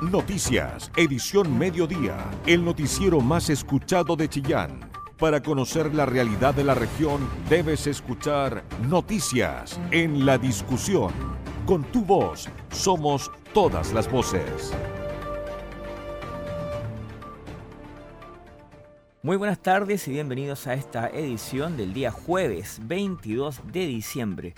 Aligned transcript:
Noticias, 0.00 0.90
edición 0.96 1.58
mediodía, 1.58 2.16
el 2.46 2.64
noticiero 2.64 3.20
más 3.20 3.50
escuchado 3.50 4.16
de 4.16 4.30
Chillán. 4.30 4.80
Para 5.18 5.42
conocer 5.42 5.94
la 5.94 6.06
realidad 6.06 6.54
de 6.54 6.64
la 6.64 6.72
región, 6.72 7.28
debes 7.50 7.86
escuchar 7.86 8.64
Noticias 8.88 9.78
en 9.90 10.24
la 10.24 10.38
discusión. 10.38 11.12
Con 11.66 11.84
tu 11.84 12.02
voz, 12.02 12.48
somos 12.70 13.30
todas 13.52 13.92
las 13.92 14.10
voces. 14.10 14.72
Muy 19.22 19.36
buenas 19.36 19.58
tardes 19.58 20.08
y 20.08 20.12
bienvenidos 20.12 20.66
a 20.66 20.72
esta 20.72 21.08
edición 21.08 21.76
del 21.76 21.92
día 21.92 22.10
jueves 22.10 22.80
22 22.84 23.60
de 23.70 23.86
diciembre 23.86 24.54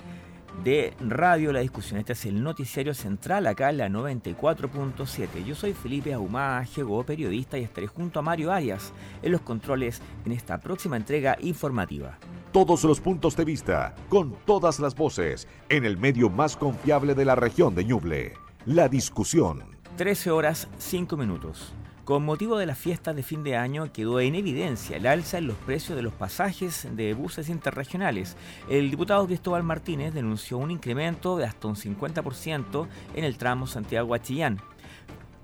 de 0.65 0.95
Radio 1.01 1.53
La 1.53 1.61
Discusión. 1.61 1.99
Este 1.99 2.13
es 2.13 2.27
el 2.27 2.43
noticiario 2.43 2.95
central 2.95 3.47
acá 3.47 3.71
en 3.71 3.79
la 3.79 3.89
94.7. 3.89 5.45
Yo 5.45 5.55
soy 5.55 5.73
Felipe 5.73 6.13
Ahumada, 6.13 6.65
Jego, 6.65 7.05
periodista 7.05 7.59
y 7.59 7.65
estaré 7.65 7.87
junto 7.87 8.19
a 8.19 8.23
Mario 8.23 8.53
Arias 8.53 8.93
en 9.23 9.33
los 9.33 9.41
controles 9.41 10.01
en 10.25 10.33
esta 10.33 10.59
próxima 10.59 10.97
entrega 10.97 11.37
informativa. 11.41 12.19
Todos 12.53 12.85
los 12.85 13.01
puntos 13.01 13.37
de 13.37 13.45
vista, 13.45 13.95
con 14.09 14.37
todas 14.45 14.79
las 14.79 14.95
voces, 14.95 15.49
en 15.69 15.85
el 15.85 15.97
medio 15.97 16.29
más 16.31 16.57
confiable 16.57 17.15
de 17.15 17.25
la 17.25 17.35
región 17.35 17.75
de 17.75 17.85
Ñuble. 17.85 18.35
La 18.67 18.89
Discusión. 18.89 19.65
13 19.97 20.31
horas 20.31 20.69
5 20.79 21.17
minutos. 21.17 21.75
Con 22.05 22.25
motivo 22.25 22.59
de 22.59 22.67
las 22.67 22.79
fiestas 22.79 23.15
de 23.15 23.23
fin 23.23 23.45
de 23.45 23.57
año 23.57 23.93
quedó 23.93 24.19
en 24.19 24.35
evidencia 24.35 24.97
el 24.97 25.07
alza 25.07 25.39
en 25.39 25.47
los 25.47 25.57
precios 25.59 25.95
de 25.95 26.03
los 26.03 26.13
pasajes 26.13 26.89
de 26.97 27.15
buses 27.15 27.49
interregionales. 27.49 28.37
El 28.69 28.91
diputado 28.91 29.25
Cristóbal 29.25 29.63
Martínez 29.63 30.13
denunció 30.13 30.59
un 30.59 30.73
incremento 30.73 31.37
de 31.37 31.45
hasta 31.45 31.69
un 31.69 31.77
50% 31.77 32.89
en 33.15 33.23
el 33.23 33.39
tramo 33.39 33.69
Santiago-Achillán. 33.69 34.61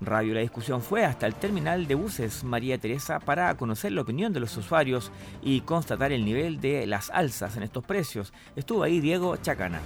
Radio 0.01 0.33
La 0.33 0.41
Discusión 0.41 0.81
fue 0.81 1.05
hasta 1.05 1.27
el 1.27 1.35
terminal 1.35 1.87
de 1.87 1.95
buses 1.95 2.43
María 2.43 2.77
Teresa 2.77 3.19
para 3.19 3.55
conocer 3.55 3.93
la 3.93 4.01
opinión 4.01 4.33
de 4.33 4.41
los 4.41 4.57
usuarios 4.57 5.13
y 5.41 5.61
constatar 5.61 6.11
el 6.11 6.25
nivel 6.25 6.59
de 6.59 6.85
las 6.87 7.09
alzas 7.09 7.55
en 7.55 7.63
estos 7.63 7.85
precios. 7.85 8.33
Estuvo 8.57 8.83
ahí 8.83 8.99
Diego 8.99 9.37
Chacana. 9.37 9.79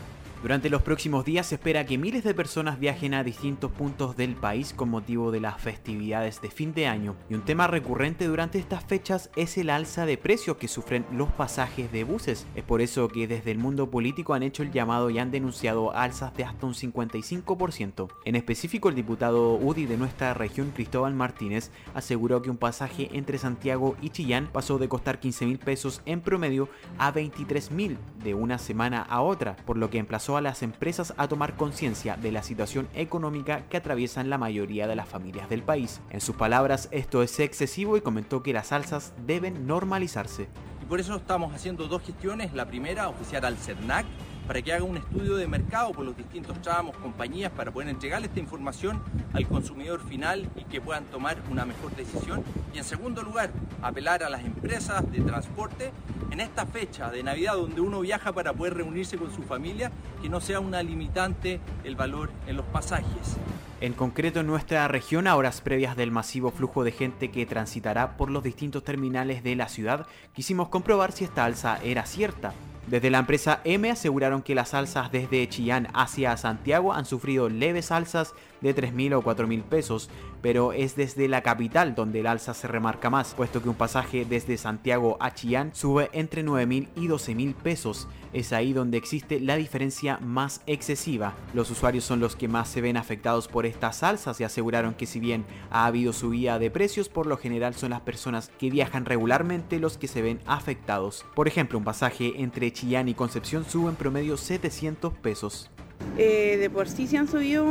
Durante 0.43 0.69
los 0.69 0.81
próximos 0.81 1.23
días 1.23 1.47
se 1.47 1.55
espera 1.55 1.85
que 1.85 1.97
miles 1.97 2.25
de 2.25 2.33
personas 2.33 2.77
viajen 2.77 3.13
a 3.13 3.23
distintos 3.23 3.71
puntos 3.71 4.17
del 4.17 4.35
país 4.35 4.73
con 4.73 4.89
motivo 4.89 5.31
de 5.31 5.39
las 5.39 5.61
festividades 5.61 6.41
de 6.41 6.51
fin 6.51 6.73
de 6.73 6.85
año 6.85 7.15
y 7.29 7.35
un 7.35 7.45
tema 7.45 7.67
recurrente 7.67 8.27
durante 8.27 8.59
estas 8.59 8.83
fechas 8.83 9.29
es 9.37 9.57
el 9.57 9.69
alza 9.69 10.05
de 10.05 10.17
precios 10.17 10.57
que 10.57 10.67
sufren 10.67 11.05
los 11.13 11.31
pasajes 11.31 11.93
de 11.93 12.03
buses. 12.03 12.45
Es 12.55 12.63
por 12.65 12.81
eso 12.81 13.07
que 13.07 13.25
desde 13.25 13.51
el 13.51 13.57
mundo 13.57 13.89
político 13.89 14.33
han 14.33 14.43
hecho 14.43 14.63
el 14.63 14.73
llamado 14.73 15.09
y 15.09 15.17
han 15.17 15.31
denunciado 15.31 15.95
alzas 15.95 16.35
de 16.35 16.43
hasta 16.43 16.65
un 16.65 16.73
55%. 16.73 18.09
En 18.25 18.35
específico 18.35 18.89
el 18.89 18.95
diputado 18.95 19.53
UDI 19.53 19.85
de 19.85 19.95
nuestra 19.95 20.33
región 20.33 20.71
Cristóbal 20.71 21.13
Martínez 21.13 21.71
aseguró 21.93 22.41
que 22.41 22.49
un 22.49 22.57
pasaje 22.57 23.09
entre 23.13 23.37
Santiago 23.37 23.95
y 24.01 24.09
Chillán 24.09 24.49
pasó 24.51 24.77
de 24.77 24.89
costar 24.89 25.21
15 25.21 25.45
mil 25.45 25.59
pesos 25.59 26.01
en 26.05 26.19
promedio 26.19 26.67
a 26.97 27.11
23 27.11 27.71
mil 27.71 27.97
de 28.21 28.33
una 28.33 28.57
semana 28.57 29.03
a 29.03 29.21
otra, 29.21 29.55
por 29.65 29.77
lo 29.77 29.89
que 29.89 29.99
emplazó 29.99 30.32
a 30.37 30.41
las 30.41 30.63
empresas 30.63 31.13
a 31.17 31.27
tomar 31.27 31.55
conciencia 31.55 32.17
de 32.17 32.31
la 32.31 32.43
situación 32.43 32.87
económica 32.93 33.63
que 33.69 33.77
atraviesan 33.77 34.29
la 34.29 34.37
mayoría 34.37 34.87
de 34.87 34.95
las 34.95 35.07
familias 35.07 35.49
del 35.49 35.63
país. 35.63 36.01
En 36.09 36.21
sus 36.21 36.35
palabras, 36.35 36.89
esto 36.91 37.23
es 37.23 37.39
excesivo 37.39 37.97
y 37.97 38.01
comentó 38.01 38.43
que 38.43 38.53
las 38.53 38.71
alzas 38.71 39.13
deben 39.25 39.67
normalizarse. 39.67 40.47
Y 40.81 40.85
por 40.85 40.99
eso 40.99 41.15
estamos 41.15 41.53
haciendo 41.53 41.87
dos 41.87 42.01
gestiones. 42.01 42.53
La 42.53 42.65
primera, 42.65 43.09
oficiar 43.09 43.45
al 43.45 43.57
CERNAC 43.57 44.05
para 44.47 44.61
que 44.61 44.73
haga 44.73 44.83
un 44.83 44.97
estudio 44.97 45.35
de 45.35 45.47
mercado 45.47 45.91
por 45.91 46.05
los 46.05 46.17
distintos 46.17 46.61
tramos, 46.61 46.95
compañías, 46.97 47.51
para 47.51 47.71
poder 47.71 47.89
entregarle 47.89 48.27
esta 48.27 48.39
información 48.39 49.01
al 49.33 49.47
consumidor 49.47 50.05
final 50.07 50.49
y 50.55 50.63
que 50.65 50.81
puedan 50.81 51.05
tomar 51.05 51.37
una 51.49 51.65
mejor 51.65 51.95
decisión. 51.95 52.43
Y 52.73 52.77
en 52.77 52.83
segundo 52.83 53.21
lugar, 53.23 53.51
apelar 53.81 54.23
a 54.23 54.29
las 54.29 54.43
empresas 54.43 55.09
de 55.11 55.21
transporte 55.21 55.91
en 56.31 56.39
esta 56.39 56.65
fecha 56.65 57.09
de 57.11 57.23
Navidad 57.23 57.53
donde 57.53 57.81
uno 57.81 58.01
viaja 58.01 58.33
para 58.33 58.53
poder 58.53 58.75
reunirse 58.75 59.17
con 59.17 59.33
su 59.33 59.43
familia, 59.43 59.91
que 60.21 60.29
no 60.29 60.41
sea 60.41 60.59
una 60.59 60.81
limitante 60.81 61.59
el 61.83 61.95
valor 61.95 62.31
en 62.47 62.57
los 62.57 62.65
pasajes. 62.65 63.37
En 63.81 63.93
concreto 63.93 64.39
en 64.39 64.47
nuestra 64.47 64.87
región, 64.87 65.27
a 65.27 65.35
horas 65.35 65.59
previas 65.59 65.97
del 65.97 66.09
masivo 66.09 66.51
flujo 66.51 66.83
de 66.83 66.91
gente 66.91 67.31
que 67.31 67.45
transitará 67.45 68.15
por 68.15 68.31
los 68.31 68.41
distintos 68.41 68.83
terminales 68.83 69.43
de 69.43 69.57
la 69.57 69.67
ciudad, 69.67 70.07
quisimos 70.33 70.69
comprobar 70.69 71.11
si 71.11 71.25
esta 71.25 71.43
alza 71.43 71.79
era 71.83 72.05
cierta. 72.05 72.53
Desde 72.87 73.09
la 73.09 73.19
empresa 73.19 73.61
M 73.63 73.89
aseguraron 73.89 74.41
que 74.41 74.55
las 74.55 74.73
alzas 74.73 75.11
desde 75.11 75.47
Chillán 75.47 75.87
hacia 75.93 76.35
Santiago 76.35 76.93
han 76.93 77.05
sufrido 77.05 77.47
leves 77.49 77.91
alzas 77.91 78.33
de 78.63 78.75
3.000 78.75 79.13
o 79.13 79.21
4.000 79.21 79.61
pesos, 79.61 80.09
pero 80.41 80.73
es 80.73 80.95
desde 80.95 81.27
la 81.27 81.43
capital 81.43 81.93
donde 81.93 82.21
el 82.21 82.27
alza 82.27 82.55
se 82.55 82.67
remarca 82.67 83.11
más, 83.11 83.35
puesto 83.35 83.61
que 83.61 83.69
un 83.69 83.75
pasaje 83.75 84.25
desde 84.25 84.57
Santiago 84.57 85.17
a 85.19 85.33
Chillán 85.33 85.71
sube 85.75 86.09
entre 86.13 86.43
9.000 86.43 86.87
y 86.95 87.07
12.000 87.07 87.53
pesos. 87.53 88.07
Es 88.33 88.51
ahí 88.51 88.73
donde 88.73 88.97
existe 88.97 89.39
la 89.39 89.57
diferencia 89.57 90.17
más 90.17 90.61
excesiva. 90.65 91.35
Los 91.53 91.69
usuarios 91.69 92.03
son 92.03 92.19
los 92.19 92.35
que 92.35 92.47
más 92.47 92.67
se 92.67 92.81
ven 92.81 92.97
afectados 92.97 93.47
por 93.47 93.67
estas 93.67 94.01
alzas 94.01 94.41
y 94.41 94.43
aseguraron 94.43 94.95
que 94.95 95.05
si 95.05 95.19
bien 95.19 95.45
ha 95.69 95.85
habido 95.85 96.13
subida 96.13 96.57
de 96.57 96.71
precios, 96.71 97.09
por 97.09 97.27
lo 97.27 97.37
general 97.37 97.75
son 97.75 97.91
las 97.91 98.01
personas 98.01 98.49
que 98.57 98.71
viajan 98.71 99.05
regularmente 99.05 99.79
los 99.79 99.99
que 99.99 100.07
se 100.07 100.23
ven 100.23 100.39
afectados. 100.47 101.25
Por 101.35 101.47
ejemplo, 101.47 101.77
un 101.77 101.83
pasaje 101.83 102.33
entre 102.41 102.73
Chillán 102.73 103.07
y 103.07 103.13
Concepción 103.13 103.65
sube 103.65 103.89
en 103.89 103.95
promedio 103.95 104.35
700 104.35 105.13
pesos. 105.13 105.69
Eh, 106.17 106.57
de 106.59 106.69
por 106.69 106.87
sí 106.87 107.07
se 107.07 107.17
han 107.17 107.27
subido 107.27 107.65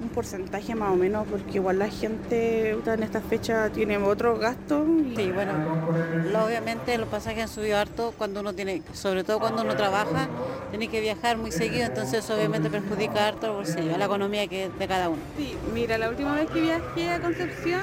un 0.00 0.08
porcentaje 0.08 0.74
más 0.74 0.90
o 0.90 0.96
menos, 0.96 1.26
porque 1.28 1.54
igual 1.54 1.78
la 1.78 1.88
gente 1.88 2.70
en 2.70 3.02
esta 3.02 3.20
fecha 3.20 3.70
tiene 3.70 3.98
otros 3.98 4.38
gastos. 4.38 4.86
Sí, 5.16 5.30
bueno, 5.32 5.52
obviamente 6.44 6.96
los 6.98 7.08
pasajes 7.08 7.42
han 7.42 7.48
subido 7.48 7.78
harto 7.78 8.14
cuando 8.16 8.40
uno 8.40 8.52
tiene, 8.52 8.82
sobre 8.92 9.24
todo 9.24 9.38
cuando 9.38 9.62
uno 9.62 9.76
trabaja, 9.76 10.28
tiene 10.70 10.88
que 10.88 11.00
viajar 11.00 11.36
muy 11.36 11.52
seguido, 11.52 11.86
entonces 11.86 12.28
obviamente 12.30 12.70
perjudica 12.70 13.28
harto 13.28 13.46
el 13.46 13.52
bolsillo, 13.52 13.96
la 13.96 14.04
economía 14.06 14.46
que 14.46 14.70
de 14.70 14.88
cada 14.88 15.08
uno. 15.08 15.20
Sí, 15.36 15.56
mira, 15.74 15.98
la 15.98 16.08
última 16.08 16.34
vez 16.34 16.50
que 16.50 16.60
viajé 16.60 17.10
a 17.10 17.20
Concepción 17.20 17.82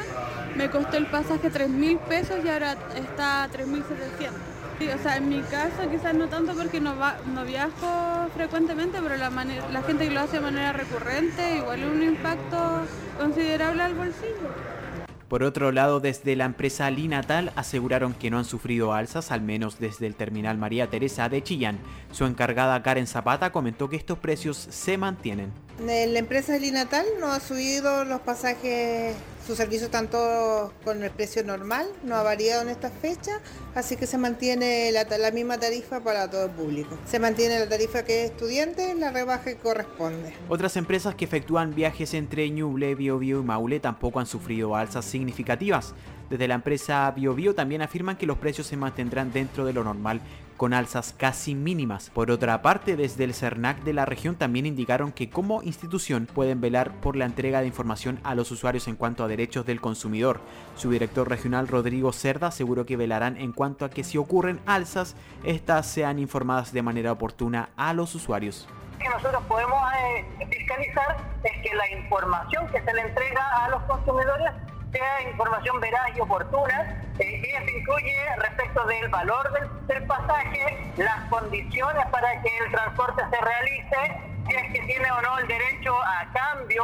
me 0.57 0.69
costó 0.69 0.97
el 0.97 1.05
pasaje 1.05 1.49
3 1.49 1.69
mil 1.69 1.97
pesos 1.99 2.37
y 2.43 2.49
ahora 2.49 2.75
está 2.95 3.43
a 3.43 3.47
3 3.47 3.67
mil 3.67 3.83
700. 3.83 4.48
Sí, 4.79 4.87
o 4.87 4.97
sea, 4.97 5.17
en 5.17 5.27
mi 5.27 5.41
caso 5.41 5.89
quizás 5.91 6.13
no 6.15 6.29
tanto 6.29 6.53
porque 6.53 6.79
no, 6.79 6.97
va, 6.97 7.17
no 7.33 7.43
viajo 7.43 8.29
frecuentemente, 8.33 8.99
pero 9.01 9.17
la, 9.17 9.29
la 9.29 9.81
gente 9.83 10.07
que 10.07 10.13
lo 10.13 10.21
hace 10.21 10.37
de 10.37 10.41
manera 10.41 10.71
recurrente 10.71 11.57
igual 11.57 11.81
es 11.81 11.85
un 11.85 12.01
impacto 12.01 12.87
considerable 13.19 13.83
al 13.83 13.93
bolsillo. 13.93 14.79
Por 15.27 15.43
otro 15.43 15.71
lado, 15.71 15.99
desde 15.99 16.35
la 16.35 16.45
empresa 16.45 16.89
Linatal 16.89 17.51
aseguraron 17.55 18.13
que 18.13 18.31
no 18.31 18.39
han 18.39 18.45
sufrido 18.45 18.93
alzas, 18.93 19.31
al 19.31 19.41
menos 19.41 19.79
desde 19.79 20.07
el 20.07 20.15
terminal 20.15 20.57
María 20.57 20.89
Teresa 20.89 21.29
de 21.29 21.43
Chillán. 21.43 21.77
Su 22.11 22.25
encargada 22.25 22.81
Karen 22.81 23.05
Zapata 23.05 23.51
comentó 23.51 23.89
que 23.89 23.95
estos 23.95 24.17
precios 24.17 24.57
se 24.57 24.97
mantienen. 24.97 25.51
La 25.85 26.17
empresa 26.17 26.57
Linatal 26.57 27.05
no 27.19 27.27
ha 27.27 27.39
subido 27.41 28.05
los 28.05 28.21
pasajes 28.21 29.15
su 29.49 29.55
servicio 29.55 29.89
tanto 29.89 30.71
con 30.83 31.01
el 31.01 31.09
precio 31.09 31.43
normal, 31.43 31.87
no 32.03 32.15
ha 32.15 32.21
variado 32.21 32.61
en 32.61 32.69
esta 32.69 32.91
fecha, 32.91 33.41
así 33.73 33.95
que 33.95 34.05
se 34.05 34.19
mantiene 34.19 34.91
la, 34.91 35.31
misma 35.31 35.57
tarifa 35.57 36.01
para 36.01 36.29
todo 36.29 36.45
el 36.45 36.51
público. 36.51 36.95
Se 37.07 37.17
mantiene 37.17 37.57
la 37.57 37.67
tarifa 37.67 38.05
que 38.05 38.25
es 38.25 38.29
estudiante, 38.29 38.93
la 38.93 39.09
rebaja 39.09 39.45
que 39.45 39.55
corresponde. 39.55 40.33
Otras 40.49 40.77
empresas 40.77 41.15
que 41.15 41.25
efectúan 41.25 41.73
viajes 41.73 42.13
entre 42.13 42.47
Ñuble, 42.51 42.93
Biobío 42.93 43.39
y 43.39 43.43
Maule 43.43 43.79
tampoco 43.79 44.19
han 44.19 44.27
sufrido 44.27 44.75
alzas 44.75 45.05
significativas. 45.05 45.95
Desde 46.29 46.47
la 46.47 46.55
empresa 46.55 47.09
BioBio 47.11 47.55
también 47.55 47.81
afirman 47.81 48.15
que 48.15 48.27
los 48.27 48.37
precios 48.37 48.67
se 48.67 48.77
mantendrán 48.77 49.31
dentro 49.31 49.65
de 49.65 49.73
lo 49.73 49.83
normal 49.83 50.21
con 50.57 50.73
alzas 50.73 51.15
casi 51.17 51.55
mínimas. 51.55 52.09
Por 52.09 52.29
otra 52.31 52.61
parte, 52.61 52.97
desde 52.97 53.23
el 53.23 53.33
CERNAC 53.33 53.81
de 53.83 53.93
la 53.93 54.05
región 54.05 54.35
también 54.35 54.65
indicaron 54.65 55.13
que 55.13 55.29
como 55.29 55.63
institución 55.63 56.27
pueden 56.27 56.59
velar 56.59 56.91
por 56.99 57.15
la 57.15 57.25
entrega 57.25 57.61
de 57.61 57.67
información 57.67 58.19
a 58.23 58.35
los 58.35 58.51
usuarios 58.51 58.87
en 58.89 58.97
cuanto 58.97 59.23
a 59.23 59.29
derechos 59.29 59.65
del 59.65 59.79
consumidor. 59.79 60.41
Su 60.75 60.91
director 60.91 61.29
regional 61.29 61.69
Rodrigo 61.69 62.11
Cerda 62.11 62.47
aseguró 62.47 62.85
que 62.85 62.97
velarán 62.97 63.37
en 63.37 63.53
cuanto 63.53 63.85
a 63.85 63.89
que 63.89 64.03
si 64.03 64.17
ocurren 64.17 64.59
alzas, 64.65 65.15
estas 65.45 65.87
sean 65.87 66.19
informadas 66.19 66.73
de 66.73 66.81
manera 66.81 67.13
oportuna 67.13 67.69
a 67.77 67.93
los 67.93 68.13
usuarios 68.13 68.67
que 68.99 69.07
nosotros 69.07 69.41
podemos 69.47 69.81
eh, 69.93 70.25
fiscalizar 70.49 71.17
es 71.43 71.61
que 71.63 71.73
la 71.73 71.89
información 71.91 72.67
que 72.67 72.81
se 72.81 72.93
le 72.93 73.01
entrega 73.01 73.63
a 73.63 73.69
los 73.69 73.81
consumidores 73.83 74.51
sea 74.91 75.29
información 75.29 75.79
veraz 75.79 76.15
y 76.15 76.19
oportuna. 76.19 77.03
Eh, 77.19 77.41
y 77.43 77.49
eso 77.49 77.77
incluye 77.77 78.15
respecto 78.37 78.85
del 78.85 79.09
valor 79.09 79.51
del, 79.87 80.03
pasaje, 80.03 80.91
las 80.97 81.29
condiciones 81.29 82.05
para 82.07 82.41
que 82.41 82.57
el 82.57 82.71
transporte 82.71 83.21
se 83.29 83.41
realice, 83.41 84.21
si 84.47 84.55
es 84.55 84.73
que 84.73 84.79
tiene 84.85 85.11
o 85.11 85.21
no 85.21 85.39
el 85.39 85.47
derecho 85.47 85.93
a 86.01 86.27
cambio 86.33 86.83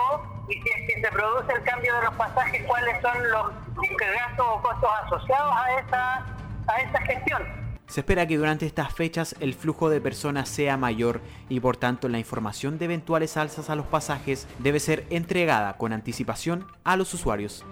y 0.50 0.54
si 0.62 0.70
es 0.70 0.94
que 0.94 1.02
se 1.02 1.12
produce 1.12 1.54
el 1.54 1.64
cambio 1.64 1.96
de 1.96 2.02
los 2.04 2.14
pasajes, 2.16 2.64
cuáles 2.66 3.02
son 3.02 3.32
los 3.32 3.52
gastos 3.98 4.46
o 4.48 4.62
costos 4.62 4.90
asociados 5.06 5.56
a 5.56 5.80
esa, 5.80 6.26
a 6.68 6.82
esa 6.82 7.02
gestión. 7.02 7.66
Se 7.88 8.02
espera 8.02 8.28
que 8.28 8.38
durante 8.38 8.66
estas 8.66 8.94
fechas 8.94 9.36
el 9.40 9.54
flujo 9.54 9.90
de 9.90 10.02
personas 10.02 10.50
sea 10.50 10.76
mayor 10.76 11.22
y 11.50 11.60
por 11.60 11.78
tanto 11.78 12.10
la 12.10 12.20
información 12.20 12.78
de 12.78 12.86
eventuales 12.86 13.38
alzas 13.38 13.70
a 13.70 13.76
los 13.76 13.86
pasajes 13.86 14.48
debe 14.60 14.80
ser 14.80 15.06
entregada 15.10 15.78
con 15.78 15.94
anticipación 15.94 16.68
a 16.84 16.98
los 16.98 17.14
usuarios. 17.14 17.64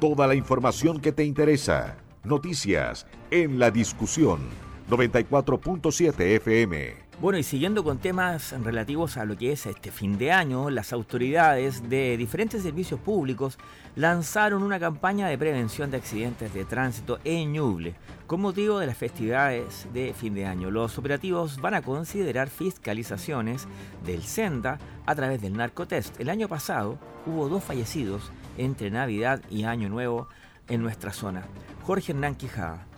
Toda 0.00 0.26
la 0.26 0.34
información 0.34 0.98
que 0.98 1.12
te 1.12 1.24
interesa. 1.24 1.98
Noticias 2.24 3.06
en 3.30 3.58
la 3.58 3.70
discusión 3.70 4.40
94.7 4.88 6.36
FM. 6.36 6.94
Bueno, 7.20 7.36
y 7.36 7.42
siguiendo 7.42 7.84
con 7.84 7.98
temas 7.98 8.52
relativos 8.62 9.18
a 9.18 9.26
lo 9.26 9.36
que 9.36 9.52
es 9.52 9.66
este 9.66 9.90
fin 9.90 10.16
de 10.16 10.32
año, 10.32 10.70
las 10.70 10.94
autoridades 10.94 11.90
de 11.90 12.16
diferentes 12.16 12.62
servicios 12.62 12.98
públicos 12.98 13.58
lanzaron 13.94 14.62
una 14.62 14.80
campaña 14.80 15.28
de 15.28 15.36
prevención 15.36 15.90
de 15.90 15.98
accidentes 15.98 16.54
de 16.54 16.64
tránsito 16.64 17.18
en 17.24 17.52
Ñuble 17.52 17.94
con 18.26 18.40
motivo 18.40 18.78
de 18.78 18.86
las 18.86 18.96
festividades 18.96 19.86
de 19.92 20.14
fin 20.14 20.32
de 20.32 20.46
año. 20.46 20.70
Los 20.70 20.96
operativos 20.96 21.60
van 21.60 21.74
a 21.74 21.82
considerar 21.82 22.48
fiscalizaciones 22.48 23.68
del 24.06 24.22
Senda 24.22 24.78
a 25.04 25.14
través 25.14 25.42
del 25.42 25.58
narcotest. 25.58 26.18
El 26.18 26.30
año 26.30 26.48
pasado 26.48 26.98
hubo 27.26 27.50
dos 27.50 27.62
fallecidos 27.62 28.32
entre 28.60 28.90
Navidad 28.90 29.40
y 29.50 29.64
Año 29.64 29.88
Nuevo 29.88 30.28
en 30.68 30.82
nuestra 30.82 31.12
zona. 31.12 31.44
Jorge 31.82 32.12
Hernán 32.12 32.34
Quijada. 32.34 32.89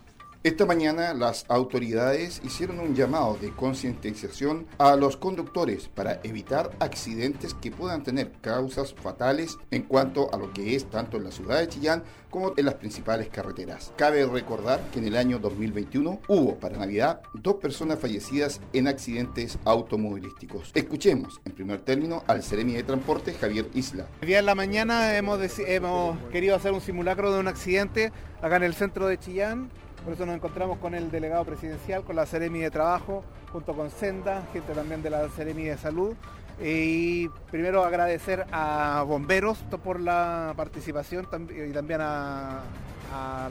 Esta 0.45 0.67
mañana 0.67 1.15
las 1.15 1.45
autoridades 1.47 2.43
hicieron 2.45 2.81
un 2.81 2.97
llamado 2.97 3.39
de 3.41 3.53
concientización 3.53 4.67
a 4.77 4.97
los 4.97 5.17
conductores 5.17 5.87
para 5.87 6.19
evitar 6.25 6.73
accidentes 6.81 7.55
que 7.55 7.71
puedan 7.71 8.03
tener 8.03 8.33
causas 8.41 8.93
fatales 8.93 9.57
en 9.71 9.83
cuanto 9.83 10.35
a 10.35 10.39
lo 10.39 10.53
que 10.53 10.75
es 10.75 10.91
tanto 10.91 11.17
en 11.17 11.23
la 11.23 11.31
ciudad 11.31 11.61
de 11.61 11.69
Chillán 11.69 12.03
como 12.29 12.55
en 12.57 12.65
las 12.65 12.75
principales 12.75 13.29
carreteras. 13.29 13.93
Cabe 13.97 14.27
recordar 14.27 14.81
que 14.91 14.99
en 14.99 15.05
el 15.05 15.17
año 15.17 15.39
2021 15.39 16.23
hubo 16.27 16.57
para 16.57 16.77
Navidad 16.77 17.23
dos 17.35 17.57
personas 17.57 18.01
fallecidas 18.01 18.61
en 18.73 18.89
accidentes 18.89 19.61
automovilísticos. 19.65 20.73
Escuchemos 20.75 21.41
en 21.45 21.53
primer 21.53 21.83
término 21.83 22.25
al 22.27 22.43
Ceremi 22.43 22.73
de 22.73 22.83
Transporte 22.83 23.33
Javier 23.35 23.69
Isla. 23.75 24.09
El 24.21 24.27
día 24.27 24.39
de 24.39 24.43
la 24.43 24.57
mañana 24.57 25.17
hemos, 25.17 25.39
hemos 25.61 26.19
querido 26.33 26.57
hacer 26.57 26.73
un 26.73 26.81
simulacro 26.81 27.33
de 27.33 27.39
un 27.39 27.47
accidente 27.47 28.11
acá 28.41 28.57
en 28.57 28.65
el 28.65 28.75
centro 28.75 29.07
de 29.07 29.19
Chillán 29.19 29.71
por 30.05 30.15
eso 30.15 30.27
nos 30.27 30.35
encontramos 30.35 30.79
con 30.79 30.95
el 30.95 31.11
delegado 31.11 31.45
presidencial, 31.45 32.03
con 32.03 32.17
la 32.17 32.27
Ceremi 32.27 32.61
de 32.61 32.71
Trabajo, 32.71 33.23
junto 33.53 33.75
con 33.75 33.91
Senda, 33.91 34.43
gente 34.53 34.73
también 34.73 35.03
de 35.03 35.11
la 35.11 35.29
Ceremi 35.29 35.65
de 35.65 35.77
Salud. 35.77 36.15
Y 36.61 37.29
primero 37.51 37.85
agradecer 37.85 38.47
a 38.53 39.05
Bomberos 39.07 39.59
por 39.83 40.01
la 40.01 40.55
participación 40.57 41.27
y 41.51 41.73
también 41.73 42.01
a, 42.03 42.61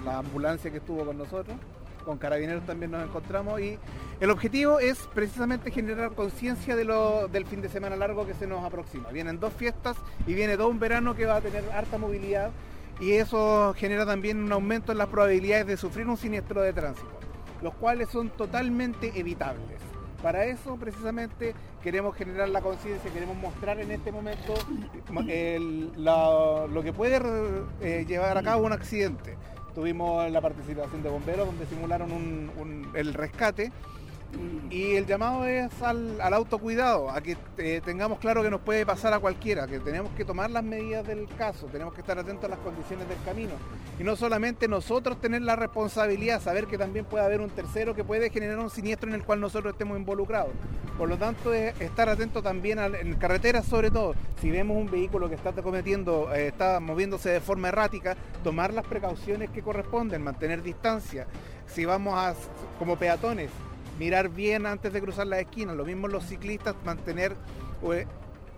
la 0.04 0.18
ambulancia 0.18 0.72
que 0.72 0.78
estuvo 0.78 1.06
con 1.06 1.18
nosotros. 1.18 1.56
Con 2.06 2.18
carabineros 2.18 2.66
también 2.66 2.92
nos 2.92 3.04
encontramos 3.04 3.62
y 3.62 3.78
el 4.20 4.32
objetivo 4.32 4.80
es 4.80 4.98
precisamente 5.14 5.70
generar 5.70 6.14
conciencia 6.14 6.76
de 6.76 6.84
del 7.32 7.46
fin 7.46 7.62
de 7.62 7.70
semana 7.70 7.96
largo 7.96 8.26
que 8.26 8.34
se 8.34 8.48
nos 8.48 8.64
aproxima. 8.66 9.10
Vienen 9.10 9.40
dos 9.40 9.54
fiestas 9.54 9.98
y 10.26 10.34
viene 10.34 10.58
todo 10.58 10.70
un 10.70 10.80
verano 10.80 11.16
que 11.16 11.28
va 11.28 11.36
a 11.36 11.42
tener 11.42 11.64
harta 11.72 12.00
movilidad 12.00 12.50
y 13.02 13.14
eso 13.14 13.74
genera 13.76 14.06
también 14.06 14.42
un 14.44 14.52
aumento 14.52 14.92
en 14.92 15.00
las 15.00 15.08
probabilidades 15.08 15.66
de 15.66 15.76
sufrir 15.76 16.08
un 16.08 16.18
siniestro 16.18 16.62
de 16.62 16.72
tránsito, 16.72 17.10
los 17.62 17.74
cuales 17.74 18.10
son 18.10 18.30
totalmente 18.30 19.12
evitables. 19.20 19.82
Para 20.22 20.46
eso 20.46 20.78
precisamente 20.78 21.56
queremos 21.82 22.16
generar 22.16 22.48
la 22.50 22.62
conciencia, 22.62 23.12
queremos 23.12 23.36
mostrar 23.36 23.80
en 23.80 23.90
este 23.90 24.12
momento 24.12 24.54
lo 25.10 26.84
que 26.84 26.94
puede 26.94 27.20
eh, 27.82 28.06
llevar 28.08 28.38
a 28.38 28.44
cabo 28.44 28.68
un 28.68 28.72
accidente. 28.72 29.36
Tuvimos 29.74 30.30
la 30.30 30.42
participación 30.42 31.02
de 31.02 31.10
bomberos 31.10 31.48
donde 31.48 31.66
simularon 31.66 32.52
el 32.94 33.14
rescate 33.16 33.72
y 34.72 34.96
el 34.96 35.06
llamado 35.06 35.46
es 35.46 35.70
al, 35.82 36.22
autocuidado, 36.22 37.10
a 37.10 37.20
que 37.20 37.36
eh, 37.58 37.82
tengamos 37.84 38.20
claro 38.20 38.42
que 38.42 38.50
nos 38.50 38.62
puede 38.62 38.86
pasar 38.86 39.14
a 39.14 39.20
cualquiera, 39.20 39.68
que 39.68 39.80
tenemos 39.80 40.14
que 40.14 40.24
tomar 40.24 40.50
las 40.50 40.64
medidas 40.64 41.06
del 41.06 41.28
caso, 41.38 41.68
tenemos 41.68 41.94
que 41.94 42.00
estar 42.00 42.18
atentos 42.18 42.46
a 42.46 42.48
las 42.48 42.60
condiciones 42.60 43.08
del 43.10 43.22
camino. 43.26 43.52
Y 44.00 44.04
no 44.04 44.16
solamente 44.16 44.70
nosotros 44.70 45.20
tener 45.20 45.42
la 45.42 45.58
responsabilidad, 45.58 46.42
saber 46.42 46.68
que 46.68 46.78
también 46.78 47.04
puede 47.04 47.26
haber 47.26 47.42
un 47.42 47.50
tercero 47.50 47.94
que 47.94 48.06
puede 48.06 48.30
generar 48.30 48.60
un 48.60 48.70
siniestro 48.70 49.10
en 49.10 49.16
el 49.16 49.24
cual 49.24 49.42
nosotros 49.42 49.74
estemos 49.74 49.98
involucrados. 49.98 50.54
Por 50.98 51.10
lo 51.10 51.18
tanto, 51.18 51.54
es 51.54 51.80
estar 51.82 52.08
atentos 52.08 52.42
también 52.42 52.80
en 52.80 53.16
carreteras 53.16 53.66
sobre 53.66 53.92
todo. 53.92 54.16
Si 54.40 54.50
vemos 54.50 54.78
un 54.78 54.90
vehículo 54.90 55.28
que 55.28 55.36
está 55.36 55.52
cometiendo, 55.52 56.34
eh, 56.34 56.48
está 56.48 56.80
moviéndose 56.80 57.30
de 57.30 57.42
forma 57.42 57.68
errática, 57.68 58.16
tomar 58.44 58.74
las 58.74 58.86
precauciones 58.86 59.50
que 59.50 59.62
corresponden, 59.62 60.24
mantener 60.24 60.64
distancia. 60.64 61.28
Si 61.68 61.86
vamos 61.86 62.14
a, 62.18 62.36
como 62.80 62.98
peatones, 62.98 63.50
mirar 64.02 64.30
bien 64.30 64.66
antes 64.66 64.92
de 64.92 65.00
cruzar 65.00 65.28
la 65.28 65.40
esquina. 65.40 65.76
Lo 65.76 65.86
mismo 65.86 66.08
los 66.08 66.26
ciclistas, 66.26 66.74
mantener, 66.84 67.36
eh, 67.84 68.08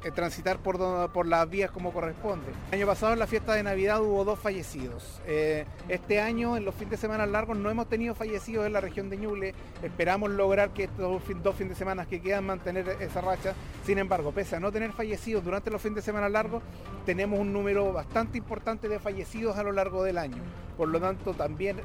eh, 0.05 0.11
transitar 0.11 0.57
por, 0.57 0.77
por 1.11 1.27
las 1.27 1.49
vías 1.49 1.69
como 1.69 1.91
corresponde. 1.91 2.47
El 2.71 2.79
año 2.79 2.87
pasado 2.87 3.11
en 3.11 3.19
la 3.19 3.27
fiesta 3.27 3.53
de 3.53 3.61
Navidad 3.61 4.01
hubo 4.01 4.23
dos 4.23 4.39
fallecidos. 4.39 5.21
Eh, 5.27 5.65
este 5.89 6.21
año, 6.21 6.55
en 6.55 6.63
los 6.63 6.73
fines 6.73 6.91
de 6.91 6.97
semana 6.97 7.25
largos, 7.25 7.57
no 7.57 7.69
hemos 7.69 7.89
tenido 7.89 8.15
fallecidos 8.15 8.65
en 8.65 8.71
la 8.71 8.79
región 8.79 9.09
de 9.09 9.17
Ñuble. 9.17 9.53
Esperamos 9.83 10.31
lograr 10.31 10.69
que 10.69 10.85
estos 10.85 11.21
dos 11.43 11.55
fines 11.55 11.71
de 11.71 11.75
semana 11.75 12.05
que 12.05 12.21
quedan 12.21 12.45
mantener 12.45 12.87
esa 13.01 13.19
racha. 13.19 13.53
Sin 13.85 13.97
embargo, 13.97 14.31
pese 14.31 14.55
a 14.55 14.61
no 14.61 14.71
tener 14.71 14.93
fallecidos 14.93 15.43
durante 15.43 15.69
los 15.71 15.81
fines 15.81 15.97
de 15.97 16.01
semana 16.03 16.29
largos, 16.29 16.63
tenemos 17.05 17.37
un 17.37 17.51
número 17.51 17.91
bastante 17.91 18.37
importante 18.37 18.87
de 18.87 18.97
fallecidos 18.97 19.57
a 19.57 19.63
lo 19.63 19.73
largo 19.73 20.05
del 20.05 20.19
año. 20.19 20.41
Por 20.77 20.87
lo 20.87 21.01
tanto, 21.01 21.33
también 21.33 21.81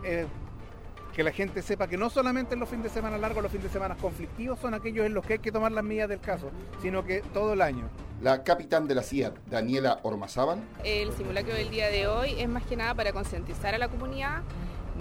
que 1.19 1.25
la 1.25 1.32
gente 1.32 1.62
sepa 1.62 1.88
que 1.88 1.97
no 1.97 2.11
solamente 2.11 2.55
en 2.55 2.61
los 2.61 2.69
fines 2.69 2.85
de 2.85 2.91
semana 2.91 3.19
largos, 3.19 3.43
los 3.43 3.50
fines 3.50 3.65
de 3.65 3.73
semana 3.73 3.97
conflictivos 3.97 4.61
son 4.61 4.73
aquellos 4.73 5.05
en 5.05 5.15
los 5.15 5.26
que 5.26 5.32
hay 5.32 5.38
que 5.41 5.50
tomar 5.50 5.73
las 5.73 5.82
medidas 5.82 6.09
del 6.09 6.20
caso, 6.20 6.53
sino 6.81 7.05
que 7.05 7.23
todo 7.35 7.55
el 7.55 7.61
año. 7.61 7.88
La 8.23 8.44
capitán 8.44 8.87
de 8.87 8.94
la 8.94 9.03
CIA, 9.03 9.32
Daniela 9.50 9.99
Ormazábal. 10.05 10.61
El 10.85 11.11
simulacro 11.15 11.55
del 11.55 11.70
día 11.70 11.88
de 11.88 12.06
hoy 12.06 12.37
es 12.38 12.49
más 12.49 12.62
que 12.62 12.76
nada 12.76 12.94
para 12.94 13.12
concientizar 13.12 13.75
a 13.75 13.79
la 13.79 13.88
comunidad 13.88 14.43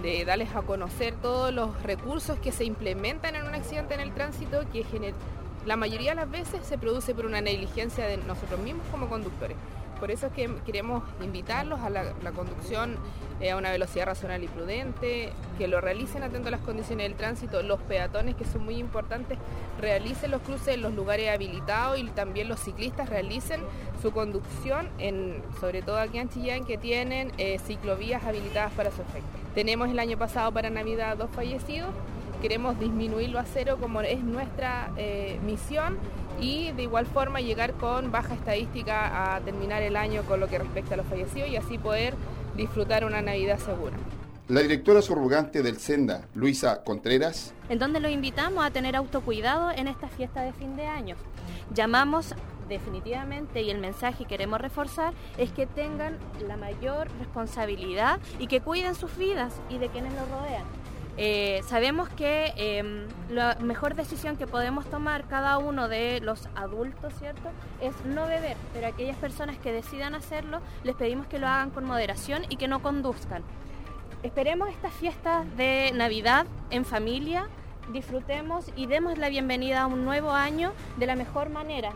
de 0.01 0.25
darles 0.25 0.55
a 0.55 0.63
conocer 0.63 1.13
todos 1.21 1.53
los 1.53 1.83
recursos 1.83 2.39
que 2.39 2.51
se 2.51 2.65
implementan 2.65 3.35
en 3.35 3.45
un 3.45 3.53
accidente 3.53 3.93
en 3.93 3.99
el 3.99 4.11
tránsito 4.11 4.67
que 4.73 4.83
la 5.67 5.75
mayoría 5.75 6.11
de 6.11 6.15
las 6.15 6.31
veces 6.31 6.65
se 6.65 6.79
produce 6.79 7.13
por 7.13 7.27
una 7.27 7.41
negligencia 7.41 8.07
de 8.07 8.17
nosotros 8.17 8.59
mismos 8.59 8.87
como 8.89 9.07
conductores. 9.07 9.55
Por 9.99 10.11
eso 10.11 10.27
es 10.27 10.33
que 10.33 10.49
queremos 10.65 11.03
invitarlos 11.23 11.79
a 11.79 11.89
la, 11.89 12.03
conducción 12.35 12.95
eh, 13.41 13.51
a 13.51 13.57
una 13.57 13.71
velocidad 13.71 14.05
razonable 14.05 14.45
y 14.45 14.47
prudente, 14.47 15.33
que 15.57 15.67
lo 15.67 15.81
realicen 15.81 16.23
atento 16.23 16.49
a 16.49 16.51
las 16.51 16.61
condiciones 16.61 17.07
del 17.07 17.17
tránsito, 17.17 17.61
los 17.63 17.79
peatones 17.81 18.35
que 18.35 18.45
son 18.45 18.63
muy 18.63 18.75
importantes, 18.75 19.37
realicen 19.79 20.31
los 20.31 20.41
cruces 20.41 20.69
en 20.69 20.81
los 20.81 20.93
lugares 20.93 21.29
habilitados 21.29 21.99
y 21.99 22.03
también 22.05 22.47
los 22.47 22.59
ciclistas 22.59 23.09
realicen 23.09 23.61
su 24.01 24.11
conducción, 24.11 24.89
en, 24.99 25.41
sobre 25.59 25.81
todo 25.81 25.97
aquí 25.97 26.19
en 26.19 26.29
Chillán, 26.29 26.65
que 26.65 26.77
tienen 26.77 27.31
eh, 27.37 27.59
ciclovías 27.59 28.23
habilitadas 28.23 28.71
para 28.73 28.91
su 28.91 29.01
efecto. 29.01 29.27
Tenemos 29.55 29.89
el 29.89 29.97
año 29.97 30.17
pasado 30.17 30.51
para 30.51 30.69
Navidad 30.69 31.17
dos 31.17 31.29
fallecidos, 31.31 31.89
queremos 32.41 32.79
disminuirlo 32.79 33.39
a 33.39 33.45
cero 33.45 33.77
como 33.79 34.01
es 34.01 34.23
nuestra 34.23 34.91
eh, 34.97 35.39
misión 35.43 35.97
y 36.39 36.71
de 36.71 36.83
igual 36.83 37.05
forma 37.05 37.41
llegar 37.41 37.73
con 37.73 38.11
baja 38.11 38.33
estadística 38.33 39.35
a 39.35 39.39
terminar 39.41 39.81
el 39.81 39.95
año 39.95 40.23
con 40.23 40.39
lo 40.39 40.47
que 40.47 40.59
respecta 40.59 40.93
a 40.93 40.97
los 40.97 41.05
fallecidos 41.07 41.49
y 41.49 41.55
así 41.55 41.77
poder 41.77 42.13
disfrutar 42.55 43.05
una 43.05 43.21
Navidad 43.21 43.59
segura. 43.59 43.95
La 44.47 44.61
directora 44.61 45.01
subrogante 45.01 45.61
del 45.61 45.77
Senda, 45.77 46.25
Luisa 46.33 46.83
Contreras. 46.83 47.53
En 47.67 47.79
donde 47.79 47.99
los 47.99 48.11
invitamos 48.11 48.65
a 48.65 48.71
tener 48.71 48.95
autocuidado 48.95 49.71
en 49.71 49.89
esta 49.89 50.07
fiesta 50.07 50.41
de 50.41 50.53
fin 50.53 50.77
de 50.77 50.87
año. 50.87 51.17
Llamamos 51.73 52.33
definitivamente 52.69 53.61
y 53.61 53.69
el 53.71 53.79
mensaje 53.79 54.19
que 54.19 54.25
queremos 54.25 54.61
reforzar 54.61 55.13
es 55.37 55.51
que 55.51 55.65
tengan 55.65 56.17
la 56.47 56.55
mayor 56.55 57.09
responsabilidad 57.19 58.19
y 58.39 58.47
que 58.47 58.61
cuiden 58.61 58.95
sus 58.95 59.17
vidas 59.17 59.53
y 59.69 59.79
de 59.79 59.89
quienes 59.89 60.13
los 60.13 60.29
rodean. 60.29 60.63
Eh, 61.19 61.63
sabemos 61.65 62.09
que 62.09 62.53
em, 62.57 63.07
la 63.29 63.55
mejor 63.55 63.95
decisión 63.95 64.37
que 64.37 64.45
podemos 64.45 64.85
tomar 64.85 65.27
cada 65.27 65.57
uno 65.57 65.87
de 65.87 66.19
los 66.21 66.47
adultos, 66.55 67.11
¿cierto? 67.17 67.49
Es 67.81 67.93
no 68.05 68.27
beber, 68.27 68.55
pero 68.71 68.87
aquellas 68.87 69.17
personas 69.17 69.57
que 69.57 69.71
decidan 69.71 70.13
hacerlo, 70.13 70.61
les 70.83 70.95
pedimos 70.95 71.25
que 71.25 71.39
lo 71.39 71.47
hagan 71.47 71.71
con 71.71 71.85
moderación 71.85 72.43
y 72.49 72.57
que 72.57 72.67
no 72.67 72.83
conduzcan. 72.83 73.41
Esperemos 74.21 74.69
estas 74.69 74.93
fiestas 74.93 75.45
de 75.57 75.91
Navidad 75.95 76.45
en 76.69 76.85
familia, 76.85 77.47
disfrutemos 77.91 78.71
y 78.75 78.85
demos 78.85 79.17
la 79.17 79.29
bienvenida 79.29 79.81
a 79.81 79.87
un 79.87 80.05
nuevo 80.05 80.31
año 80.31 80.71
de 80.97 81.07
la 81.07 81.15
mejor 81.15 81.49
manera, 81.49 81.93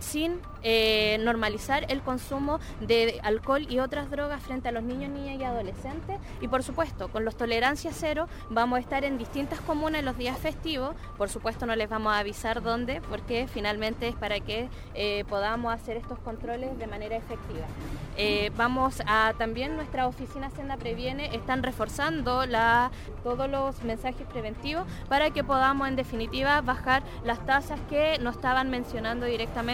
sin 0.00 0.40
eh, 0.62 1.18
normalizar 1.20 1.86
el 1.88 2.02
consumo 2.02 2.60
de 2.80 3.20
alcohol 3.22 3.66
y 3.68 3.78
otras 3.78 4.10
drogas 4.10 4.42
frente 4.42 4.68
a 4.68 4.72
los 4.72 4.82
niños, 4.82 5.10
niñas 5.10 5.40
y 5.40 5.44
adolescentes. 5.44 6.18
Y 6.40 6.48
por 6.48 6.62
supuesto, 6.62 7.08
con 7.08 7.24
los 7.24 7.36
tolerancias 7.36 7.96
cero 7.98 8.28
vamos 8.50 8.78
a 8.78 8.80
estar 8.80 9.04
en 9.04 9.18
distintas 9.18 9.60
comunas 9.60 10.04
los 10.04 10.16
días 10.18 10.38
festivos. 10.38 10.94
Por 11.16 11.28
supuesto 11.28 11.66
no 11.66 11.76
les 11.76 11.88
vamos 11.88 12.12
a 12.12 12.18
avisar 12.18 12.62
dónde, 12.62 13.00
porque 13.08 13.46
finalmente 13.48 14.08
es 14.08 14.14
para 14.16 14.40
que 14.40 14.68
eh, 14.94 15.24
podamos 15.28 15.72
hacer 15.72 15.96
estos 15.96 16.18
controles 16.18 16.78
de 16.78 16.86
manera 16.86 17.16
efectiva. 17.16 17.66
Eh, 18.16 18.50
vamos 18.56 19.02
a 19.06 19.32
también 19.38 19.76
nuestra 19.76 20.06
oficina 20.06 20.50
Senda 20.50 20.76
Previene 20.76 21.34
están 21.34 21.62
reforzando 21.62 22.42
todos 23.22 23.48
los 23.48 23.82
mensajes 23.82 24.26
preventivos 24.26 24.84
para 25.08 25.30
que 25.30 25.42
podamos 25.42 25.88
en 25.88 25.96
definitiva 25.96 26.60
bajar 26.60 27.02
las 27.24 27.44
tasas 27.46 27.80
que 27.88 28.18
nos 28.18 28.36
estaban 28.36 28.68
mencionando 28.68 29.26
directamente 29.26 29.69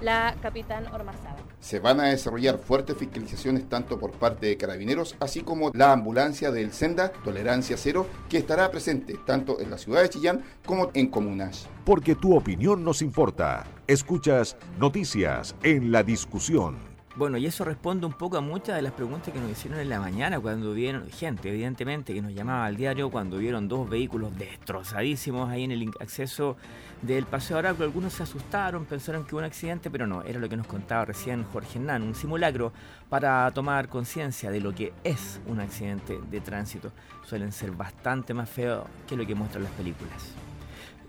la 0.00 0.36
capitán 0.40 0.86
Ormazábal. 0.92 1.42
Se 1.58 1.80
van 1.80 2.00
a 2.00 2.04
desarrollar 2.04 2.58
fuertes 2.58 2.96
fiscalizaciones 2.96 3.68
tanto 3.68 3.98
por 3.98 4.12
parte 4.12 4.46
de 4.46 4.56
carabineros, 4.56 5.16
así 5.20 5.40
como 5.40 5.70
la 5.74 5.92
ambulancia 5.92 6.50
del 6.50 6.72
Senda 6.72 7.10
Tolerancia 7.10 7.76
Cero, 7.76 8.06
que 8.28 8.38
estará 8.38 8.70
presente 8.70 9.18
tanto 9.26 9.60
en 9.60 9.70
la 9.70 9.78
ciudad 9.78 10.02
de 10.02 10.08
Chillán 10.08 10.44
como 10.64 10.90
en 10.94 11.08
comunas. 11.08 11.68
Porque 11.84 12.14
tu 12.14 12.36
opinión 12.36 12.84
nos 12.84 13.02
importa. 13.02 13.66
Escuchas 13.86 14.56
noticias 14.78 15.56
en 15.62 15.90
la 15.90 16.02
discusión. 16.02 16.89
Bueno, 17.16 17.38
y 17.38 17.46
eso 17.46 17.64
responde 17.64 18.06
un 18.06 18.12
poco 18.12 18.36
a 18.36 18.40
muchas 18.40 18.76
de 18.76 18.82
las 18.82 18.92
preguntas 18.92 19.34
que 19.34 19.40
nos 19.40 19.50
hicieron 19.50 19.80
en 19.80 19.88
la 19.88 19.98
mañana 19.98 20.38
cuando 20.38 20.72
vieron, 20.72 21.10
gente 21.10 21.48
evidentemente 21.48 22.14
que 22.14 22.22
nos 22.22 22.32
llamaba 22.32 22.66
al 22.66 22.76
diario 22.76 23.10
cuando 23.10 23.38
vieron 23.38 23.66
dos 23.66 23.90
vehículos 23.90 24.38
destrozadísimos 24.38 25.50
ahí 25.50 25.64
en 25.64 25.72
el 25.72 25.90
acceso 25.98 26.56
del 27.02 27.26
Paseo 27.26 27.58
Oráculo. 27.58 27.86
Algunos 27.86 28.12
se 28.12 28.22
asustaron, 28.22 28.84
pensaron 28.84 29.24
que 29.24 29.34
hubo 29.34 29.40
un 29.40 29.44
accidente, 29.44 29.90
pero 29.90 30.06
no, 30.06 30.22
era 30.22 30.38
lo 30.38 30.48
que 30.48 30.56
nos 30.56 30.68
contaba 30.68 31.04
recién 31.04 31.42
Jorge 31.52 31.80
Hernán, 31.80 32.04
un 32.04 32.14
simulacro 32.14 32.72
para 33.08 33.50
tomar 33.50 33.88
conciencia 33.88 34.52
de 34.52 34.60
lo 34.60 34.72
que 34.72 34.92
es 35.02 35.40
un 35.48 35.58
accidente 35.58 36.16
de 36.30 36.40
tránsito. 36.40 36.92
Suelen 37.26 37.50
ser 37.50 37.72
bastante 37.72 38.34
más 38.34 38.48
feos 38.48 38.84
que 39.08 39.16
lo 39.16 39.26
que 39.26 39.34
muestran 39.34 39.64
las 39.64 39.72
películas. 39.72 40.49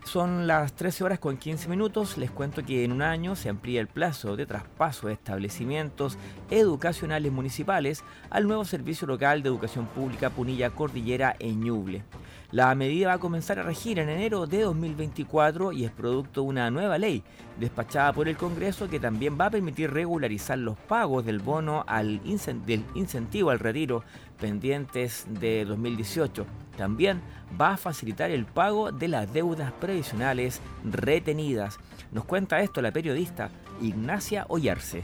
Son 0.03 0.47
las 0.47 0.73
13 0.73 1.03
horas 1.03 1.19
con 1.19 1.37
15 1.37 1.69
minutos. 1.69 2.17
Les 2.17 2.31
cuento 2.31 2.65
que 2.65 2.83
en 2.83 2.91
un 2.91 3.01
año 3.01 3.35
se 3.35 3.49
amplía 3.49 3.79
el 3.79 3.87
plazo 3.87 4.35
de 4.35 4.45
traspaso 4.45 5.07
de 5.07 5.13
establecimientos 5.13 6.17
educacionales 6.49 7.31
municipales 7.31 8.03
al 8.29 8.47
nuevo 8.47 8.65
Servicio 8.65 9.07
Local 9.07 9.43
de 9.43 9.49
Educación 9.49 9.85
Pública 9.85 10.31
Punilla 10.31 10.71
Cordillera 10.71 11.35
en 11.39 11.61
Ñuble. 11.61 12.03
La 12.51 12.75
medida 12.75 13.07
va 13.07 13.13
a 13.13 13.19
comenzar 13.19 13.59
a 13.59 13.63
regir 13.63 13.99
en 13.99 14.09
enero 14.09 14.45
de 14.45 14.63
2024 14.63 15.71
y 15.71 15.85
es 15.85 15.91
producto 15.91 16.41
de 16.41 16.47
una 16.47 16.69
nueva 16.69 16.97
ley 16.97 17.23
despachada 17.57 18.11
por 18.11 18.27
el 18.27 18.35
Congreso 18.35 18.89
que 18.89 18.99
también 18.99 19.37
va 19.39 19.45
a 19.45 19.51
permitir 19.51 19.91
regularizar 19.91 20.57
los 20.57 20.77
pagos 20.77 21.23
del 21.23 21.39
bono 21.39 21.85
al 21.87 22.19
del 22.65 22.83
incentivo 22.93 23.51
al 23.51 23.59
retiro 23.59 24.03
pendientes 24.41 25.25
de 25.29 25.63
2018. 25.63 26.45
También 26.75 27.21
va 27.59 27.73
a 27.73 27.77
facilitar 27.77 28.31
el 28.31 28.45
pago 28.45 28.91
de 28.91 29.07
las 29.07 29.31
deudas 29.31 29.71
previsionales 29.71 30.59
retenidas. 30.83 31.77
Nos 32.11 32.25
cuenta 32.25 32.59
esto 32.59 32.81
la 32.81 32.91
periodista 32.91 33.51
Ignacia 33.81 34.45
Ollarse. 34.49 35.03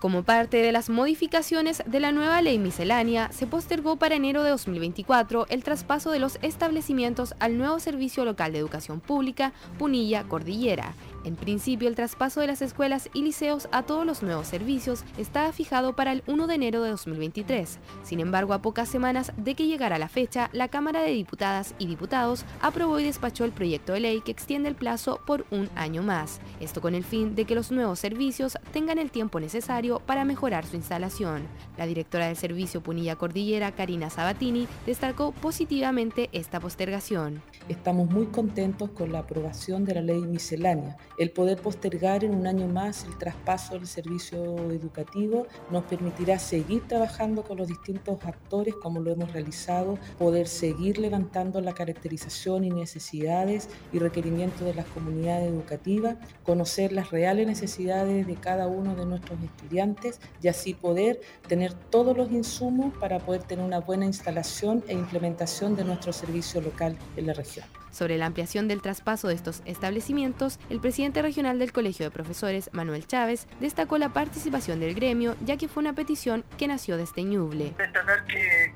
Como 0.00 0.22
parte 0.22 0.58
de 0.58 0.70
las 0.70 0.90
modificaciones 0.90 1.82
de 1.86 1.98
la 1.98 2.12
nueva 2.12 2.42
ley 2.42 2.58
miscelánea, 2.58 3.32
se 3.32 3.46
postergó 3.46 3.96
para 3.96 4.16
enero 4.16 4.42
de 4.42 4.50
2024 4.50 5.46
el 5.48 5.64
traspaso 5.64 6.10
de 6.10 6.18
los 6.18 6.38
establecimientos 6.42 7.34
al 7.38 7.56
nuevo 7.56 7.80
Servicio 7.80 8.26
Local 8.26 8.52
de 8.52 8.58
Educación 8.58 9.00
Pública 9.00 9.54
Punilla 9.78 10.24
Cordillera, 10.24 10.92
en 11.24 11.36
principio, 11.36 11.88
el 11.88 11.94
traspaso 11.94 12.40
de 12.40 12.46
las 12.46 12.62
escuelas 12.62 13.08
y 13.14 13.22
liceos 13.22 13.68
a 13.72 13.82
todos 13.82 14.04
los 14.04 14.22
nuevos 14.22 14.46
servicios 14.46 15.04
estaba 15.16 15.52
fijado 15.52 15.96
para 15.96 16.12
el 16.12 16.22
1 16.26 16.46
de 16.46 16.54
enero 16.54 16.82
de 16.82 16.90
2023. 16.90 17.78
Sin 18.02 18.20
embargo, 18.20 18.52
a 18.52 18.60
pocas 18.62 18.88
semanas 18.88 19.32
de 19.36 19.54
que 19.54 19.66
llegara 19.66 19.98
la 19.98 20.08
fecha, 20.08 20.50
la 20.52 20.68
Cámara 20.68 21.02
de 21.02 21.12
Diputadas 21.12 21.74
y 21.78 21.86
Diputados 21.86 22.44
aprobó 22.60 23.00
y 23.00 23.04
despachó 23.04 23.44
el 23.44 23.52
proyecto 23.52 23.94
de 23.94 24.00
ley 24.00 24.20
que 24.20 24.32
extiende 24.32 24.68
el 24.68 24.74
plazo 24.74 25.20
por 25.26 25.46
un 25.50 25.70
año 25.76 26.02
más. 26.02 26.40
Esto 26.60 26.80
con 26.80 26.94
el 26.94 27.04
fin 27.04 27.34
de 27.34 27.46
que 27.46 27.54
los 27.54 27.70
nuevos 27.70 27.98
servicios 27.98 28.58
tengan 28.72 28.98
el 28.98 29.10
tiempo 29.10 29.40
necesario 29.40 30.00
para 30.00 30.24
mejorar 30.24 30.66
su 30.66 30.76
instalación. 30.76 31.48
La 31.78 31.86
directora 31.86 32.26
del 32.26 32.36
servicio 32.36 32.82
Punilla 32.82 33.16
Cordillera, 33.16 33.72
Karina 33.72 34.10
Sabatini, 34.10 34.68
destacó 34.86 35.32
positivamente 35.32 36.28
esta 36.32 36.60
postergación. 36.60 37.42
Estamos 37.68 38.10
muy 38.10 38.26
contentos 38.26 38.90
con 38.90 39.10
la 39.10 39.20
aprobación 39.20 39.86
de 39.86 39.94
la 39.94 40.02
ley 40.02 40.20
miscelánea 40.20 40.98
el 41.16 41.30
poder 41.30 41.60
postergar 41.60 42.24
en 42.24 42.34
un 42.34 42.46
año 42.46 42.66
más 42.66 43.04
el 43.04 43.16
traspaso 43.18 43.74
del 43.74 43.86
servicio 43.86 44.56
educativo 44.72 45.46
nos 45.70 45.84
permitirá 45.84 46.38
seguir 46.38 46.86
trabajando 46.88 47.44
con 47.44 47.58
los 47.58 47.68
distintos 47.68 48.18
actores 48.24 48.74
como 48.74 49.00
lo 49.00 49.12
hemos 49.12 49.32
realizado, 49.32 49.96
poder 50.18 50.48
seguir 50.48 50.98
levantando 50.98 51.60
la 51.60 51.72
caracterización 51.72 52.64
y 52.64 52.70
necesidades 52.70 53.68
y 53.92 54.00
requerimientos 54.00 54.62
de 54.62 54.74
las 54.74 54.86
comunidades 54.86 55.48
educativas, 55.48 56.16
conocer 56.42 56.92
las 56.92 57.10
reales 57.10 57.46
necesidades 57.46 58.26
de 58.26 58.34
cada 58.34 58.66
uno 58.66 58.96
de 58.96 59.06
nuestros 59.06 59.40
estudiantes 59.40 60.20
y 60.42 60.48
así 60.48 60.74
poder 60.74 61.20
tener 61.46 61.74
todos 61.74 62.16
los 62.16 62.32
insumos 62.32 62.92
para 62.98 63.20
poder 63.20 63.44
tener 63.44 63.64
una 63.64 63.78
buena 63.78 64.06
instalación 64.06 64.82
e 64.88 64.94
implementación 64.94 65.76
de 65.76 65.84
nuestro 65.84 66.12
servicio 66.12 66.60
local 66.60 66.96
en 67.16 67.26
la 67.26 67.34
región. 67.34 67.53
Sobre 67.90 68.18
la 68.18 68.26
ampliación 68.26 68.66
del 68.66 68.82
traspaso 68.82 69.28
de 69.28 69.34
estos 69.34 69.62
establecimientos, 69.66 70.58
el 70.68 70.80
presidente 70.80 71.22
regional 71.22 71.58
del 71.58 71.72
Colegio 71.72 72.04
de 72.04 72.10
Profesores, 72.10 72.70
Manuel 72.72 73.06
Chávez, 73.06 73.46
destacó 73.60 73.98
la 73.98 74.08
participación 74.08 74.80
del 74.80 74.94
gremio, 74.94 75.36
ya 75.44 75.56
que 75.56 75.68
fue 75.68 75.82
una 75.82 75.92
petición 75.92 76.44
que 76.58 76.66
nació 76.66 76.96
desde 76.96 77.22
Ñuble. 77.22 77.72
Destacar 77.78 78.24
que 78.26 78.74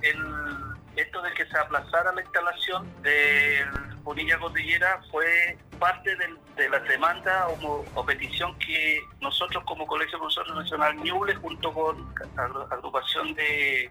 esto 0.96 1.22
de 1.22 1.32
que 1.34 1.46
se 1.46 1.58
aplazara 1.58 2.12
la 2.12 2.22
instalación 2.22 2.86
de 3.02 3.64
Bonilla 4.02 4.38
Cordillera 4.38 5.00
fue 5.10 5.56
parte 5.78 6.16
de, 6.16 6.68
la 6.68 6.80
demanda 6.80 7.48
o, 7.94 8.04
petición 8.04 8.58
que 8.58 9.00
nosotros 9.20 9.62
como 9.64 9.86
Colegio 9.86 10.18
de 10.18 10.22
Profesores 10.22 10.54
Nacional 10.54 10.96
Ñuble, 10.96 11.34
junto 11.36 11.72
con 11.72 12.14
la 12.36 12.44
agrupación 12.70 13.34
de 13.34 13.90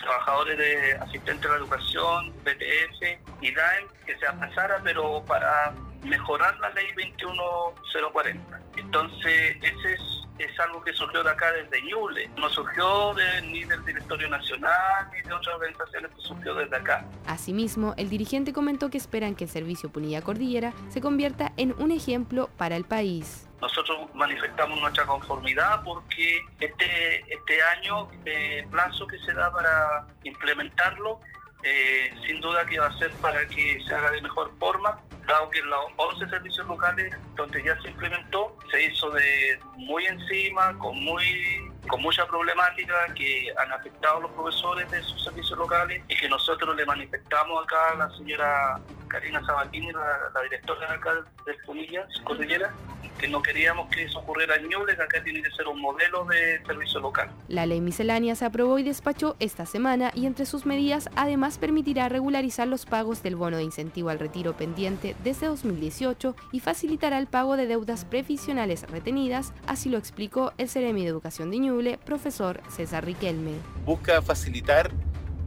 trabajadores 0.00 0.58
de 0.58 0.92
asistentes 0.94 1.42
de 1.42 1.48
la 1.48 1.56
educación, 1.56 2.32
BTF 2.44 3.42
y 3.42 3.54
DAEM, 3.54 3.88
que 4.06 4.16
se 4.18 4.26
aplazara, 4.26 4.80
pero 4.82 5.22
para 5.26 5.72
mejorar 6.02 6.58
la 6.60 6.70
ley 6.70 6.86
21040. 6.96 8.60
Entonces, 8.76 9.56
ese 9.62 9.94
es, 10.38 10.60
algo 10.60 10.82
que 10.82 10.92
surgió 10.92 11.22
de 11.22 11.30
acá 11.30 11.52
desde 11.52 11.82
Ñuble, 11.82 12.28
no 12.36 12.48
surgió 12.50 13.14
ni 13.44 13.64
del 13.64 13.84
Directorio 13.84 14.28
Nacional 14.28 15.08
ni 15.12 15.22
de 15.22 15.32
otras 15.32 15.54
organizaciones, 15.54 16.10
que 16.14 16.20
surgió 16.22 16.54
desde 16.54 16.76
acá. 16.76 17.04
Asimismo, 17.26 17.94
el 17.96 18.08
dirigente 18.08 18.52
comentó 18.52 18.90
que 18.90 18.98
esperan 18.98 19.34
que 19.34 19.44
el 19.44 19.50
servicio 19.50 19.90
Punilla 19.90 20.22
Cordillera 20.22 20.72
se 20.88 21.00
convierta 21.00 21.52
en 21.56 21.74
un 21.78 21.92
ejemplo 21.92 22.50
para 22.56 22.76
el 22.76 22.84
país. 22.84 23.49
Nosotros 23.60 24.14
manifestamos 24.14 24.80
nuestra 24.80 25.04
conformidad 25.04 25.82
porque 25.84 26.40
este, 26.60 27.32
este 27.32 27.62
año 27.62 28.08
de 28.24 28.66
plazo 28.70 29.06
que 29.06 29.18
se 29.20 29.32
da 29.32 29.52
para 29.52 30.06
implementarlo, 30.24 31.20
eh, 31.62 32.14
sin 32.26 32.40
duda 32.40 32.64
que 32.64 32.78
va 32.78 32.86
a 32.86 32.98
ser 32.98 33.10
para 33.16 33.46
que 33.46 33.82
se 33.86 33.94
haga 33.94 34.10
de 34.12 34.22
mejor 34.22 34.50
forma, 34.58 34.98
dado 35.26 35.50
que 35.50 35.62
los 35.62 35.86
11 35.96 36.28
servicios 36.28 36.66
locales 36.66 37.14
donde 37.36 37.62
ya 37.62 37.80
se 37.82 37.88
implementó, 37.88 38.56
se 38.70 38.82
hizo 38.82 39.10
de 39.10 39.58
muy 39.76 40.06
encima, 40.06 40.76
con 40.78 41.02
muy 41.02 41.70
con 41.88 42.02
mucha 42.02 42.26
problemática 42.26 42.94
que 43.14 43.52
han 43.56 43.72
afectado 43.72 44.18
a 44.18 44.20
los 44.20 44.30
profesores 44.32 44.90
de 44.90 45.02
sus 45.02 45.24
servicios 45.24 45.58
locales 45.58 46.02
y 46.08 46.16
que 46.16 46.28
nosotros 46.28 46.76
le 46.76 46.84
manifestamos 46.84 47.64
acá 47.64 47.92
a 47.92 47.94
la 47.96 48.10
señora 48.16 48.80
Karina 49.10 49.44
Sabatini, 49.44 49.92
la, 49.92 50.42
directora 50.42 50.88
de 50.88 50.94
acá 50.94 51.10
de 51.44 51.54
Punillas, 51.66 52.06
Cordillera, 52.24 52.72
que 53.18 53.28
no 53.28 53.42
queríamos 53.42 53.90
que 53.90 54.04
eso 54.04 54.20
ocurriera 54.20 54.56
en 54.56 54.68
Ñuble, 54.68 54.96
que 54.96 55.02
acá 55.02 55.22
tiene 55.22 55.42
que 55.42 55.50
ser 55.50 55.66
un 55.66 55.80
modelo 55.80 56.24
de 56.24 56.62
servicio 56.64 57.00
local. 57.00 57.28
La 57.48 57.66
ley 57.66 57.80
miscelánea 57.80 58.34
se 58.34 58.46
aprobó 58.46 58.78
y 58.78 58.82
despachó 58.82 59.36
esta 59.40 59.66
semana 59.66 60.10
y 60.14 60.26
entre 60.26 60.46
sus 60.46 60.64
medidas 60.64 61.10
además 61.16 61.58
permitirá 61.58 62.08
regularizar 62.08 62.68
los 62.68 62.86
pagos 62.86 63.22
del 63.22 63.36
bono 63.36 63.58
de 63.58 63.64
incentivo 63.64 64.08
al 64.08 64.18
retiro 64.18 64.54
pendiente 64.54 65.16
desde 65.22 65.48
2018 65.48 66.34
y 66.52 66.60
facilitará 66.60 67.18
el 67.18 67.26
pago 67.26 67.56
de 67.56 67.66
deudas 67.66 68.04
previsionales 68.04 68.88
retenidas, 68.88 69.52
así 69.66 69.90
lo 69.90 69.98
explicó 69.98 70.52
el 70.56 70.68
Ceremi 70.68 71.02
de 71.02 71.08
Educación 71.08 71.50
de 71.50 71.58
Ñuble, 71.58 71.98
profesor 71.98 72.62
César 72.70 73.04
Riquelme. 73.04 73.52
Busca 73.84 74.22
facilitar 74.22 74.90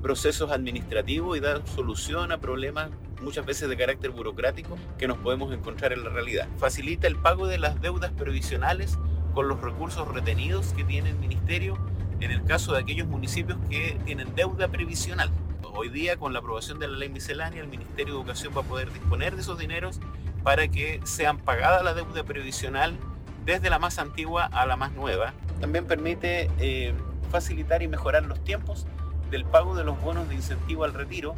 procesos 0.01 0.51
administrativos 0.51 1.37
y 1.37 1.39
dar 1.39 1.65
solución 1.65 2.31
a 2.33 2.37
problemas 2.37 2.91
muchas 3.23 3.45
veces 3.45 3.69
de 3.69 3.77
carácter 3.77 4.11
burocrático 4.11 4.77
que 4.97 5.07
nos 5.07 5.17
podemos 5.17 5.53
encontrar 5.53 5.93
en 5.93 6.03
la 6.03 6.09
realidad. 6.09 6.47
Facilita 6.57 7.07
el 7.07 7.15
pago 7.15 7.47
de 7.47 7.57
las 7.57 7.81
deudas 7.81 8.11
previsionales 8.11 8.97
con 9.33 9.47
los 9.47 9.61
recursos 9.61 10.07
retenidos 10.07 10.73
que 10.73 10.83
tiene 10.83 11.09
el 11.09 11.15
ministerio 11.15 11.77
en 12.19 12.31
el 12.31 12.43
caso 12.43 12.73
de 12.73 12.79
aquellos 12.79 13.07
municipios 13.07 13.57
que 13.69 13.97
tienen 14.05 14.33
deuda 14.35 14.67
previsional. 14.67 15.31
Hoy 15.75 15.89
día, 15.89 16.17
con 16.17 16.33
la 16.33 16.39
aprobación 16.39 16.77
de 16.79 16.87
la 16.87 16.97
ley 16.97 17.09
miscelánea, 17.09 17.61
el 17.61 17.67
Ministerio 17.67 18.13
de 18.13 18.19
Educación 18.19 18.53
va 18.55 18.61
a 18.61 18.63
poder 18.63 18.93
disponer 18.93 19.33
de 19.33 19.41
esos 19.41 19.57
dineros 19.57 19.99
para 20.43 20.67
que 20.67 21.01
sean 21.03 21.39
pagadas 21.39 21.83
la 21.83 21.95
deuda 21.95 22.23
previsional 22.23 22.95
desde 23.43 23.71
la 23.71 23.79
más 23.79 23.97
antigua 23.97 24.45
a 24.45 24.67
la 24.67 24.75
más 24.75 24.91
nueva. 24.91 25.33
También 25.59 25.85
permite 25.85 26.51
eh, 26.59 26.93
facilitar 27.31 27.81
y 27.81 27.87
mejorar 27.87 28.23
los 28.23 28.43
tiempos 28.43 28.85
del 29.31 29.45
pago 29.45 29.75
de 29.75 29.83
los 29.83 29.99
bonos 29.99 30.29
de 30.29 30.35
incentivo 30.35 30.83
al 30.83 30.93
retiro, 30.93 31.33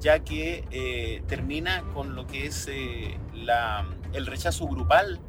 ya 0.00 0.20
que 0.20 0.64
eh, 0.70 1.22
termina 1.28 1.82
con 1.94 2.14
lo 2.14 2.26
que 2.26 2.46
es 2.46 2.68
eh, 2.68 3.16
la, 3.34 3.86
el 4.12 4.26
rechazo 4.26 4.66
grupal 4.66 5.20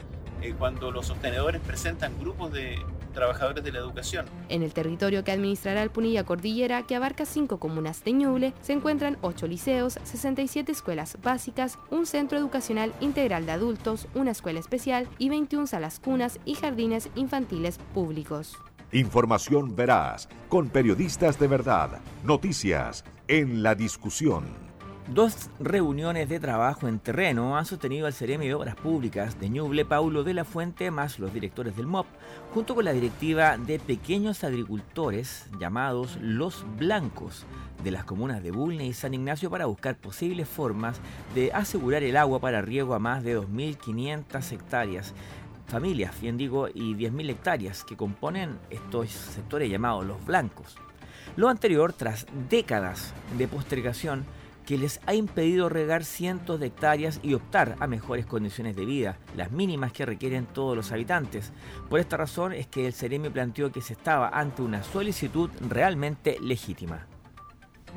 cuando 0.58 0.90
los 0.90 1.06
sostenedores 1.06 1.62
presentan 1.62 2.18
grupos 2.20 2.51
de 2.51 2.80
trabajadores 3.12 3.63
de 3.63 3.72
la 3.72 3.80
educación. 3.80 4.25
En 4.50 4.63
el 4.63 4.74
territorio 4.74 5.24
que 5.24 5.32
administrará 5.32 5.84
el 5.84 5.92
Punilla 5.92 6.24
Cordillera, 6.24 6.84
que 6.84 6.96
abarca 6.96 7.25
cinco 7.25 7.60
comunas 7.60 8.04
de 8.04 8.13
Ñuble, 8.13 8.54
se 8.62 8.74
encuentran 8.74 9.18
ocho 9.22 9.48
liceos, 9.48 10.00
67 10.04 10.72
escuelas 10.72 11.18
básicas, 11.22 11.78
un 11.90 12.06
centro 12.06 12.38
educacional 12.38 12.94
integral 13.00 13.46
de 13.46 13.51
adultos, 13.51 14.08
una 14.16 14.32
escuela 14.32 14.60
especial 14.60 15.08
y 15.18 15.30
21 15.30 15.68
salas 15.68 16.00
cunas 16.00 16.40
y 16.46 16.56
jardines 16.56 17.10
infantiles 17.16 17.78
públicos. 17.94 18.58
Información 18.94 19.74
veraz, 19.75 20.28
con 20.50 20.70
periodistas 20.70 21.40
de 21.40 21.48
verdad, 21.48 22.00
noticias 22.25 23.06
en 23.32 23.64
la 23.64 23.76
discusión. 23.76 24.44
Dos 25.08 25.50
reuniones 25.58 26.28
de 26.28 26.38
trabajo 26.42 26.90
en 26.90 27.00
terreno 27.00 27.58
han 27.58 27.66
sostenido 27.66 28.06
al 28.06 28.14
Ceremi 28.14 28.46
de 28.46 28.56
Obras 28.56 28.76
Públicas 28.76 29.40
de 29.40 29.50
Ñuble, 29.50 29.86
Paulo 29.86 30.26
de 30.26 30.34
la 30.34 30.44
Fuente, 30.44 30.92
más 30.92 31.18
los 31.18 31.34
directores 31.34 31.78
del 31.78 31.88
MOP, 31.88 32.08
junto 32.54 32.76
con 32.76 32.84
la 32.84 32.92
directiva 32.92 33.58
de 33.58 33.80
pequeños 33.80 34.44
agricultores 34.44 35.48
llamados 35.62 36.18
Los 36.20 36.66
Blancos 36.78 37.46
de 37.86 37.92
las 37.92 38.04
comunas 38.04 38.44
de 38.44 38.52
Bulne 38.52 38.86
y 38.86 38.92
San 38.92 39.14
Ignacio 39.14 39.50
para 39.50 39.66
buscar 39.66 39.96
posibles 39.96 40.50
formas 40.50 41.00
de 41.34 41.54
asegurar 41.54 42.04
el 42.04 42.18
agua 42.18 42.40
para 42.40 42.62
riego 42.62 42.96
a 42.96 43.00
más 43.00 43.24
de 43.24 43.40
2.500 43.40 44.52
hectáreas 44.52 45.14
familias, 45.68 46.20
bien 46.20 46.36
digo, 46.36 46.68
y 46.68 46.96
10.000 46.96 47.30
hectáreas 47.30 47.86
que 47.86 47.96
componen 47.96 48.60
estos 48.70 49.10
sectores 49.10 49.70
llamados 49.70 50.06
los 50.06 50.26
blancos. 50.26 50.76
Lo 51.38 51.48
anterior 51.48 51.94
tras 51.94 52.26
décadas 52.50 53.14
de 53.38 53.48
postergación 53.48 54.26
que 54.66 54.78
les 54.78 55.00
ha 55.06 55.14
impedido 55.14 55.70
regar 55.70 56.04
cientos 56.04 56.60
de 56.60 56.68
hectáreas 56.68 57.20
y 57.24 57.34
optar 57.34 57.76
a 57.80 57.88
mejores 57.88 58.26
condiciones 58.26 58.76
de 58.76 58.86
vida, 58.86 59.18
las 59.36 59.52
mínimas 59.52 59.92
que 59.94 60.06
requieren 60.06 60.46
todos 60.46 60.76
los 60.76 60.92
habitantes. 60.92 61.52
Por 61.90 62.00
esta 62.00 62.18
razón 62.18 62.54
es 62.54 62.68
que 62.68 62.86
el 62.86 62.94
Ceremi 62.94 63.30
planteó 63.30 63.72
que 63.72 63.82
se 63.82 63.94
estaba 63.94 64.30
ante 64.30 64.62
una 64.62 64.84
solicitud 64.84 65.50
realmente 65.68 66.38
legítima. 66.42 67.08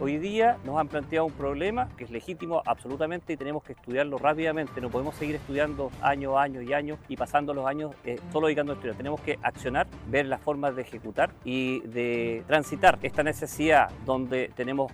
Hoy 0.01 0.19
día 0.19 0.59
nos 0.65 0.77
han 0.77 0.89
planteado 0.89 1.25
un 1.25 1.33
problema 1.33 1.89
que 1.97 2.03
es 2.03 2.11
legítimo 2.11 2.63
absolutamente 2.67 3.33
y 3.33 3.37
tenemos 3.37 3.63
que 3.63 3.75
estudiarlo 3.75 4.19
rápidamente. 4.19 4.81
No 4.81 4.91
podemos 4.91 5.15
seguir 5.15 5.37
estudiando 5.37 5.93
año, 6.03 6.37
año 6.37 6.61
y 6.63 6.73
año 6.73 6.99
y 7.09 7.17
pasando 7.17 7.55
los 7.55 7.65
años 7.65 7.93
eh, 8.05 8.19
solo 8.33 8.49
dedicando 8.49 8.73
a 8.73 8.75
estudiar. 8.75 8.97
Tenemos 8.97 9.21
que 9.21 9.39
accionar, 9.41 9.87
ver 10.09 10.27
las 10.27 10.41
formas 10.41 10.75
de 10.75 10.83
ejecutar 10.83 11.31
y 11.45 11.79
de 11.83 12.43
transitar 12.49 12.99
esta 13.03 13.23
necesidad 13.23 13.89
donde 14.05 14.51
tenemos 14.57 14.93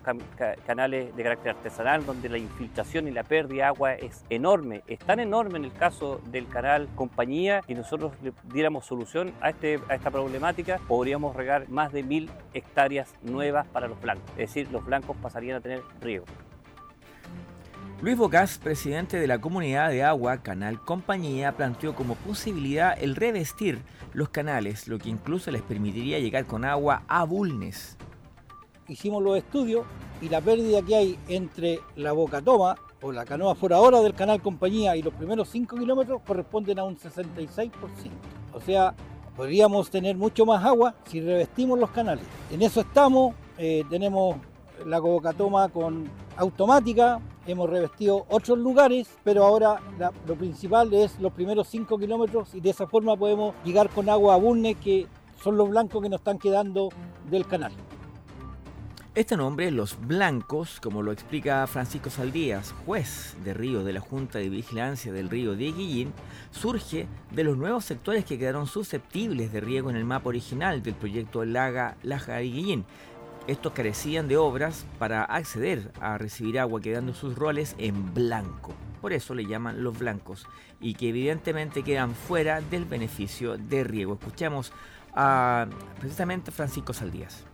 canales 0.67 1.17
de 1.17 1.23
carácter 1.23 1.53
artesanal, 1.53 2.05
donde 2.05 2.29
la 2.29 2.37
infiltración 2.37 3.09
y 3.09 3.11
la 3.11 3.23
pérdida 3.23 3.51
de 3.51 3.63
agua 3.63 3.95
es 3.95 4.23
enorme. 4.29 4.83
Es 4.87 4.99
tan 4.99 5.19
enorme 5.19 5.59
en 5.59 5.65
el 5.65 5.73
caso 5.73 6.21
del 6.27 6.47
canal 6.47 6.89
compañía 6.95 7.63
que 7.63 7.75
nosotros 7.75 8.13
le 8.23 8.33
diéramos 8.53 8.85
solución 8.85 9.33
a, 9.41 9.49
este, 9.49 9.81
a 9.89 9.95
esta 9.95 10.11
problemática, 10.11 10.79
podríamos 10.87 11.35
regar 11.35 11.69
más 11.71 11.91
de 11.91 12.03
mil 12.03 12.31
hectáreas 12.53 13.15
nuevas 13.23 13.67
para 13.69 13.89
los 13.89 13.99
blancos. 14.01 14.29
Es 14.33 14.51
decir, 14.51 14.71
los 14.71 14.85
blancos 14.91 15.17
pasarían 15.23 15.57
a 15.57 15.61
tener 15.61 15.83
riego. 16.01 16.27
Luis 18.03 18.17
Bocas, 18.17 18.59
presidente 18.59 19.19
de 19.19 19.27
la 19.27 19.41
comunidad 19.41 19.91
de 19.91 20.03
agua 20.03 20.39
Canal 20.39 20.81
Compañía, 20.81 21.53
planteó 21.53 21.95
como 21.95 22.15
posibilidad 22.15 22.97
el 22.99 23.15
revestir 23.15 23.83
los 24.15 24.31
canales, 24.31 24.89
lo 24.89 24.99
que 24.99 25.11
incluso 25.11 25.51
les 25.51 25.63
permitiría 25.63 26.19
llegar 26.19 26.47
con 26.47 26.65
agua 26.65 27.03
a 27.09 27.25
Bulnes. 27.25 27.99
Hicimos 28.89 29.23
los 29.23 29.37
estudios 29.37 29.85
y 30.21 30.29
la 30.29 30.41
pérdida 30.41 30.83
que 30.83 30.97
hay 30.97 31.19
entre 31.29 31.79
la 31.95 32.13
boca 32.13 32.43
toma 32.43 32.75
o 33.03 33.13
la 33.13 33.25
canoa 33.25 33.55
fuera 33.55 33.77
ahora 33.77 34.01
del 34.01 34.15
canal 34.15 34.43
Compañía 34.43 34.97
y 34.97 35.03
los 35.03 35.15
primeros 35.15 35.49
5 35.51 35.77
kilómetros 35.77 36.23
corresponden 36.27 36.79
a 36.79 36.85
un 36.85 36.97
66%. 36.97 37.71
O 38.55 38.61
sea, 38.61 38.95
podríamos 39.37 39.91
tener 39.91 40.17
mucho 40.17 40.45
más 40.45 40.65
agua 40.65 40.95
si 41.05 41.21
revestimos 41.21 41.79
los 41.79 41.91
canales. 41.91 42.25
En 42.51 42.63
eso 42.63 42.81
estamos, 42.81 43.35
eh, 43.59 43.85
tenemos 43.91 44.37
la 44.87 45.01
covocatoma 45.01 45.69
con 45.69 46.09
automática, 46.37 47.21
hemos 47.47 47.69
revestido 47.69 48.25
otros 48.29 48.59
lugares, 48.59 49.09
pero 49.25 49.45
ahora 49.45 49.81
lo 50.27 50.35
principal 50.35 50.93
es 50.93 51.19
los 51.21 51.33
primeros 51.33 51.69
5 51.69 51.99
kilómetros 51.99 52.55
y 52.55 52.61
de 52.61 52.71
esa 52.71 52.87
forma 52.87 53.17
podemos 53.17 53.55
llegar 53.65 53.89
con 53.91 54.09
agua 54.09 54.35
a 54.35 54.37
Burne, 54.37 54.75
que 54.75 55.07
son 55.43 55.57
los 55.57 55.69
blancos 55.69 56.03
que 56.03 56.09
nos 56.09 56.21
están 56.21 56.39
quedando 56.39 56.91
del 57.31 57.47
canal. 57.47 57.73
Este 59.17 59.37
nombre, 59.37 59.73
Los 59.73 59.99
Blancos, 60.07 60.79
como 60.81 61.03
lo 61.03 61.11
explica 61.11 61.67
Francisco 61.67 62.11
Saldías, 62.11 62.73
juez 62.87 63.37
de 63.43 63.55
río 63.55 63.83
de 63.83 63.93
la 63.93 64.01
Junta 64.01 64.39
de 64.39 64.49
Vigilancia 64.49 65.13
del 65.13 65.29
río 65.29 65.57
de 65.57 65.73
Guillín, 65.73 66.13
surge 66.53 67.09
de 67.33 67.43
los 67.43 67.57
nuevos 67.57 67.85
sectores 67.85 68.25
que 68.25 68.39
quedaron 68.39 68.69
susceptibles 68.69 69.53
de 69.53 69.61
riego 69.61 69.91
en 69.91 69.97
el 69.97 70.05
mapa 70.05 70.29
original 70.29 70.85
del 70.85 70.95
proyecto 70.95 71.45
Laga 71.45 71.97
Laja 72.05 72.39
Guillín, 72.39 72.85
estos 73.51 73.73
carecían 73.73 74.29
de 74.29 74.37
obras 74.37 74.87
para 74.99 75.25
acceder 75.25 75.91
a 76.01 76.19
recibir 76.19 76.59
agua 76.61 76.81
quedando 76.81 77.15
sus 77.15 77.37
roles 77.37 77.75
en 77.79 78.15
blanco. 78.15 78.73
Por 79.01 79.13
eso 79.13 79.35
le 79.35 79.45
llaman 79.45 79.83
los 79.83 79.99
blancos 79.99 80.47
y 80.81 80.95
que 80.95 81.09
evidentemente 81.09 81.83
quedan 81.83 82.15
fuera 82.15 82.61
del 82.61 82.85
beneficio 82.85 83.59
de 83.59 83.83
riego. 83.83 84.15
Escuchemos 84.15 84.73
a 85.15 85.67
precisamente 85.99 86.53
Francisco 86.53 86.93
Saldías. 86.93 87.45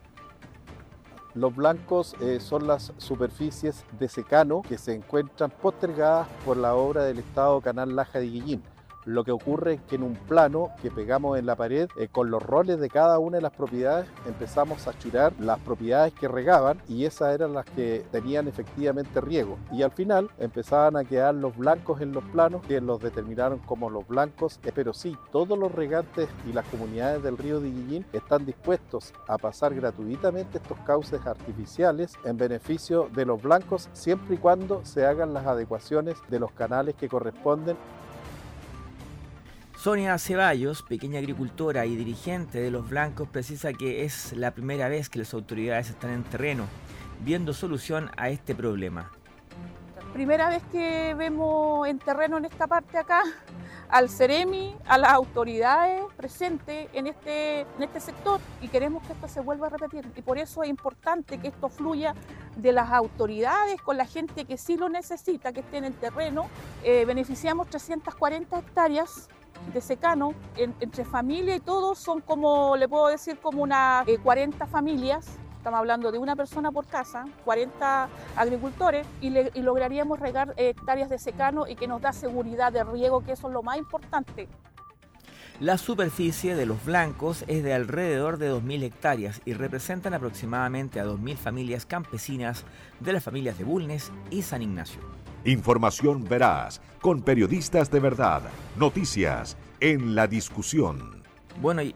Los 1.35 1.55
blancos 1.55 2.15
eh, 2.21 2.41
son 2.41 2.67
las 2.67 2.93
superficies 2.99 3.85
de 3.99 4.09
secano 4.09 4.63
que 4.63 4.79
se 4.79 4.95
encuentran 4.95 5.51
postergadas 5.51 6.29
por 6.45 6.57
la 6.57 6.75
obra 6.75 7.05
del 7.05 7.19
Estado 7.19 7.61
Canal 7.61 7.95
Laja 7.97 8.19
de 8.19 8.27
Guillín 8.27 8.63
lo 9.07 9.25
que 9.25 9.31
ocurre 9.31 9.75
es 9.75 9.81
que 9.83 9.95
en 9.95 10.03
un 10.03 10.15
plano 10.15 10.71
que 10.83 10.91
pegamos 10.91 11.39
en 11.39 11.47
la 11.47 11.55
pared, 11.55 11.89
eh, 11.97 12.09
con 12.09 12.31
los 12.31 12.43
roles 12.43 12.81
de 12.81 12.91
cada 12.91 13.19
una 13.21 13.37
de 13.37 13.43
las 13.43 13.53
propiedades, 13.53 14.09
empezamos 14.27 14.87
a 14.89 14.99
churar 14.99 15.33
las 15.39 15.61
propiedades 15.61 16.13
que 16.13 16.27
regaban 16.29 16.83
y 16.89 17.05
esas 17.05 17.33
eran 17.33 17.55
las 17.55 17.65
que 17.67 18.05
tenían 18.11 18.49
efectivamente 18.49 19.21
riego. 19.21 19.59
Y 19.71 19.83
al 19.83 19.93
final 19.93 20.29
empezaban 20.39 20.97
a 20.97 21.05
quedar 21.05 21.37
los 21.37 21.57
blancos 21.57 22.01
en 22.01 22.13
los 22.13 22.25
planos, 22.25 22.67
que 22.67 22.81
los 22.81 23.01
determinaron 23.01 23.61
como 23.61 23.91
los 23.91 24.07
blancos. 24.09 24.59
Eh, 24.65 24.73
pero 24.75 24.93
sí, 24.93 25.17
todos 25.31 25.57
los 25.57 25.73
regantes 25.73 26.29
y 26.49 26.53
las 26.53 26.67
comunidades 26.67 27.23
del 27.23 27.39
río 27.39 27.61
de 27.61 27.71
Guillín 27.71 28.07
están 28.13 28.45
dispuestos 28.45 29.15
a 29.29 29.39
pasar 29.39 29.73
gratuitamente 29.73 30.59
estos 30.59 30.79
cauces 30.81 31.25
artificiales 31.27 32.15
en 32.25 32.37
beneficio 32.37 33.09
de 33.15 33.25
los 33.25 33.41
blancos, 33.41 33.89
siempre 33.93 34.35
y 34.35 34.39
cuando 34.39 34.85
se 34.85 35.07
hagan 35.07 35.33
las 35.33 35.47
adecuaciones 35.47 36.17
de 36.29 36.41
los 36.41 36.51
canales 36.51 36.97
que 36.97 37.09
corresponden 37.09 37.77
Sonia 39.77 40.19
Ceballos, 40.19 40.83
pequeña 40.83 41.19
agricultora 41.19 41.85
y 41.85 41.97
dirigente 41.97 42.61
de 42.61 42.71
Los 42.71 42.89
Blancos, 42.89 43.29
precisa 43.29 43.75
que 43.75 44.05
es 44.05 44.33
la 44.33 44.53
primera 44.53 44.89
vez 44.89 45.11
que 45.11 45.19
las 45.19 45.35
autoridades 45.35 45.91
están 45.91 46.11
en 46.13 46.25
terreno 46.25 46.65
viendo 47.21 47.53
solución 47.53 48.11
a 48.17 48.31
este 48.31 48.55
problema. 48.55 49.13
Primera 50.13 50.49
vez 50.49 50.63
que 50.73 51.15
vemos 51.15 51.87
en 51.87 51.99
terreno 51.99 52.39
en 52.39 52.47
esta 52.47 52.67
parte 52.67 52.97
acá 52.97 53.23
al 53.91 54.09
CEREMI, 54.09 54.75
a 54.87 54.99
las 54.99 55.13
autoridades 55.13 56.03
presentes 56.17 56.89
en 56.95 57.07
este, 57.07 57.61
en 57.61 57.83
este 57.83 58.01
sector 58.01 58.41
y 58.63 58.69
queremos 58.69 59.07
que 59.07 59.13
esto 59.13 59.29
se 59.29 59.41
vuelva 59.41 59.67
a 59.67 59.71
repetir. 59.71 60.11
Y 60.17 60.23
por 60.23 60.39
eso 60.39 60.63
es 60.63 60.71
importante 60.71 61.39
que 61.39 61.49
esto 61.49 61.69
fluya 61.69 62.15
de 62.57 62.73
las 62.73 62.91
autoridades 62.91 63.81
con 63.83 63.99
la 63.99 64.07
gente 64.07 64.47
que 64.47 64.57
sí 64.57 64.77
lo 64.77 64.89
necesita, 64.89 65.53
que 65.53 65.61
esté 65.61 65.77
en 65.77 65.85
el 65.85 65.95
terreno. 65.95 66.49
Eh, 66.83 67.05
beneficiamos 67.05 67.69
340 67.69 68.59
hectáreas 68.59 69.29
de 69.73 69.81
secano, 69.81 70.35
entre 70.57 71.05
familia 71.05 71.57
y 71.57 71.61
todos, 71.61 71.99
son 71.99 72.21
como, 72.21 72.77
le 72.77 72.89
puedo 72.89 73.09
decir, 73.09 73.39
como 73.39 73.63
unas 73.63 74.07
40 74.23 74.65
eh, 74.65 74.69
familias. 74.69 75.27
Estamos 75.57 75.79
hablando 75.79 76.13
de 76.13 76.19
una 76.19 76.37
persona 76.37 76.71
por 76.71 76.87
casa, 76.87 77.25
40 77.45 78.09
agricultores, 78.37 79.07
y, 79.21 79.31
lograríamos 79.61 80.21
regar 80.21 80.55
eh, 80.57 80.69
hectáreas 80.71 81.11
de 81.11 81.19
secano 81.19 81.67
y 81.67 81.75
que 81.75 81.89
nos 81.89 82.01
da 82.01 82.13
seguridad 82.13 82.73
de 82.73 82.85
riego, 82.85 83.25
que 83.25 83.33
eso 83.33 83.49
es 83.49 83.53
lo 83.53 83.63
más 83.63 83.77
importante. 83.77 84.49
La 85.59 85.79
superficie 85.79 86.55
de 86.55 86.67
los 86.67 86.85
blancos 86.85 87.43
es 87.49 87.65
de 87.65 87.73
alrededor 87.73 88.37
de 88.37 88.53
2.000 88.53 88.83
hectáreas 88.83 89.41
y 89.47 89.55
representan 89.55 90.13
aproximadamente 90.13 91.01
a 91.01 91.07
2.000 91.07 91.37
familias 91.37 91.87
campesinas 91.87 92.65
de 93.01 93.15
las 93.15 93.25
familias 93.25 93.57
de 93.57 93.65
Bulnes 93.65 94.13
y 94.31 94.43
San 94.43 94.61
Ignacio. 94.61 95.01
Información 95.47 96.25
veraz, 96.25 96.81
con 97.01 97.23
periodistas 97.23 97.89
de 97.89 98.01
verdad. 98.01 98.43
Noticias 98.77 99.57
en 99.79 100.17
la 100.17 100.27
discusión. 100.27 101.23
Bueno, 101.63 101.83
y, 101.83 101.95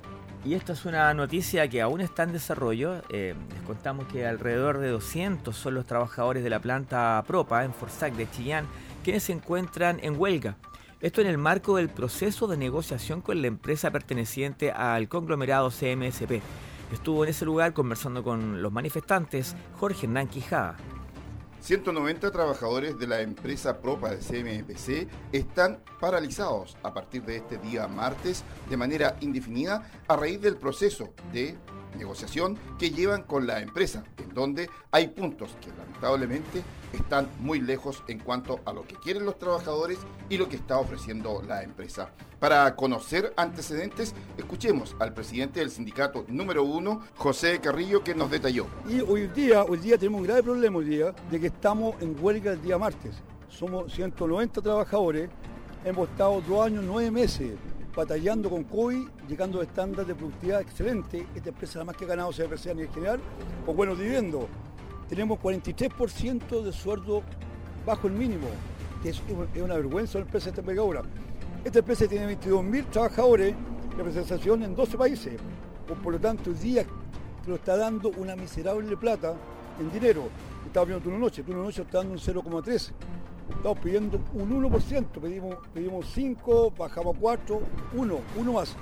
esta 0.49 0.73
es 0.73 0.85
una 0.85 1.13
noticia 1.15 1.67
que 1.67 1.83
aún 1.83 2.01
está 2.01 2.23
en 2.23 2.33
desarrollo. 2.33 3.03
Eh, 3.11 3.35
les 3.53 3.63
contamos 3.63 4.07
que 4.07 4.25
alrededor 4.25 4.79
de 4.79 4.91
200 4.91 5.57
son 5.57 5.75
los 5.75 5.85
trabajadores 5.85 6.45
de 6.45 6.51
la 6.51 6.61
planta 6.61 7.25
Propa 7.27 7.65
en 7.65 7.75
Forzac 7.75 8.15
de 8.15 8.31
Chillán, 8.31 8.67
quienes 9.03 9.25
se 9.25 9.33
encuentran 9.33 9.99
en 10.01 10.17
huelga. 10.17 10.55
Esto 11.01 11.21
en 11.21 11.27
el 11.27 11.37
marco 11.37 11.75
del 11.75 11.89
proceso 11.89 12.47
de 12.47 12.57
negociación 12.57 13.21
con 13.21 13.43
la 13.43 13.49
empresa 13.49 13.91
perteneciente 13.91 14.71
al 14.71 15.09
conglomerado 15.09 15.71
CMSP. 15.71 16.41
Estuvo 16.93 17.25
en 17.25 17.31
ese 17.31 17.45
lugar 17.45 17.73
conversando 17.73 18.23
con 18.23 18.63
los 18.63 18.71
manifestantes 18.71 19.57
Jorge 19.81 20.07
Hernán 20.07 20.29
Quijada. 20.29 20.77
190 21.61 22.31
trabajadores 22.31 22.99
de 22.99 23.07
la 23.07 23.21
empresa 23.21 23.81
Propa 23.81 24.11
de 24.11 24.19
CMPC 24.19 25.09
están 25.33 25.83
paralizados 26.01 26.77
a 26.83 26.95
partir 26.95 27.23
de 27.23 27.37
este 27.37 27.59
día 27.59 27.87
martes 27.87 28.45
de 28.69 28.77
manera 28.77 29.17
indefinida 29.21 29.91
a 30.09 30.17
raíz 30.17 30.41
del 30.41 30.57
proceso 30.57 31.13
de 31.33 31.57
negociación 31.97 32.59
que 32.79 32.91
llevan 32.91 33.23
con 33.23 33.47
la 33.47 33.61
empresa, 33.61 34.05
en 34.19 34.33
donde 34.35 34.71
hay 34.91 35.09
puntos 35.09 35.57
que 35.61 35.71
lamentablemente 35.71 36.63
están 36.93 37.29
muy 37.41 37.61
lejos 37.61 38.03
en 38.09 38.19
cuanto 38.19 38.61
a 38.65 38.73
lo 38.73 38.87
que 38.87 38.97
quieren 38.97 39.25
los 39.25 39.39
trabajadores 39.39 39.99
y 40.29 40.39
lo 40.39 40.49
que 40.49 40.57
está 40.57 40.79
ofreciendo 40.79 41.43
la 41.47 41.63
empresa. 41.63 42.11
Para 42.39 42.75
conocer 42.75 43.33
antecedentes, 43.37 44.15
escuchemos 44.39 44.97
al 44.99 45.13
presidente 45.13 45.61
del 45.61 45.71
sindicato 45.71 46.25
número 46.29 46.65
uno, 46.65 47.03
José 47.17 47.61
Carrillo, 47.61 48.03
que 48.03 48.15
nos 48.15 48.31
detalló. 48.31 48.67
Y 48.89 49.01
hoy 49.01 49.27
día, 49.29 49.65
hoy 49.65 49.79
día 49.79 49.99
tenemos 49.99 50.21
un 50.21 50.27
grave 50.27 50.43
problema 50.43 50.79
hoy 50.79 50.87
día 50.87 51.15
de 51.31 51.39
que 51.41 51.49
estamos 51.49 52.01
en 52.01 52.17
huelga 52.19 52.53
el 52.53 52.63
día 52.63 52.79
martes. 52.79 53.15
Somos 53.49 53.93
190 53.93 54.63
trabajadores, 54.63 55.29
hemos 55.85 56.09
estado 56.09 56.41
dos 56.41 56.67
años, 56.67 56.83
nueve 56.87 57.11
meses 57.11 57.53
batallando 57.95 58.49
con 58.49 58.65
COVID, 58.65 59.09
llegando 59.29 59.61
a 59.61 59.65
estándares 59.65 60.09
de 60.09 60.15
productividad 60.15 60.61
excelente. 60.61 61.27
Esta 61.35 61.49
empresa 61.49 61.79
la 61.79 61.85
más 61.85 61.97
que 61.97 62.05
ha 62.05 62.09
ganado 62.09 62.31
CPC 62.31 62.69
a 62.69 62.75
nivel 62.75 62.93
general, 62.93 63.21
con 63.67 63.77
buenos 63.77 63.99
dividendos. 63.99 64.45
Tenemos 65.09 65.39
43% 65.41 66.63
de 66.63 66.73
sueldo 66.73 67.23
bajo 67.85 68.07
el 68.07 68.13
mínimo, 68.13 68.47
que 69.03 69.11
es, 69.11 69.23
una 69.61 69.75
vergüenza 69.75 70.19
una 70.19 70.27
empresa 70.27 70.51
de 70.51 70.61
esta 70.61 70.81
ahora. 70.81 71.03
Esta 71.65 71.81
empresa 71.81 72.07
tiene 72.07 72.39
22.000 72.39 72.91
trabajadores, 72.91 73.55
representación 73.97 74.63
en 74.63 74.75
12 74.75 74.97
países. 74.97 75.35
Por, 76.03 76.13
lo 76.13 76.21
tanto, 76.21 76.51
hoy 76.51 76.57
día 76.57 76.85
lo 77.47 77.57
está 77.57 77.77
dando 77.77 78.11
una 78.11 78.37
miserable 78.37 78.97
plata 78.97 79.35
en 79.81 79.91
dinero. 79.91 80.29
Estaba 80.65 80.87
pidiendo 80.87 81.05
turno 81.05 81.19
noche, 81.19 81.43
turno 81.43 81.65
noche 81.65 81.83
está 81.83 81.99
dando 81.99 82.13
un 82.13 82.21
0,3 82.21 82.93
estamos 83.57 83.79
pidiendo 83.79 84.21
un 84.35 84.63
1%, 84.63 85.07
pedimos, 85.21 85.57
pedimos 85.73 86.07
5, 86.13 86.73
bajamos 86.77 87.17
a 87.17 87.21
4, 87.21 87.61
1, 87.95 88.21
1 88.37 88.53
más. 88.53 88.77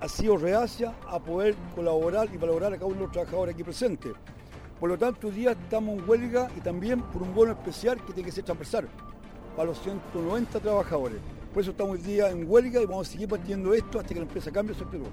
Ha 0.00 0.08
sido 0.08 0.36
reacia 0.36 0.94
a 1.08 1.18
poder 1.18 1.54
colaborar 1.74 2.28
y 2.32 2.36
valorar 2.36 2.72
a 2.72 2.76
cada 2.76 2.86
uno 2.86 2.96
de 2.96 3.02
los 3.02 3.12
trabajadores 3.12 3.54
aquí 3.54 3.64
presentes. 3.64 4.12
Por 4.80 4.90
lo 4.90 4.98
tanto, 4.98 5.28
hoy 5.28 5.34
día 5.34 5.52
estamos 5.52 5.98
en 5.98 6.08
huelga 6.08 6.48
y 6.56 6.60
también 6.60 7.00
por 7.00 7.22
un 7.22 7.34
bono 7.34 7.52
especial 7.52 7.96
que 8.04 8.12
tiene 8.12 8.26
que 8.28 8.32
ser 8.32 8.44
transversal 8.44 8.88
para 9.56 9.68
los 9.68 9.80
190 9.80 10.60
trabajadores. 10.60 11.18
Por 11.52 11.62
eso 11.62 11.70
estamos 11.70 11.92
hoy 11.94 12.02
día 12.02 12.30
en 12.30 12.50
huelga 12.50 12.82
y 12.82 12.86
vamos 12.86 13.08
a 13.08 13.12
seguir 13.12 13.28
partiendo 13.28 13.72
esto 13.72 14.00
hasta 14.00 14.08
que 14.08 14.20
la 14.20 14.26
empresa 14.26 14.50
cambie 14.50 14.74
su 14.74 14.84
actitud. 14.84 15.06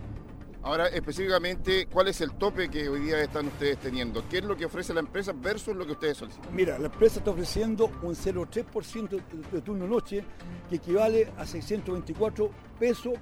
Ahora, 0.64 0.88
específicamente, 0.90 1.88
¿cuál 1.88 2.08
es 2.10 2.22
el 2.22 2.34
tope 2.34 2.70
que 2.70 2.88
hoy 2.88 3.00
día 3.00 3.20
están 3.20 3.48
ustedes 3.48 3.80
teniendo? 3.80 4.24
¿Qué 4.30 4.38
es 4.38 4.44
lo 4.44 4.56
que 4.56 4.66
ofrece 4.66 4.94
la 4.94 5.00
empresa 5.00 5.34
versus 5.34 5.76
lo 5.76 5.88
que 5.88 5.94
ustedes 5.94 6.18
solicitan? 6.18 6.56
Mira, 6.56 6.78
la 6.78 6.86
empresa 6.86 7.18
está 7.18 7.32
ofreciendo 7.32 7.88
un 8.04 8.14
0,3% 8.14 9.24
de 9.52 9.62
turno 9.62 9.88
noche, 9.88 10.24
que 10.70 10.76
equivale 10.76 11.32
a 11.36 11.48
624 11.48 12.52
pesos 12.80 13.14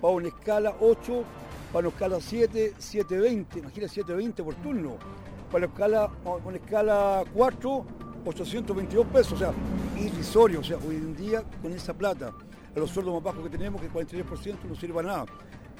para 0.00 0.14
una 0.14 0.28
escala 0.28 0.74
8, 0.80 1.24
para 1.70 1.88
una 1.88 1.94
escala 1.94 2.18
7, 2.18 2.74
720, 2.78 3.58
imagina 3.58 3.88
720 3.88 4.42
por 4.42 4.54
turno. 4.54 4.96
Para 5.52 5.66
escala, 5.66 6.10
una 6.46 6.56
escala 6.56 7.24
4, 7.34 7.86
822 8.24 9.06
pesos, 9.08 9.32
o 9.34 9.36
sea, 9.36 9.52
irrisorio, 9.98 10.60
o 10.60 10.64
sea, 10.64 10.78
hoy 10.78 10.96
en 10.96 11.14
día 11.14 11.44
con 11.60 11.72
esa 11.72 11.92
plata, 11.92 12.32
a 12.74 12.78
los 12.78 12.90
sueldos 12.90 13.12
más 13.12 13.22
bajos 13.22 13.42
que 13.42 13.50
tenemos, 13.50 13.82
que 13.82 13.86
el 13.86 13.92
43% 13.92 14.64
no 14.64 14.74
sirve 14.74 14.94
para 14.94 15.08
nada 15.08 15.26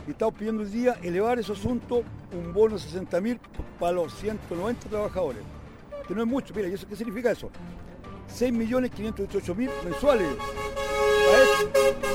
estamos 0.08 0.34
pidiendo 0.34 0.62
hoy 0.62 0.68
día 0.68 0.96
elevar 1.02 1.38
ese 1.38 1.52
asunto, 1.52 2.02
un 2.32 2.52
bono 2.52 2.76
de 2.76 2.80
60 2.80 3.20
mil 3.20 3.40
para 3.78 3.92
los 3.92 4.14
190 4.14 4.88
trabajadores, 4.88 5.42
que 6.06 6.14
no 6.14 6.22
es 6.22 6.28
mucho. 6.28 6.54
Mira, 6.54 6.68
¿y 6.68 6.74
eso, 6.74 6.86
qué 6.88 6.96
significa 6.96 7.30
eso? 7.30 7.50
6.518.000 8.28 9.70
mensuales 9.84 10.28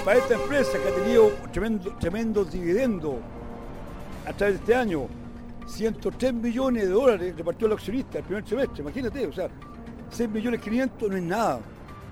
para, 0.04 0.18
esta 0.18 0.36
empresa 0.36 0.78
que 0.78 0.88
ha 0.88 0.96
tenido 0.96 1.30
tremendo, 1.52 1.96
tremendo 2.00 2.46
dividendo 2.46 3.20
a 4.26 4.34
través 4.34 4.56
de 4.56 4.60
este 4.62 4.76
año. 4.76 5.08
103 5.68 6.34
millones 6.34 6.84
de 6.84 6.90
dólares 6.90 7.34
repartió 7.38 7.68
el 7.68 7.74
accionista 7.74 8.18
el 8.18 8.24
primer 8.26 8.46
semestre, 8.46 8.82
imagínate, 8.82 9.26
o 9.26 9.32
sea, 9.32 9.48
6 10.10 10.30
millones 10.30 10.60
500 10.60 11.10
no 11.10 11.16
es 11.16 11.24
nada. 11.24 11.60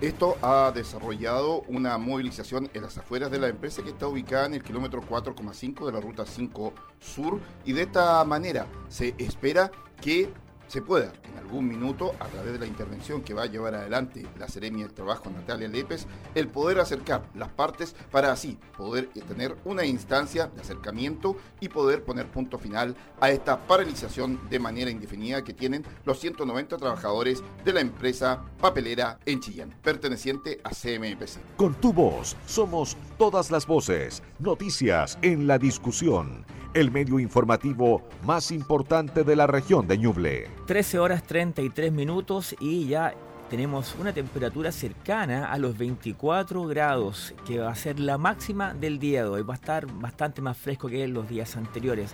Esto 0.01 0.37
ha 0.41 0.71
desarrollado 0.73 1.63
una 1.67 1.97
movilización 1.97 2.69
en 2.73 2.83
las 2.83 2.97
afueras 2.97 3.31
de 3.31 3.37
la 3.37 3.49
empresa 3.49 3.83
que 3.83 3.89
está 3.89 4.07
ubicada 4.07 4.45
en 4.45 4.53
el 4.53 4.63
kilómetro 4.63 5.01
4,5 5.01 5.85
de 5.85 5.91
la 5.91 5.99
ruta 5.99 6.25
5 6.25 6.73
sur 7.01 7.41
y 7.65 7.73
de 7.73 7.81
esta 7.81 8.23
manera 8.23 8.65
se 8.87 9.13
espera 9.17 9.69
que 10.01 10.31
se 10.69 10.83
pueda 10.83 11.11
en 11.27 11.37
algún 11.37 11.67
minuto, 11.67 12.13
a 12.19 12.27
través 12.27 12.53
de 12.53 12.59
la 12.59 12.67
intervención 12.67 13.21
que 13.21 13.33
va 13.33 13.43
a 13.43 13.47
llevar 13.47 13.73
adelante 13.73 14.25
la 14.37 14.47
Seremia 14.47 14.85
del 14.85 14.93
Trabajo 14.93 15.29
Natalia 15.29 15.67
Lépez, 15.67 16.05
el 16.35 16.47
poder 16.47 16.79
acercar 16.79 17.23
las 17.33 17.49
partes 17.49 17.95
para 18.11 18.31
así 18.31 18.57
poder 18.77 19.07
tener 19.27 19.57
una 19.65 19.83
instancia 19.83 20.47
de 20.47 20.61
acercamiento 20.61 21.35
y 21.59 21.69
poder 21.69 22.03
poner 22.03 22.27
punto 22.27 22.59
final 22.59 22.95
a 23.19 23.31
esta 23.31 23.67
paralización 23.67 24.39
de 24.49 24.59
manera 24.59 24.91
indefinida 24.91 25.43
que 25.43 25.53
tienen 25.53 25.83
los 26.05 26.19
190 26.19 26.77
trabajadores 26.77 27.43
de 27.65 27.73
la 27.73 27.81
empresa 27.81 28.43
papelera 28.61 29.19
en 29.25 29.39
Chillán, 29.39 29.73
perteneciente 29.81 30.61
a 30.63 30.69
CMPC. 30.69 31.39
Con 31.57 31.73
tu 31.75 31.91
voz 31.91 32.37
somos 32.45 32.95
todas 33.17 33.49
las 33.49 33.65
voces, 33.65 34.21
noticias 34.37 35.17
en 35.23 35.47
la 35.47 35.57
discusión 35.57 36.45
el 36.73 36.91
medio 36.91 37.19
informativo 37.19 38.03
más 38.23 38.51
importante 38.51 39.23
de 39.23 39.35
la 39.35 39.47
región 39.47 39.87
de 39.87 39.97
Ñuble. 39.97 40.47
13 40.67 40.99
horas 40.99 41.23
33 41.23 41.91
minutos 41.91 42.55
y 42.59 42.87
ya 42.87 43.13
tenemos 43.49 43.95
una 43.99 44.13
temperatura 44.13 44.71
cercana 44.71 45.51
a 45.51 45.57
los 45.57 45.75
24 45.77 46.67
grados, 46.67 47.33
que 47.47 47.59
va 47.59 47.71
a 47.71 47.75
ser 47.75 47.99
la 47.99 48.19
máxima 48.19 48.75
del 48.75 48.99
día 48.99 49.23
de 49.23 49.29
hoy. 49.29 49.41
Va 49.41 49.55
a 49.55 49.57
estar 49.57 49.87
bastante 49.87 50.41
más 50.41 50.55
fresco 50.55 50.87
que 50.87 51.07
los 51.07 51.27
días 51.27 51.57
anteriores. 51.57 52.13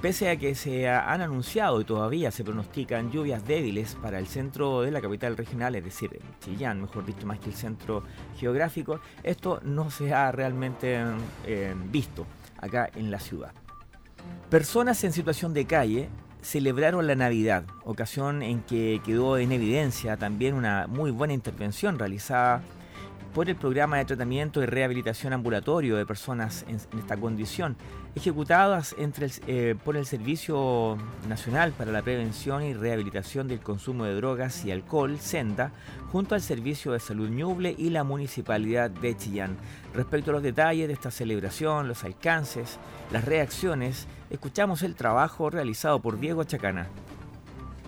Pese 0.00 0.30
a 0.30 0.36
que 0.36 0.54
se 0.54 0.88
han 0.88 1.20
anunciado 1.20 1.78
y 1.82 1.84
todavía 1.84 2.30
se 2.30 2.42
pronostican 2.42 3.10
lluvias 3.10 3.46
débiles 3.46 3.96
para 3.96 4.18
el 4.18 4.26
centro 4.26 4.80
de 4.80 4.90
la 4.90 5.02
capital 5.02 5.36
regional, 5.36 5.74
es 5.74 5.84
decir, 5.84 6.18
Chillán, 6.40 6.80
mejor 6.80 7.04
dicho, 7.04 7.26
más 7.26 7.38
que 7.38 7.50
el 7.50 7.54
centro 7.54 8.02
geográfico, 8.38 9.00
esto 9.22 9.60
no 9.62 9.90
se 9.90 10.14
ha 10.14 10.32
realmente 10.32 10.98
eh, 11.44 11.74
visto 11.90 12.24
acá 12.58 12.88
en 12.94 13.10
la 13.10 13.20
ciudad. 13.20 13.52
Personas 14.50 15.04
en 15.04 15.12
situación 15.12 15.54
de 15.54 15.66
calle 15.66 16.08
celebraron 16.42 17.06
la 17.06 17.14
Navidad, 17.14 17.64
ocasión 17.84 18.42
en 18.42 18.62
que 18.62 19.00
quedó 19.04 19.38
en 19.38 19.52
evidencia 19.52 20.16
también 20.16 20.54
una 20.54 20.86
muy 20.86 21.10
buena 21.10 21.34
intervención 21.34 21.98
realizada 21.98 22.62
por 23.34 23.48
el 23.48 23.56
programa 23.56 23.98
de 23.98 24.04
tratamiento 24.04 24.62
y 24.62 24.66
rehabilitación 24.66 25.32
ambulatorio 25.32 25.96
de 25.96 26.04
personas 26.04 26.64
en, 26.68 26.76
esta 26.98 27.16
condición, 27.16 27.76
ejecutadas 28.16 28.94
entre 28.98 29.28
eh, 29.46 29.76
por 29.84 29.96
el 29.96 30.04
Servicio 30.04 30.98
Nacional 31.28 31.72
para 31.72 31.92
la 31.92 32.02
Prevención 32.02 32.64
y 32.64 32.74
Rehabilitación 32.74 33.46
del 33.46 33.60
Consumo 33.60 34.04
de 34.04 34.16
Drogas 34.16 34.64
y 34.64 34.72
Alcohol, 34.72 35.18
SENDA, 35.20 35.70
junto 36.10 36.34
al 36.34 36.40
Servicio 36.40 36.92
de 36.92 36.98
Salud 36.98 37.28
Ñuble 37.28 37.74
y 37.78 37.90
la 37.90 38.02
Municipalidad 38.02 38.90
de 38.90 39.16
Chillán. 39.16 39.56
Respecto 39.94 40.30
a 40.30 40.34
los 40.34 40.42
detalles 40.42 40.88
de 40.88 40.94
esta 40.94 41.12
celebración, 41.12 41.86
los 41.86 42.02
alcances, 42.02 42.78
las 43.12 43.24
reacciones, 43.24 44.08
escuchamos 44.30 44.82
el 44.82 44.94
trabajo 44.94 45.50
realizado 45.50 46.00
por 46.00 46.18
Diego 46.18 46.44
Chacana. 46.44 46.88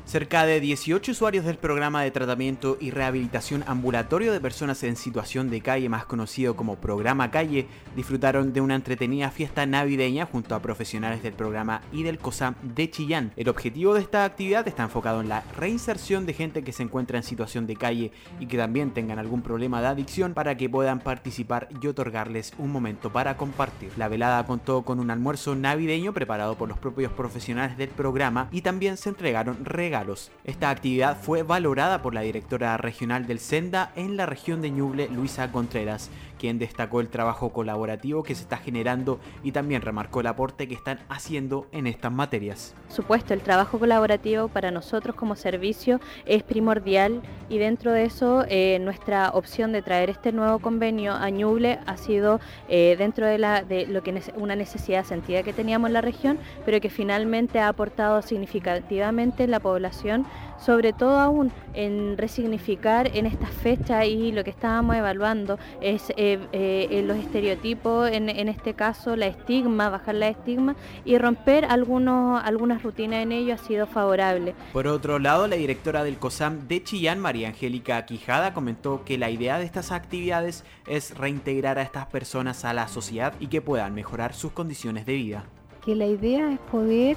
Cerca 0.05 0.45
de 0.45 0.61
18 0.61 1.13
usuarios 1.13 1.45
del 1.45 1.57
programa 1.57 2.03
de 2.03 2.11
tratamiento 2.11 2.77
y 2.81 2.91
rehabilitación 2.91 3.65
ambulatorio 3.67 4.33
de 4.33 4.41
personas 4.41 4.83
en 4.83 4.97
situación 4.97 5.49
de 5.49 5.63
calle, 5.63 5.89
más 5.89 6.05
conocido 6.05 6.55
como 6.55 6.77
Programa 6.77 7.31
Calle, 7.31 7.67
disfrutaron 7.97 8.53
de 8.53 8.61
una 8.61 8.75
entretenida 8.75 9.31
fiesta 9.31 9.65
navideña 9.65 10.27
junto 10.27 10.55
a 10.55 10.61
profesionales 10.61 11.23
del 11.23 11.33
programa 11.33 11.83
y 11.93 12.03
del 12.03 12.19
COSAM 12.19 12.57
de 12.63 12.91
Chillán. 12.91 13.33
El 13.37 13.49
objetivo 13.49 13.95
de 13.95 14.01
esta 14.01 14.25
actividad 14.25 14.69
está 14.69 14.83
enfocado 14.83 15.21
en 15.21 15.31
la 15.31 15.45
reinserción 15.57 16.27
de 16.27 16.35
gente 16.35 16.63
que 16.63 16.73
se 16.73 16.83
encuentra 16.83 17.17
en 17.17 17.25
situación 17.25 17.67
de 17.67 17.77
calle 17.77 18.13
y 18.39 18.47
que 18.47 18.59
también 18.59 18.91
tengan 18.91 19.19
algún 19.19 19.41
problema 19.41 19.81
de 19.81 19.87
adicción 19.87 20.35
para 20.35 20.57
que 20.57 20.69
puedan 20.69 20.99
participar 20.99 21.69
y 21.81 21.87
otorgarles 21.87 22.53
un 22.59 22.71
momento 22.71 23.11
para 23.13 23.37
compartir. 23.39 23.93
La 23.97 24.09
velada 24.09 24.45
contó 24.45 24.83
con 24.83 25.01
un 25.01 25.11
almuerzo 25.11 25.55
navideño 25.55 26.13
preparado 26.13 26.57
por 26.57 26.69
los 26.69 26.79
propios 26.79 27.13
profesionales 27.13 27.79
del 27.79 27.89
programa 27.89 28.49
y 28.51 28.61
también 28.61 28.99
se 28.99 29.09
entregaron 29.09 29.65
regalos 29.65 30.02
esta 30.45 30.71
actividad 30.71 31.17
fue 31.21 31.43
valorada 31.43 32.03
por 32.03 32.15
la 32.15 32.23
directora 32.23 32.77
regional 32.77 33.27
del 33.27 33.39
Senda 33.39 33.93
en 33.95 34.17
la 34.17 34.27
región 34.27 34.61
de 34.61 34.71
Ñuble, 34.71 35.09
Luisa 35.09 35.53
Contreras, 35.53 36.11
quien 36.43 36.59
destacó 36.59 37.01
el 37.01 37.09
trabajo 37.09 37.53
colaborativo 37.53 38.25
que 38.25 38.35
se 38.35 38.43
está 38.43 38.57
generando 38.57 39.21
y 39.45 39.53
también 39.53 39.81
remarcó 39.81 40.23
el 40.23 40.27
aporte 40.27 40.67
que 40.67 40.75
están 40.75 40.99
haciendo 41.09 41.69
en 41.71 41.87
estas 41.87 42.11
materias. 42.11 42.75
Supuesto, 42.89 43.33
el 43.33 43.43
trabajo 43.43 43.79
colaborativo 43.79 44.49
para 44.49 44.73
nosotros 44.73 45.15
como 45.15 45.37
servicio 45.37 46.01
es 46.27 46.43
primordial 46.43 47.23
y 47.49 47.59
dentro 47.59 47.93
de 47.93 48.07
eso 48.07 48.45
eh, 48.49 48.81
nuestra 48.81 49.31
opción 49.31 49.71
de 49.71 49.83
traer 49.83 50.11
este 50.11 50.33
nuevo 50.33 50.59
convenio 50.59 51.13
a 51.13 51.31
Ñuble 51.31 51.79
ha 51.87 51.97
sido 51.97 52.41
eh, 52.69 52.97
dentro 52.99 53.25
de, 53.25 53.39
la, 53.39 53.63
de 53.63 53.87
lo 53.87 54.03
que 54.03 54.21
una 54.35 54.57
necesidad 54.57 55.05
sentida 55.05 55.45
que 55.45 55.53
teníamos 55.53 55.91
en 55.91 55.93
la 55.95 56.01
región, 56.01 56.41
pero 56.65 56.81
que 56.81 56.91
finalmente 56.91 57.61
ha 57.61 57.69
aportado 57.69 58.21
significativamente 58.21 59.45
en 59.45 59.53
la 59.53 59.61
población 59.61 60.27
sobre 60.65 60.93
todo 60.93 61.19
aún 61.19 61.53
en 61.75 62.17
resignificar 62.17 63.11
en 63.15 63.27
esta 63.27 63.47
fecha 63.47 64.05
y 64.05 64.33
lo 64.33 64.45
que 64.45 64.51
estábamos 64.51 64.97
evaluando 64.97 65.59
es 65.81 66.13
eh, 66.17 66.32
eh, 66.53 67.03
los 67.07 67.17
estereotipos, 67.17 68.11
en, 68.11 68.29
este 68.49 68.75
caso 68.75 69.17
la 69.17 69.27
estigma, 69.27 69.89
bajar 69.89 70.15
la 70.15 70.29
estigma 70.29 70.77
y 71.05 71.19
romper 71.19 71.65
algunos, 71.65 72.43
algunas 72.45 72.83
rutinas 72.83 73.23
en 73.23 73.33
ello 73.33 73.55
ha 73.55 73.59
sido 73.59 73.87
favorable. 73.87 74.55
Por 74.73 74.87
otro 74.87 75.19
lado, 75.19 75.47
la 75.47 75.57
directora 75.57 76.05
del 76.05 76.19
COSAM 76.19 76.69
de 76.69 76.83
Chillán, 76.83 77.19
María 77.19 77.49
Angélica 77.49 78.05
Quijada, 78.07 78.55
comentó 78.55 79.05
que 79.05 79.19
la 79.19 79.31
idea 79.31 79.59
de 79.59 79.65
estas 79.65 79.93
actividades 79.93 80.65
es 80.87 81.17
reintegrar 81.17 81.79
a 81.79 81.83
estas 81.83 82.07
personas 82.07 82.65
a 82.65 82.75
la 82.75 82.89
sociedad 82.89 83.35
y 83.41 83.49
que 83.49 83.61
puedan 83.61 83.95
mejorar 83.95 84.35
sus 84.35 84.53
condiciones 84.53 85.07
de 85.07 85.15
vida. 85.15 85.45
Que 85.85 85.95
la 85.95 86.07
idea 86.07 86.53
es 86.53 86.59
poder 86.61 87.17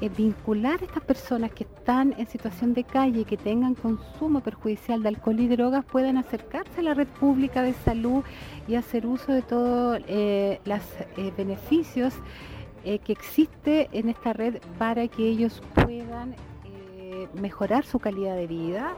eh, 0.00 0.08
vincular 0.08 0.80
a 0.80 0.84
estas 0.84 1.02
personas 1.02 1.50
que 1.52 1.64
están 1.64 2.14
en 2.18 2.26
situación 2.26 2.74
de 2.74 2.84
calle, 2.84 3.24
que 3.24 3.36
tengan 3.36 3.74
consumo 3.74 4.40
perjudicial 4.40 5.02
de 5.02 5.08
alcohol 5.08 5.40
y 5.40 5.48
drogas, 5.48 5.84
puedan 5.84 6.16
acercarse 6.16 6.80
a 6.80 6.82
la 6.82 6.94
red 6.94 7.08
pública 7.08 7.62
de 7.62 7.72
salud 7.72 8.22
y 8.66 8.74
hacer 8.74 9.06
uso 9.06 9.32
de 9.32 9.42
todos 9.42 10.00
eh, 10.06 10.60
los 10.64 10.82
eh, 11.16 11.32
beneficios 11.36 12.14
que 12.84 13.12
existe 13.12 13.90
en 13.92 14.08
esta 14.08 14.32
red 14.32 14.62
para 14.78 15.08
que 15.08 15.28
ellos 15.28 15.60
puedan 15.74 16.34
mejorar 17.34 17.84
su 17.84 17.98
calidad 17.98 18.34
de 18.34 18.46
vida 18.46 18.94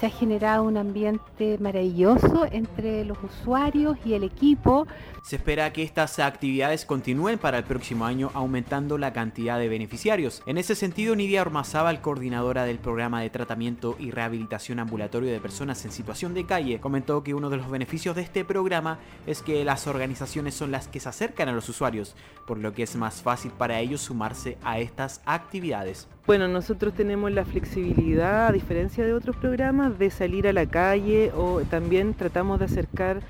se 0.00 0.06
ha 0.06 0.10
generado 0.10 0.64
un 0.64 0.76
ambiente 0.76 1.58
maravilloso 1.58 2.46
entre 2.50 3.04
los 3.04 3.18
usuarios 3.22 3.96
y 4.04 4.14
el 4.14 4.24
equipo. 4.24 4.86
Se 5.22 5.36
espera 5.36 5.72
que 5.72 5.82
estas 5.82 6.18
actividades 6.18 6.84
continúen 6.84 7.38
para 7.38 7.58
el 7.58 7.64
próximo 7.64 8.04
año 8.04 8.30
aumentando 8.34 8.98
la 8.98 9.12
cantidad 9.12 9.58
de 9.58 9.68
beneficiarios. 9.68 10.42
En 10.46 10.58
ese 10.58 10.74
sentido, 10.74 11.16
Nidia 11.16 11.42
Ormazábal, 11.42 12.00
coordinadora 12.00 12.64
del 12.64 12.78
programa 12.78 13.22
de 13.22 13.30
tratamiento 13.30 13.96
y 13.98 14.10
rehabilitación 14.10 14.78
ambulatorio 14.78 15.32
de 15.32 15.40
personas 15.40 15.84
en 15.84 15.92
situación 15.92 16.34
de 16.34 16.46
calle, 16.46 16.80
comentó 16.80 17.22
que 17.22 17.34
uno 17.34 17.50
de 17.50 17.56
los 17.56 17.70
beneficios 17.70 18.16
de 18.16 18.22
este 18.22 18.44
programa 18.44 18.98
es 19.26 19.42
que 19.42 19.64
las 19.64 19.86
organizaciones 19.86 20.54
son 20.54 20.70
las 20.70 20.88
que 20.88 21.00
se 21.00 21.08
acercan 21.08 21.48
a 21.48 21.52
los 21.52 21.68
usuarios, 21.68 22.14
por 22.46 22.58
lo 22.58 22.72
que 22.74 22.82
es 22.82 22.96
más 22.96 23.22
fácil 23.22 23.50
para 23.52 23.80
ellos 23.80 24.02
sumarse 24.02 24.58
a 24.62 24.78
estas 24.78 25.22
actividades. 25.24 26.08
Bueno, 26.26 26.48
nosotros 26.48 26.94
tenemos 26.94 27.30
la 27.32 27.44
flexibilidad, 27.44 28.46
a 28.46 28.52
diferencia 28.52 29.04
de 29.04 29.12
otros 29.12 29.36
programas, 29.36 29.98
de 29.98 30.08
salir 30.08 30.48
a 30.48 30.54
la 30.54 30.64
calle 30.64 31.30
o 31.36 31.60
también 31.68 32.14
tratamos 32.14 32.58
de 32.60 32.64
acercar 32.64 33.20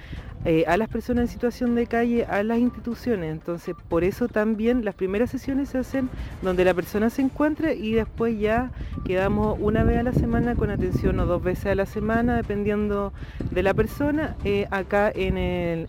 eh, 0.44 0.64
a 0.66 0.76
las 0.76 0.88
personas 0.88 1.22
en 1.22 1.28
situación 1.28 1.74
de 1.74 1.86
calle 1.86 2.24
a 2.26 2.42
las 2.42 2.58
instituciones. 2.58 3.32
Entonces, 3.32 3.74
por 3.88 4.04
eso 4.04 4.28
también 4.28 4.84
las 4.84 4.94
primeras 4.94 5.30
sesiones 5.30 5.70
se 5.70 5.78
hacen 5.78 6.10
donde 6.42 6.64
la 6.64 6.74
persona 6.74 7.10
se 7.10 7.22
encuentre 7.22 7.74
y 7.74 7.92
después 7.92 8.38
ya 8.38 8.70
quedamos 9.04 9.56
una 9.60 9.84
vez 9.84 9.98
a 9.98 10.02
la 10.02 10.12
semana 10.12 10.54
con 10.54 10.70
atención 10.70 11.18
o 11.20 11.26
dos 11.26 11.42
veces 11.42 11.66
a 11.66 11.74
la 11.74 11.86
semana, 11.86 12.36
dependiendo 12.36 13.12
de 13.50 13.62
la 13.62 13.74
persona, 13.74 14.36
eh, 14.44 14.66
acá 14.70 15.10
en, 15.14 15.38
el. 15.38 15.88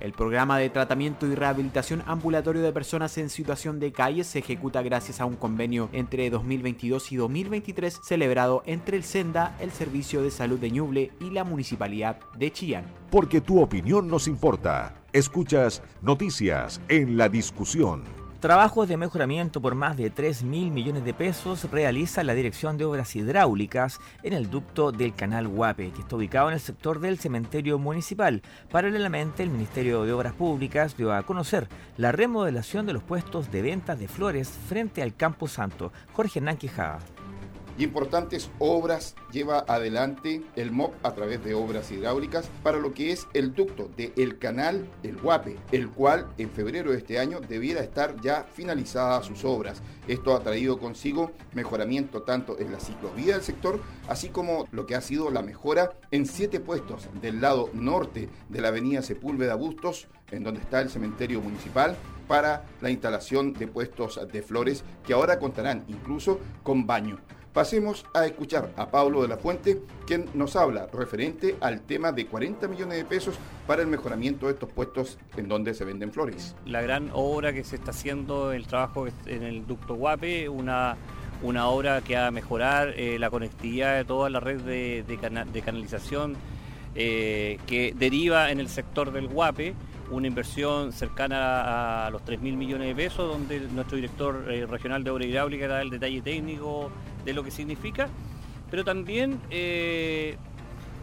El 0.00 0.12
programa 0.12 0.58
de 0.58 0.70
tratamiento 0.70 1.26
y 1.26 1.34
rehabilitación 1.34 2.02
ambulatorio 2.06 2.62
de 2.62 2.72
personas 2.72 3.16
en 3.18 3.28
situación 3.28 3.78
de 3.80 3.92
calle 3.92 4.24
se 4.24 4.38
ejecuta 4.38 4.82
gracias 4.82 5.20
a 5.20 5.26
un 5.26 5.36
convenio 5.36 5.88
entre 5.92 6.30
2022 6.30 7.12
y 7.12 7.16
2023 7.16 8.00
celebrado 8.02 8.62
entre 8.66 8.96
el 8.96 9.04
SENDA, 9.04 9.56
el 9.60 9.70
Servicio 9.70 10.22
de 10.22 10.30
Salud 10.30 10.58
de 10.58 10.70
Ñuble 10.70 11.12
y 11.20 11.30
la 11.30 11.44
Municipalidad 11.44 12.18
de 12.36 12.50
Chillán. 12.50 12.97
Porque 13.10 13.40
tu 13.40 13.60
opinión 13.62 14.06
nos 14.08 14.28
importa. 14.28 14.94
Escuchas 15.14 15.82
Noticias 16.02 16.80
en 16.88 17.16
la 17.16 17.30
Discusión. 17.30 18.02
Trabajos 18.40 18.86
de 18.86 18.98
mejoramiento 18.98 19.62
por 19.62 19.74
más 19.74 19.96
de 19.96 20.10
3 20.10 20.44
mil 20.44 20.70
millones 20.70 21.04
de 21.04 21.14
pesos 21.14 21.68
realiza 21.72 22.22
la 22.22 22.34
Dirección 22.34 22.76
de 22.76 22.84
Obras 22.84 23.16
Hidráulicas 23.16 23.98
en 24.22 24.34
el 24.34 24.50
ducto 24.50 24.92
del 24.92 25.14
Canal 25.14 25.48
Guape, 25.48 25.90
que 25.90 26.02
está 26.02 26.16
ubicado 26.16 26.48
en 26.48 26.54
el 26.54 26.60
sector 26.60 27.00
del 27.00 27.18
cementerio 27.18 27.78
municipal. 27.78 28.42
Paralelamente, 28.70 29.42
el 29.42 29.50
Ministerio 29.50 30.04
de 30.04 30.12
Obras 30.12 30.34
Públicas 30.34 30.96
dio 30.96 31.12
a 31.12 31.22
conocer 31.22 31.66
la 31.96 32.12
remodelación 32.12 32.84
de 32.84 32.92
los 32.92 33.02
puestos 33.02 33.50
de 33.50 33.62
ventas 33.62 33.98
de 33.98 34.06
flores 34.06 34.50
frente 34.68 35.02
al 35.02 35.16
Campo 35.16 35.48
Santo. 35.48 35.92
Jorge 36.12 36.40
Hernán 36.40 36.58
Quijada 36.58 37.00
importantes 37.84 38.50
obras 38.58 39.14
lleva 39.30 39.64
adelante 39.68 40.42
el 40.56 40.72
MOP 40.72 40.94
a 41.04 41.12
través 41.12 41.44
de 41.44 41.54
obras 41.54 41.90
hidráulicas 41.92 42.50
para 42.62 42.78
lo 42.78 42.92
que 42.92 43.12
es 43.12 43.26
el 43.34 43.54
ducto 43.54 43.88
del 43.96 44.38
canal 44.38 44.88
El 45.02 45.16
Guape, 45.16 45.56
el 45.72 45.88
cual 45.88 46.26
en 46.38 46.50
febrero 46.50 46.90
de 46.90 46.98
este 46.98 47.18
año 47.18 47.40
debiera 47.40 47.80
estar 47.80 48.20
ya 48.20 48.44
finalizadas 48.52 49.26
sus 49.26 49.44
obras. 49.44 49.82
Esto 50.06 50.34
ha 50.34 50.42
traído 50.42 50.78
consigo 50.78 51.32
mejoramiento 51.54 52.22
tanto 52.22 52.58
en 52.58 52.72
la 52.72 52.80
ciclovía 52.80 53.34
del 53.34 53.42
sector, 53.42 53.80
así 54.08 54.28
como 54.30 54.66
lo 54.72 54.86
que 54.86 54.94
ha 54.94 55.00
sido 55.00 55.30
la 55.30 55.42
mejora 55.42 55.92
en 56.10 56.26
siete 56.26 56.60
puestos 56.60 57.08
del 57.20 57.40
lado 57.40 57.70
norte 57.72 58.28
de 58.48 58.60
la 58.60 58.68
avenida 58.68 59.02
Sepúlveda 59.02 59.54
Bustos, 59.54 60.08
en 60.30 60.42
donde 60.42 60.60
está 60.60 60.80
el 60.80 60.90
cementerio 60.90 61.40
municipal, 61.40 61.96
para 62.26 62.66
la 62.80 62.90
instalación 62.90 63.54
de 63.54 63.66
puestos 63.66 64.20
de 64.30 64.42
flores 64.42 64.84
que 65.06 65.14
ahora 65.14 65.38
contarán 65.38 65.84
incluso 65.88 66.40
con 66.62 66.86
baño. 66.86 67.18
Pasemos 67.52 68.04
a 68.14 68.26
escuchar 68.26 68.70
a 68.76 68.90
Pablo 68.90 69.22
de 69.22 69.28
la 69.28 69.38
Fuente, 69.38 69.80
quien 70.06 70.26
nos 70.34 70.54
habla 70.54 70.86
referente 70.92 71.56
al 71.60 71.80
tema 71.80 72.12
de 72.12 72.26
40 72.26 72.68
millones 72.68 72.98
de 72.98 73.04
pesos 73.04 73.36
para 73.66 73.82
el 73.82 73.88
mejoramiento 73.88 74.46
de 74.46 74.52
estos 74.52 74.70
puestos 74.70 75.18
en 75.36 75.48
donde 75.48 75.74
se 75.74 75.84
venden 75.84 76.12
flores. 76.12 76.54
La 76.66 76.82
gran 76.82 77.10
obra 77.14 77.52
que 77.52 77.64
se 77.64 77.76
está 77.76 77.90
haciendo, 77.90 78.52
el 78.52 78.66
trabajo 78.66 79.06
en 79.26 79.42
el 79.42 79.66
ducto 79.66 79.94
Guape, 79.94 80.48
una, 80.48 80.96
una 81.42 81.68
obra 81.68 82.02
que 82.02 82.16
va 82.16 82.26
a 82.26 82.30
mejorar 82.30 82.94
eh, 82.96 83.18
la 83.18 83.30
conectividad 83.30 83.96
de 83.96 84.04
toda 84.04 84.28
la 84.28 84.40
red 84.40 84.60
de, 84.60 85.62
canalización 85.64 86.36
eh, 86.94 87.58
que 87.66 87.94
deriva 87.96 88.50
en 88.50 88.60
el 88.60 88.68
sector 88.68 89.10
del 89.10 89.26
Guape 89.26 89.74
una 90.10 90.26
inversión 90.26 90.92
cercana 90.92 92.06
a 92.06 92.10
los 92.10 92.22
3.000 92.22 92.56
millones 92.56 92.88
de 92.88 92.94
pesos, 92.94 93.30
donde 93.30 93.60
nuestro 93.60 93.96
director 93.96 94.46
eh, 94.50 94.66
regional 94.66 95.04
de 95.04 95.10
obra 95.10 95.26
hidráulica 95.26 95.68
da 95.68 95.82
el 95.82 95.90
detalle 95.90 96.22
técnico 96.22 96.90
de 97.24 97.32
lo 97.34 97.44
que 97.44 97.50
significa, 97.50 98.08
pero 98.70 98.84
también 98.84 99.40
eh, 99.50 100.36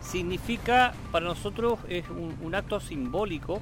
significa 0.02 0.94
para 1.12 1.26
nosotros 1.26 1.80
es 1.88 2.06
un, 2.10 2.56
acto 2.56 2.80
simbólico 2.80 3.60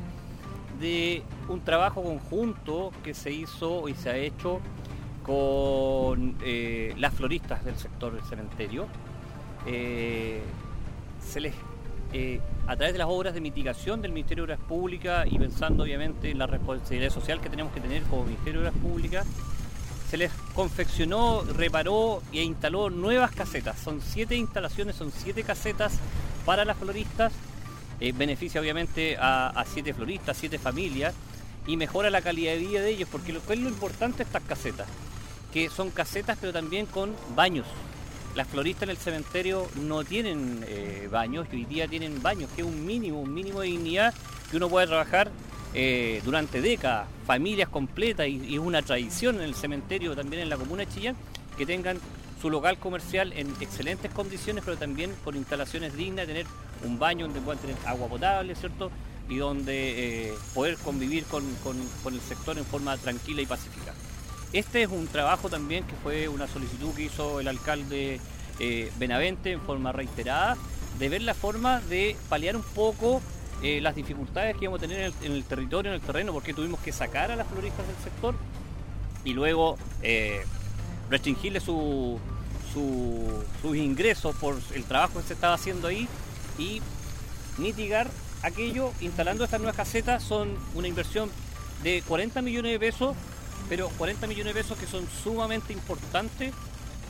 de 0.79 1.23
un 1.49 1.62
trabajo 1.62 2.03
conjunto 2.03 2.91
que 3.03 3.13
se 3.13 3.32
hizo 3.32 3.88
y 3.89 3.95
se 3.95 4.10
ha 4.10 4.17
hecho 4.17 4.60
con 5.23 6.36
eh, 6.43 6.93
las 6.97 7.13
floristas 7.13 7.63
del 7.63 7.77
sector 7.77 8.13
del 8.13 8.23
cementerio. 8.23 8.88
Se 9.65 11.39
les, 11.39 11.56
a 12.65 12.76
través 12.76 12.93
de 12.93 12.99
las 12.99 13.08
obras 13.10 13.34
de 13.34 13.41
mitigación 13.41 14.02
del 14.02 14.12
Ministerio 14.12 14.45
de 14.45 14.54
Obras 14.54 14.67
Públicas 14.67 15.28
y 15.30 15.38
pensando 15.38 15.84
obviamente 15.84 16.32
en 16.32 16.38
la 16.38 16.47
responsabilidad 16.47 17.12
social 17.12 17.41
que 17.41 17.49
tenemos 17.49 17.73
que 17.73 17.82
tener 17.82 18.04
como 18.04 18.23
Ministerio 18.23 18.62
de 18.62 18.67
Obras 18.67 18.82
Públicas, 18.82 19.28
se 20.10 20.17
les 20.17 20.32
confeccionó, 20.54 21.41
reparó 21.41 22.21
e 22.32 22.43
instaló 22.43 22.89
nuevas 22.89 23.32
casetas. 23.32 23.80
Son 23.80 23.99
siete 23.99 24.36
instalaciones, 24.36 24.95
son 24.95 25.12
siete 25.12 25.43
casetas 25.43 25.93
para 26.45 26.65
las 26.65 26.78
floristas. 26.78 27.34
Eh, 27.99 28.13
beneficia 28.15 28.62
obviamente 28.62 29.17
a, 29.19 29.63
siete 29.67 29.93
floristas, 29.93 30.38
siete 30.38 30.60
familias 30.60 31.13
y 31.65 31.78
mejora 31.78 32.10
la 32.10 32.21
calidad 32.21 32.54
de 32.54 32.60
vida 32.60 32.82
de 32.82 32.91
ellos, 32.91 33.10
porque 33.12 33.34
lo 33.34 33.43
que 33.43 33.54
es 33.54 33.60
lo 33.60 33.69
importante 33.69 34.23
estas 34.23 34.43
casetas, 34.43 34.88
que 35.52 35.69
son 35.69 35.89
casetas 35.89 36.38
pero 36.39 36.54
también 36.54 36.86
con 36.86 37.15
baños. 37.36 37.65
Las 38.36 38.48
floristas 38.48 38.84
en 38.84 38.89
el 38.89 38.98
cementerio 38.98 39.67
no 39.76 40.04
tienen 40.04 40.65
eh, 40.67 41.08
baños 41.12 41.48
hoy 41.52 41.65
día 41.65 41.88
tienen 41.88 42.22
baños, 42.22 42.50
que 42.56 42.62
es 42.62 42.67
un 42.67 42.84
mínimo, 42.84 43.22
un 43.22 43.32
mínimo 43.32 43.62
de 43.62 43.67
dignidad 43.67 44.13
que 44.50 44.58
uno 44.58 44.69
puede 44.69 44.88
trabajar 44.88 45.30
eh, 45.76 46.22
durante 46.26 46.62
décadas, 46.62 47.08
familias 47.28 47.69
completas 47.69 48.28
y, 48.28 48.56
es 48.56 48.60
una 48.60 48.82
tradición 48.82 49.36
en 49.36 49.41
el 49.41 49.54
cementerio 49.54 50.15
también 50.15 50.41
en 50.41 50.50
la 50.50 50.58
comuna 50.58 50.86
de 50.86 50.91
Chillán 50.91 51.15
que 51.58 51.65
tengan 51.67 52.00
su 52.41 52.50
local 52.50 52.78
comercial 52.80 53.34
en 53.34 53.54
excelentes 53.62 54.12
condiciones, 54.12 54.63
pero 54.65 54.78
también 54.78 55.12
con 55.24 55.36
instalaciones 55.36 55.96
dignas, 55.96 56.26
tener 56.26 56.48
un 56.84 56.98
baño 56.98 57.26
donde 57.26 57.39
puedan 57.39 57.62
tener 57.62 57.78
agua 57.86 58.08
potable, 58.08 58.56
¿cierto? 58.56 58.91
Y 59.30 59.38
donde 59.38 60.30
eh, 60.30 60.34
poder 60.54 60.76
convivir 60.78 61.24
con, 61.26 61.43
el 61.43 62.22
sector 62.22 62.58
en 62.58 62.65
forma 62.65 62.98
tranquila 62.98 63.41
y 63.43 63.46
pacífica. 63.46 63.93
Este 64.54 64.84
es 64.84 64.89
un 64.89 65.08
trabajo 65.08 65.50
también 65.50 65.84
que 65.84 65.96
fue 65.96 66.28
una 66.28 66.48
solicitud 66.48 66.94
que 66.94 67.04
hizo 67.04 67.39
el 67.39 67.48
alcalde 67.48 68.20
eh, 68.60 68.92
Benavente 69.00 69.52
en 69.52 69.60
forma 69.62 69.92
reiterada, 69.92 70.56
de 71.00 71.10
ver 71.10 71.24
la 71.24 71.34
forma 71.34 71.82
de 71.82 72.16
paliar 72.30 72.56
un 72.56 72.62
poco 72.62 73.20
eh, 73.63 73.82
las 73.82 73.96
dificultades 73.96 74.56
que 74.56 74.66
íbamos 74.66 74.80
a 74.80 74.88
tener 74.88 75.12
en 75.24 75.32
el, 75.32 75.44
territorio, 75.44 75.92
en 75.92 75.96
el 75.96 76.02
terreno, 76.02 76.34
porque 76.34 76.54
tuvimos 76.54 76.80
que 76.82 76.92
sacar 76.92 77.32
a 77.32 77.36
las 77.36 77.48
floristas 77.48 77.88
del 77.88 77.96
sector 78.04 78.36
y 79.26 79.34
luego 79.34 79.78
eh, 80.04 80.46
restringirle 81.10 81.60
su, 81.60 82.20
su, 82.74 83.44
sus 83.60 83.76
ingresos 83.76 84.36
por 84.36 84.60
el 84.76 84.84
trabajo 84.84 85.20
que 85.20 85.28
se 85.28 85.34
estaba 85.34 85.56
haciendo 85.56 85.88
ahí 85.88 86.08
y 86.60 86.80
mitigar 87.58 88.08
aquello 88.44 88.92
instalando 89.02 89.46
estas 89.46 89.62
nuevas 89.62 89.76
casetas 89.78 90.22
son 90.22 90.56
una 90.76 90.88
inversión 90.88 91.32
de 91.82 92.04
40 92.08 92.42
millones 92.44 92.72
de 92.72 92.80
pesos, 92.80 93.16
pero 93.74 93.90
40 93.98 94.28
millones 94.28 94.54
de 94.54 94.62
pesos 94.62 94.78
que 94.78 94.86
son 94.86 95.04
sumamente 95.24 95.74
importantes 95.74 96.54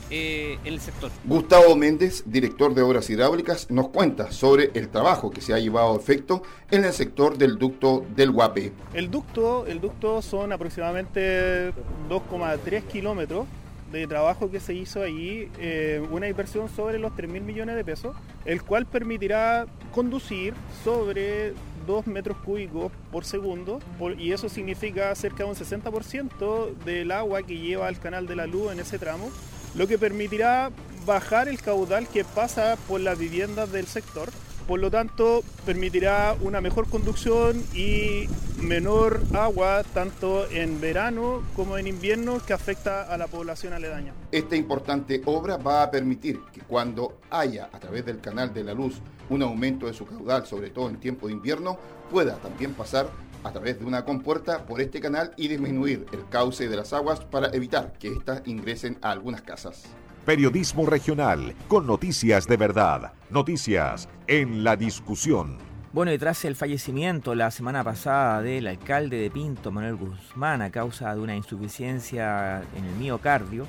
eh, 0.08 0.58
en 0.64 0.72
el 0.72 0.80
sector. 0.80 1.10
Gustavo 1.26 1.76
Méndez, 1.76 2.22
director 2.24 2.72
de 2.72 2.80
Obras 2.80 3.10
Hidráulicas, 3.10 3.70
nos 3.70 3.88
cuenta 3.88 4.32
sobre 4.32 4.70
el 4.72 4.88
trabajo 4.88 5.30
que 5.30 5.42
se 5.42 5.52
ha 5.52 5.58
llevado 5.58 5.92
a 5.92 5.96
efecto 5.98 6.42
en 6.70 6.86
el 6.86 6.94
sector 6.94 7.36
del 7.36 7.58
ducto 7.58 8.06
del 8.16 8.30
Guape. 8.30 8.72
El 8.94 9.10
ducto, 9.10 9.66
el 9.66 9.78
ducto 9.78 10.22
son 10.22 10.54
aproximadamente 10.54 11.68
2,3 12.08 12.84
kilómetros 12.84 13.44
de 13.92 14.06
trabajo 14.06 14.50
que 14.50 14.58
se 14.58 14.72
hizo 14.72 15.02
allí, 15.02 15.50
eh, 15.58 16.02
una 16.10 16.28
inversión 16.28 16.70
sobre 16.70 16.98
los 16.98 17.14
3 17.14 17.30
mil 17.30 17.42
millones 17.42 17.76
de 17.76 17.84
pesos, 17.84 18.16
el 18.46 18.62
cual 18.62 18.86
permitirá 18.86 19.66
conducir 19.92 20.54
sobre 20.82 21.52
2 21.86 22.06
metros 22.06 22.36
cúbicos 22.38 22.92
por 23.10 23.24
segundo 23.24 23.80
y 24.18 24.32
eso 24.32 24.48
significa 24.48 25.14
cerca 25.14 25.44
de 25.44 25.50
un 25.50 25.56
60% 25.56 26.74
del 26.84 27.10
agua 27.10 27.42
que 27.42 27.58
lleva 27.58 27.88
al 27.88 27.98
canal 27.98 28.26
de 28.26 28.36
la 28.36 28.46
luz 28.46 28.72
en 28.72 28.80
ese 28.80 28.98
tramo 28.98 29.30
lo 29.74 29.88
que 29.88 29.98
permitirá 29.98 30.70
bajar 31.04 31.48
el 31.48 31.60
caudal 31.60 32.08
que 32.08 32.24
pasa 32.24 32.76
por 32.88 33.00
las 33.00 33.18
viviendas 33.18 33.72
del 33.72 33.86
sector. 33.86 34.30
Por 34.66 34.80
lo 34.80 34.90
tanto, 34.90 35.42
permitirá 35.66 36.34
una 36.40 36.60
mejor 36.60 36.88
conducción 36.88 37.62
y 37.74 38.28
menor 38.62 39.20
agua 39.34 39.82
tanto 39.92 40.50
en 40.50 40.80
verano 40.80 41.42
como 41.54 41.76
en 41.76 41.86
invierno 41.86 42.38
que 42.44 42.54
afecta 42.54 43.02
a 43.02 43.18
la 43.18 43.26
población 43.26 43.74
aledaña. 43.74 44.14
Esta 44.32 44.56
importante 44.56 45.20
obra 45.26 45.58
va 45.58 45.82
a 45.82 45.90
permitir 45.90 46.40
que 46.50 46.62
cuando 46.62 47.18
haya 47.30 47.68
a 47.72 47.78
través 47.78 48.06
del 48.06 48.20
canal 48.20 48.54
de 48.54 48.64
la 48.64 48.72
luz 48.72 49.00
un 49.28 49.42
aumento 49.42 49.86
de 49.86 49.92
su 49.92 50.06
caudal, 50.06 50.46
sobre 50.46 50.70
todo 50.70 50.88
en 50.88 50.96
tiempo 50.96 51.26
de 51.26 51.34
invierno, 51.34 51.78
pueda 52.10 52.36
también 52.36 52.72
pasar 52.72 53.10
a 53.42 53.52
través 53.52 53.78
de 53.78 53.84
una 53.84 54.06
compuerta 54.06 54.64
por 54.64 54.80
este 54.80 55.00
canal 55.00 55.32
y 55.36 55.48
disminuir 55.48 56.06
el 56.12 56.26
cauce 56.30 56.68
de 56.68 56.76
las 56.76 56.94
aguas 56.94 57.20
para 57.20 57.48
evitar 57.48 57.92
que 57.98 58.08
éstas 58.08 58.42
ingresen 58.46 58.96
a 59.02 59.10
algunas 59.10 59.42
casas. 59.42 59.84
Periodismo 60.24 60.86
regional 60.86 61.54
con 61.68 61.86
noticias 61.86 62.46
de 62.46 62.56
verdad, 62.56 63.12
noticias 63.28 64.08
en 64.26 64.64
la 64.64 64.74
discusión. 64.74 65.58
Bueno, 65.92 66.14
y 66.14 66.18
tras 66.18 66.46
el 66.46 66.56
fallecimiento 66.56 67.34
la 67.34 67.50
semana 67.50 67.84
pasada 67.84 68.40
del 68.40 68.66
alcalde 68.66 69.18
de 69.18 69.30
Pinto, 69.30 69.70
Manuel 69.70 69.96
Guzmán, 69.96 70.62
a 70.62 70.70
causa 70.70 71.14
de 71.14 71.20
una 71.20 71.36
insuficiencia 71.36 72.62
en 72.74 72.86
el 72.86 72.94
miocardio, 72.94 73.66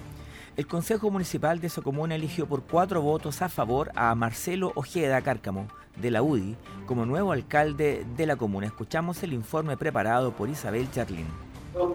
el 0.56 0.66
Consejo 0.66 1.12
Municipal 1.12 1.60
de 1.60 1.68
esa 1.68 1.82
comuna 1.82 2.16
eligió 2.16 2.48
por 2.48 2.64
cuatro 2.64 3.02
votos 3.02 3.42
a 3.42 3.50
favor 3.50 3.92
a 3.94 4.16
Marcelo 4.16 4.72
Ojeda 4.76 5.22
Cárcamo, 5.22 5.68
de 5.98 6.10
la 6.10 6.22
UDI, 6.22 6.56
como 6.86 7.06
nuevo 7.06 7.34
alcalde 7.34 8.06
de 8.16 8.26
la 8.26 8.38
comuna. 8.38 8.68
Escuchamos 8.68 9.22
el 9.24 9.34
informe 9.34 9.76
preparado 9.76 10.32
por 10.32 10.48
Isabel 10.48 10.90
Charlín. 10.90 11.28
Con. 11.76 11.94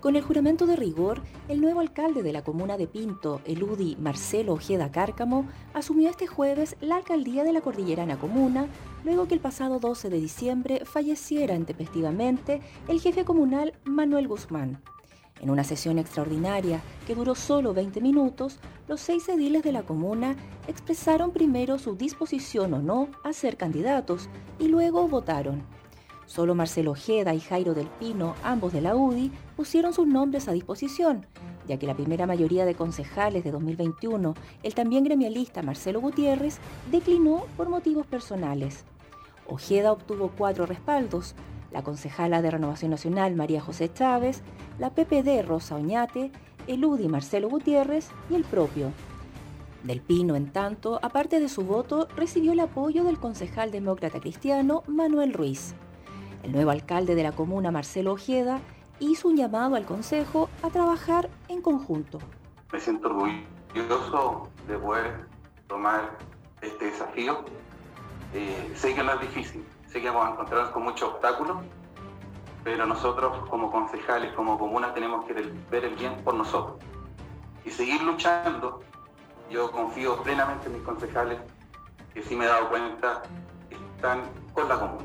Con 0.00 0.16
el 0.16 0.22
juramento 0.22 0.66
de 0.66 0.76
rigor, 0.76 1.20
el 1.48 1.60
nuevo 1.60 1.80
alcalde 1.80 2.22
de 2.22 2.32
la 2.32 2.42
comuna 2.42 2.76
de 2.76 2.86
Pinto, 2.86 3.40
el 3.44 3.62
UDI 3.62 3.96
Marcelo 3.96 4.54
Ojeda 4.54 4.90
Cárcamo, 4.90 5.46
asumió 5.74 6.08
este 6.08 6.26
jueves 6.26 6.76
la 6.80 6.96
alcaldía 6.96 7.44
de 7.44 7.52
la 7.52 7.60
Cordillerana 7.60 8.18
Comuna, 8.18 8.66
luego 9.04 9.28
que 9.28 9.34
el 9.34 9.40
pasado 9.40 9.78
12 9.78 10.08
de 10.08 10.20
diciembre 10.20 10.84
falleciera 10.84 11.54
intempestivamente 11.54 12.60
el 12.88 13.00
jefe 13.00 13.24
comunal 13.24 13.74
Manuel 13.84 14.28
Guzmán. 14.28 14.82
En 15.40 15.50
una 15.50 15.64
sesión 15.64 15.98
extraordinaria 15.98 16.80
que 17.06 17.14
duró 17.14 17.34
solo 17.34 17.72
20 17.72 18.00
minutos, 18.00 18.58
los 18.88 19.00
seis 19.00 19.28
ediles 19.28 19.62
de 19.62 19.72
la 19.72 19.82
comuna 19.82 20.36
expresaron 20.66 21.30
primero 21.30 21.78
su 21.78 21.94
disposición 21.94 22.74
o 22.74 22.82
no 22.82 23.08
a 23.22 23.32
ser 23.32 23.56
candidatos 23.56 24.28
y 24.58 24.68
luego 24.68 25.06
votaron. 25.06 25.62
Solo 26.26 26.54
Marcelo 26.54 26.90
Ojeda 26.90 27.32
y 27.34 27.40
Jairo 27.40 27.72
del 27.72 27.86
Pino, 27.86 28.34
ambos 28.42 28.72
de 28.72 28.82
la 28.82 28.94
UDI, 28.94 29.32
pusieron 29.56 29.94
sus 29.94 30.06
nombres 30.06 30.46
a 30.46 30.52
disposición, 30.52 31.24
ya 31.66 31.78
que 31.78 31.86
la 31.86 31.94
primera 31.94 32.26
mayoría 32.26 32.66
de 32.66 32.74
concejales 32.74 33.44
de 33.44 33.50
2021, 33.50 34.34
el 34.62 34.74
también 34.74 35.04
gremialista 35.04 35.62
Marcelo 35.62 36.02
Gutiérrez, 36.02 36.58
declinó 36.90 37.46
por 37.56 37.70
motivos 37.70 38.06
personales. 38.06 38.84
Ojeda 39.46 39.90
obtuvo 39.90 40.30
cuatro 40.36 40.66
respaldos, 40.66 41.34
la 41.70 41.82
concejala 41.82 42.42
de 42.42 42.50
Renovación 42.50 42.90
Nacional 42.90 43.34
María 43.34 43.60
José 43.60 43.92
Chávez, 43.92 44.42
la 44.78 44.90
PPD 44.90 45.46
Rosa 45.46 45.76
Oñate, 45.76 46.32
el 46.66 46.84
UDI 46.84 47.08
Marcelo 47.08 47.48
Gutiérrez 47.48 48.10
y 48.30 48.34
el 48.34 48.44
propio. 48.44 48.92
Del 49.82 50.00
Pino, 50.00 50.34
en 50.34 50.50
tanto, 50.50 50.98
aparte 51.02 51.40
de 51.40 51.48
su 51.48 51.62
voto, 51.62 52.08
recibió 52.16 52.52
el 52.52 52.60
apoyo 52.60 53.04
del 53.04 53.18
concejal 53.18 53.70
demócrata 53.70 54.20
cristiano 54.20 54.82
Manuel 54.86 55.32
Ruiz. 55.32 55.74
El 56.42 56.52
nuevo 56.52 56.70
alcalde 56.70 57.14
de 57.14 57.22
la 57.22 57.32
comuna, 57.32 57.70
Marcelo 57.70 58.12
Ojeda, 58.12 58.60
hizo 59.00 59.28
un 59.28 59.36
llamado 59.36 59.76
al 59.76 59.84
Consejo 59.84 60.48
a 60.62 60.70
trabajar 60.70 61.28
en 61.48 61.62
conjunto. 61.62 62.18
Me 62.72 62.80
siento 62.80 63.08
orgulloso 63.08 64.48
de 64.66 64.78
poder 64.78 65.26
tomar 65.68 66.18
este 66.60 66.86
desafío. 66.86 67.44
Eh, 68.34 68.72
sé 68.74 68.94
que 68.94 69.02
no 69.02 69.12
es 69.12 69.20
difícil, 69.20 69.64
sé 69.86 70.00
que 70.00 70.08
vamos 70.08 70.28
a 70.28 70.32
encontrarnos 70.32 70.70
con 70.70 70.82
muchos 70.82 71.08
obstáculos, 71.08 71.57
pero 72.78 72.86
nosotros 72.86 73.36
como 73.50 73.72
concejales, 73.72 74.32
como 74.34 74.56
comuna, 74.56 74.94
tenemos 74.94 75.24
que 75.24 75.32
ver 75.32 75.84
el 75.84 75.96
bien 75.96 76.14
por 76.22 76.34
nosotros 76.34 76.76
y 77.64 77.72
seguir 77.72 78.00
luchando. 78.02 78.84
Yo 79.50 79.72
confío 79.72 80.22
plenamente 80.22 80.68
en 80.68 80.74
mis 80.74 80.82
concejales, 80.84 81.40
que 82.14 82.22
sí 82.22 82.36
me 82.36 82.44
he 82.44 82.48
dado 82.48 82.68
cuenta, 82.68 83.22
están 83.68 84.22
con 84.52 84.68
la 84.68 84.78
comuna 84.78 85.04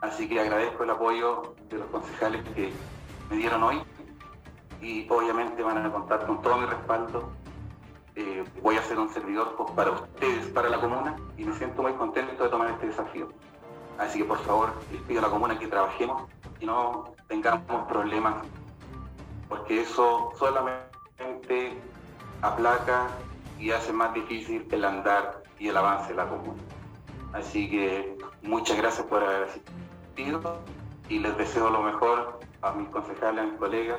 Así 0.00 0.28
que 0.28 0.40
agradezco 0.40 0.82
el 0.82 0.90
apoyo 0.90 1.54
de 1.70 1.78
los 1.78 1.86
concejales 1.86 2.42
que 2.56 2.72
me 3.30 3.36
dieron 3.36 3.62
hoy 3.62 3.80
y 4.82 5.06
obviamente 5.08 5.62
van 5.62 5.78
a 5.78 5.92
contar 5.92 6.26
con 6.26 6.42
todo 6.42 6.56
mi 6.56 6.66
respaldo. 6.66 7.30
Eh, 8.16 8.44
voy 8.60 8.76
a 8.76 8.82
ser 8.82 8.98
un 8.98 9.08
servidor 9.10 9.54
pues, 9.56 9.70
para 9.70 9.92
ustedes, 9.92 10.46
para 10.46 10.68
la 10.68 10.80
comuna 10.80 11.14
y 11.36 11.44
me 11.44 11.52
siento 11.52 11.80
muy 11.80 11.92
contento 11.92 12.42
de 12.42 12.50
tomar 12.50 12.70
este 12.70 12.88
desafío. 12.88 13.28
Así 13.98 14.18
que 14.18 14.24
por 14.24 14.38
favor 14.38 14.72
les 14.90 15.00
pido 15.02 15.20
a 15.20 15.22
la 15.22 15.30
comuna 15.30 15.56
que 15.60 15.68
trabajemos 15.68 16.24
no 16.60 17.14
tengamos 17.28 17.86
problemas, 17.88 18.44
porque 19.48 19.82
eso 19.82 20.32
solamente 20.38 21.78
aplaca 22.42 23.08
y 23.58 23.70
hace 23.70 23.92
más 23.92 24.14
difícil 24.14 24.66
el 24.70 24.84
andar 24.84 25.42
y 25.58 25.68
el 25.68 25.76
avance 25.76 26.08
de 26.10 26.14
la 26.14 26.28
comuna. 26.28 26.62
Así 27.32 27.68
que 27.68 28.16
muchas 28.42 28.76
gracias 28.78 29.06
por 29.06 29.22
haber 29.22 29.44
asistido 29.44 30.60
y 31.08 31.18
les 31.18 31.36
deseo 31.36 31.70
lo 31.70 31.82
mejor 31.82 32.40
a 32.62 32.72
mis 32.72 32.88
concejales, 32.88 33.44
a 33.44 33.46
mis 33.46 33.58
colegas 33.58 33.98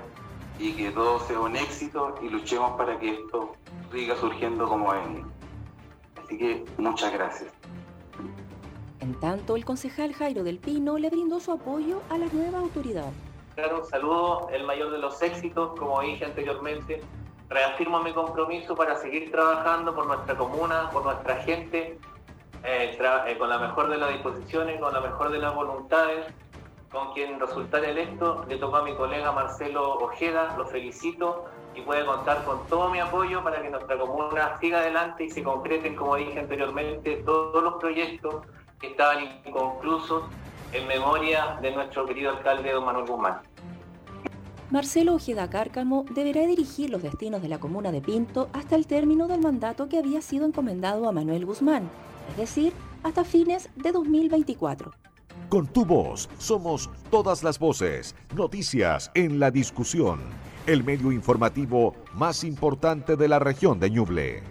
y 0.57 0.73
que 0.73 0.91
todo 0.91 1.19
sea 1.21 1.39
un 1.39 1.55
éxito 1.55 2.15
y 2.21 2.29
luchemos 2.29 2.77
para 2.77 2.99
que 2.99 3.11
esto 3.11 3.55
siga 3.91 4.15
surgiendo 4.17 4.67
como 4.67 4.93
es. 4.93 5.01
Así 6.23 6.37
que 6.37 6.65
muchas 6.77 7.13
gracias. 7.13 7.58
En 9.01 9.17
tanto, 9.19 9.55
el 9.55 9.63
concejal 9.63 10.13
Jairo 10.13 10.43
del 10.43 10.57
Pino 10.57 10.97
le 10.97 11.09
brindó 11.09 11.39
su 11.39 11.51
apoyo 11.51 12.01
a 12.09 12.17
la 12.17 12.25
nueva 12.27 12.59
autoridad. 12.59 13.11
Claro, 13.55 13.83
saludo 13.85 14.49
el 14.51 14.63
mayor 14.65 14.91
de 14.91 14.99
los 14.99 15.21
éxitos, 15.21 15.77
como 15.79 16.01
dije 16.01 16.25
anteriormente. 16.25 17.01
Reafirmo 17.49 18.01
mi 18.03 18.13
compromiso 18.13 18.75
para 18.75 18.97
seguir 18.97 19.31
trabajando 19.31 19.95
por 19.95 20.05
nuestra 20.05 20.35
comuna, 20.35 20.89
por 20.91 21.03
nuestra 21.03 21.37
gente, 21.37 21.97
eh, 22.63 22.97
eh, 23.27 23.37
con 23.37 23.49
la 23.49 23.57
mejor 23.57 23.89
de 23.89 23.97
las 23.97 24.11
disposiciones, 24.11 24.79
con 24.79 24.93
la 24.93 24.99
mejor 24.99 25.31
de 25.31 25.39
las 25.39 25.55
voluntades, 25.55 26.25
con 26.91 27.13
quien 27.13 27.39
resultar 27.39 27.83
electo, 27.85 28.45
le 28.49 28.57
tocó 28.57 28.77
a 28.77 28.83
mi 28.83 28.95
colega 28.95 29.31
Marcelo 29.31 29.93
Ojeda, 29.95 30.55
lo 30.57 30.65
felicito 30.65 31.45
y 31.75 31.81
puede 31.81 32.05
contar 32.05 32.43
con 32.43 32.65
todo 32.67 32.89
mi 32.89 32.99
apoyo 32.99 33.43
para 33.43 33.61
que 33.61 33.69
nuestra 33.69 33.97
comuna 33.97 34.57
siga 34.59 34.79
adelante 34.79 35.25
y 35.25 35.29
se 35.29 35.43
concreten, 35.43 35.95
como 35.95 36.15
dije 36.15 36.39
anteriormente, 36.39 37.17
todos 37.25 37.63
los 37.63 37.75
proyectos 37.75 38.43
que 38.79 38.87
estaban 38.87 39.25
inconclusos 39.45 40.23
en 40.71 40.87
memoria 40.87 41.57
de 41.61 41.71
nuestro 41.71 42.05
querido 42.05 42.31
alcalde 42.31 42.71
don 42.71 42.85
Manuel 42.85 43.05
Guzmán. 43.05 43.41
Marcelo 44.71 45.15
Ojeda 45.15 45.49
Cárcamo 45.49 46.05
deberá 46.11 46.45
dirigir 46.45 46.91
los 46.91 47.01
destinos 47.01 47.41
de 47.41 47.49
la 47.49 47.59
comuna 47.59 47.91
de 47.91 48.01
Pinto 48.01 48.49
hasta 48.53 48.75
el 48.75 48.85
término 48.85 49.27
del 49.27 49.41
mandato 49.41 49.89
que 49.89 49.97
había 49.97 50.21
sido 50.21 50.45
encomendado 50.45 51.09
a 51.09 51.11
Manuel 51.11 51.45
Guzmán, 51.45 51.89
es 52.31 52.37
decir, 52.37 52.73
hasta 53.03 53.23
fines 53.23 53.69
de 53.75 53.91
2024. 53.91 54.91
Con 55.49 55.65
tu 55.65 55.85
voz 55.85 56.29
somos 56.37 56.89
todas 57.09 57.41
las 57.41 57.57
voces, 57.57 58.15
noticias 58.35 59.09
en 59.15 59.39
la 59.39 59.49
discusión. 59.49 60.19
el 60.67 60.83
medio 60.83 61.11
informativo 61.11 61.95
más 62.13 62.43
importante 62.43 63.15
de 63.15 63.27
la 63.27 63.39
región 63.39 63.79
de 63.79 63.89
Ñuble. 63.89 64.43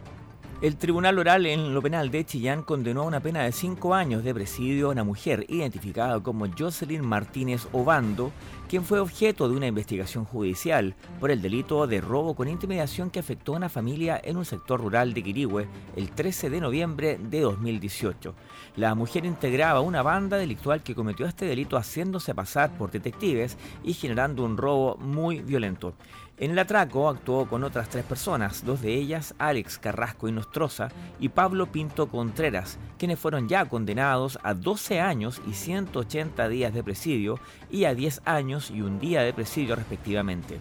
El 0.61 0.77
Tribunal 0.77 1.17
Oral 1.21 1.47
en 1.47 1.73
lo 1.73 1.81
Penal 1.81 2.11
de 2.11 2.25
Chillán 2.25 2.65
condenó 2.65 3.03
a 3.03 3.07
una 3.07 3.21
pena 3.21 3.45
de 3.45 3.53
cinco 3.53 3.95
años 3.95 4.25
de 4.25 4.35
presidio 4.35 4.89
a 4.89 4.91
una 4.91 5.05
mujer 5.05 5.47
identificada 5.49 6.19
como 6.19 6.49
Jocelyn 6.49 7.07
Martínez 7.07 7.69
Obando, 7.71 8.33
quien 8.69 8.85
fue 8.85 8.99
objeto 8.99 9.49
de 9.49 9.57
una 9.57 9.69
investigación 9.69 10.25
judicial 10.25 10.97
por 11.21 11.31
el 11.31 11.43
delito 11.43 11.87
de 11.87 12.01
robo 12.01 12.35
con 12.35 12.49
intimidación 12.49 13.09
que 13.09 13.21
afectó 13.21 13.55
a 13.55 13.59
una 13.59 13.69
familia 13.69 14.21
en 14.25 14.37
un 14.37 14.45
sector 14.45 14.81
rural 14.81 15.15
de 15.15 15.23
Quirihue 15.23 15.69
el 15.95 16.11
13 16.11 16.51
de 16.51 16.61
noviembre 16.61 17.21
de 17.23 17.41
2018. 17.41 18.35
La 18.75 18.97
mujer 18.97 19.27
integraba 19.27 19.81
una 19.81 20.03
banda 20.03 20.39
delictual 20.39 20.83
que 20.83 20.97
cometió 20.97 21.27
este 21.27 21.45
delito 21.45 21.77
haciéndose 21.77 22.35
pasar 22.35 22.77
por 22.77 22.91
detectives 22.91 23.57
y 23.85 23.93
generando 23.93 24.45
un 24.45 24.57
robo 24.57 24.97
muy 24.97 25.41
violento. 25.41 25.95
En 26.41 26.53
el 26.53 26.59
atraco 26.61 27.09
actuó 27.09 27.49
con 27.49 27.65
otras 27.65 27.89
tres 27.89 28.05
personas, 28.05 28.65
dos 28.65 28.81
de 28.81 28.95
ellas 28.95 29.35
Alex 29.39 29.77
Carrasco 29.79 30.29
y 30.29 30.33
Nostroza 30.33 30.89
y 31.19 31.31
Pablo 31.31 31.67
Pinto 31.67 32.09
Contreras, 32.09 32.79
quienes 32.97 33.19
fueron 33.19 33.49
ya 33.49 33.65
condenados 33.65 34.39
a 34.45 34.55
12 34.55 35.01
años 35.01 35.43
y 35.49 35.55
180 35.55 36.49
días 36.49 36.73
de 36.73 36.85
presidio 36.85 37.41
y 37.73 37.87
a 37.87 37.95
10 37.95 38.23
años 38.25 38.71
y 38.71 38.83
un 38.83 39.01
día 39.01 39.23
de 39.23 39.33
presidio 39.33 39.75
respectivamente. 39.75 40.61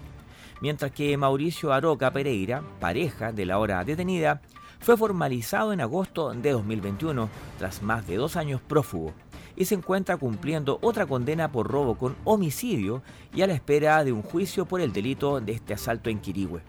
Mientras 0.61 0.91
que 0.91 1.15
Mauricio 1.15 1.71
Aroca 1.71 2.09
Pereira, 2.09 2.63
pareja 2.79 3.31
de 3.31 3.45
la 3.45 3.59
hora 3.59 3.83
detenida, 3.83 4.41
fue 4.79 4.97
formalizado 4.97 5.73
en 5.73 5.81
agosto 5.81 6.33
de 6.33 6.53
2021 6.53 7.29
tras 7.59 7.83
más 7.83 8.07
de 8.07 8.15
dos 8.15 8.35
años 8.35 8.61
prófugo 8.61 9.13
y 9.57 9.65
se 9.65 9.75
encuentra 9.75 10.15
cumpliendo 10.15 10.79
otra 10.81 11.05
condena 11.05 11.51
por 11.51 11.67
robo 11.67 11.97
con 11.97 12.15
homicidio 12.23 13.01
y 13.33 13.41
a 13.41 13.47
la 13.47 13.53
espera 13.53 14.03
de 14.05 14.13
un 14.13 14.21
juicio 14.21 14.65
por 14.65 14.79
el 14.79 14.93
delito 14.93 15.41
de 15.41 15.51
este 15.51 15.73
asalto 15.73 16.09
en 16.09 16.19
Quirigüe. 16.19 16.61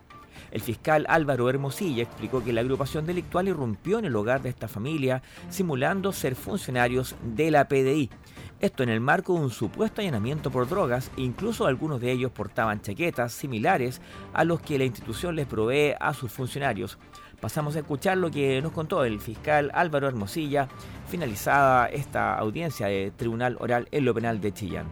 El 0.51 0.62
fiscal 0.62 1.05
Álvaro 1.09 1.51
Hermosilla 1.51 2.03
explicó 2.03 2.43
que 2.43 2.53
la 2.53 2.62
agrupación 2.62 3.07
delictual 3.07 3.49
irrumpió 3.49 3.99
en 3.99 4.07
el 4.07 4.16
hogar 4.16 4.41
de 4.41 4.49
esta 4.49 4.66
familia 4.66 5.22
simulando 5.51 6.12
ser 6.12 6.34
funcionarios 6.34 7.16
de 7.22 7.51
la 7.51 7.68
PDI. 7.68 8.09
Esto 8.61 8.82
en 8.82 8.89
el 8.89 9.01
marco 9.01 9.34
de 9.34 9.41
un 9.41 9.51
supuesto 9.51 10.01
allanamiento 10.01 10.51
por 10.51 10.68
drogas 10.68 11.11
incluso 11.16 11.66
algunos 11.66 12.01
de 12.01 12.12
ellos 12.12 12.32
portaban 12.32 12.80
chaquetas 12.80 13.32
similares 13.32 14.01
a 14.32 14.45
los 14.45 14.61
que 14.61 14.78
la 14.78 14.84
institución 14.84 15.36
les 15.36 15.47
provee 15.47 15.95
a 16.01 16.14
sus 16.14 16.32
funcionarios. 16.32 16.99
Pasamos 17.41 17.76
a 17.76 17.78
escuchar 17.78 18.16
lo 18.16 18.32
que 18.32 18.61
nos 18.61 18.72
contó 18.72 19.05
el 19.05 19.20
fiscal 19.20 19.70
Álvaro 19.72 20.09
Hermosilla, 20.09 20.68
finalizada 21.09 21.86
esta 21.86 22.36
audiencia 22.36 22.89
de 22.89 23.12
Tribunal 23.16 23.57
Oral 23.61 23.86
en 23.93 24.05
lo 24.05 24.12
Penal 24.12 24.41
de 24.41 24.53
Chillán. 24.53 24.91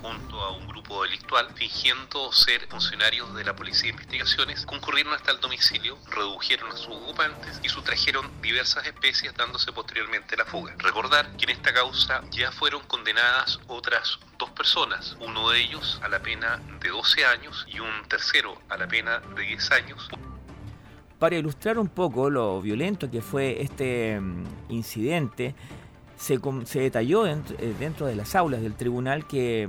Junto 0.00 0.40
a 0.40 0.52
un 0.52 0.66
grupo 0.66 1.02
delictual, 1.04 1.48
fingiendo 1.54 2.32
ser 2.32 2.66
funcionarios 2.68 3.34
de 3.34 3.44
la 3.44 3.54
Policía 3.54 3.84
de 3.84 3.90
Investigaciones, 3.90 4.64
concurrieron 4.64 5.12
hasta 5.12 5.32
el 5.32 5.40
domicilio, 5.40 5.98
redujeron 6.10 6.72
a 6.72 6.76
sus 6.76 6.96
ocupantes 6.96 7.60
y 7.62 7.68
sustrajeron 7.68 8.28
diversas 8.40 8.86
especies, 8.86 9.34
dándose 9.34 9.70
posteriormente 9.72 10.34
la 10.34 10.46
fuga. 10.46 10.74
Recordar 10.78 11.36
que 11.36 11.44
en 11.44 11.50
esta 11.50 11.74
causa 11.74 12.22
ya 12.30 12.50
fueron 12.52 12.82
condenadas 12.86 13.60
otras 13.68 14.18
dos 14.38 14.50
personas, 14.50 15.14
uno 15.20 15.50
de 15.50 15.60
ellos 15.60 16.00
a 16.02 16.08
la 16.08 16.20
pena 16.20 16.58
de 16.80 16.88
12 16.88 17.26
años 17.26 17.66
y 17.68 17.80
un 17.80 18.08
tercero 18.08 18.60
a 18.70 18.78
la 18.78 18.88
pena 18.88 19.20
de 19.36 19.42
10 19.42 19.70
años. 19.72 20.08
Para 21.22 21.36
ilustrar 21.36 21.78
un 21.78 21.86
poco 21.86 22.30
lo 22.30 22.60
violento 22.60 23.08
que 23.08 23.22
fue 23.22 23.62
este 23.62 24.20
mm, 24.20 24.42
incidente, 24.70 25.54
se, 26.16 26.40
detalló 26.80 27.28
eh, 27.28 27.36
dentro, 27.78 28.06
de 28.06 28.16
las 28.16 28.34
aulas 28.34 28.60
del 28.60 28.74
tribunal 28.74 29.28
que 29.28 29.68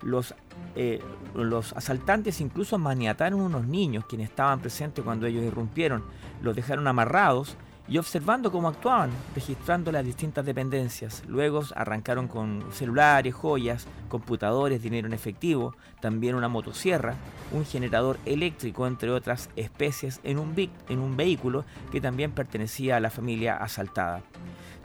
los, 0.00 0.32
eh, 0.76 1.00
los 1.34 1.72
asaltantes 1.72 2.40
incluso 2.40 2.78
maniataron 2.78 3.40
a 3.40 3.44
unos 3.46 3.66
niños 3.66 4.04
quienes 4.04 4.28
estaban 4.28 4.60
presentes 4.60 5.04
cuando 5.04 5.26
ellos 5.26 5.42
irrumpieron, 5.42 6.04
los 6.40 6.54
dejaron 6.54 6.86
amarrados 6.86 7.56
y 7.92 7.98
observando 7.98 8.50
cómo 8.50 8.68
actuaban, 8.68 9.10
registrando 9.34 9.92
las 9.92 10.02
distintas 10.02 10.46
dependencias. 10.46 11.22
Luego 11.28 11.60
arrancaron 11.76 12.26
con 12.26 12.64
celulares, 12.72 13.34
joyas, 13.34 13.86
computadores, 14.08 14.80
dinero 14.80 15.06
en 15.06 15.12
efectivo, 15.12 15.76
también 16.00 16.34
una 16.34 16.48
motosierra, 16.48 17.16
un 17.52 17.66
generador 17.66 18.18
eléctrico, 18.24 18.86
entre 18.86 19.10
otras 19.10 19.50
especies, 19.56 20.22
en 20.24 20.38
un, 20.38 21.16
vehículo 21.18 21.66
que 21.90 22.00
también 22.00 22.32
pertenecía 22.32 22.96
a 22.96 23.00
la 23.00 23.10
familia 23.10 23.58
asaltada. 23.58 24.22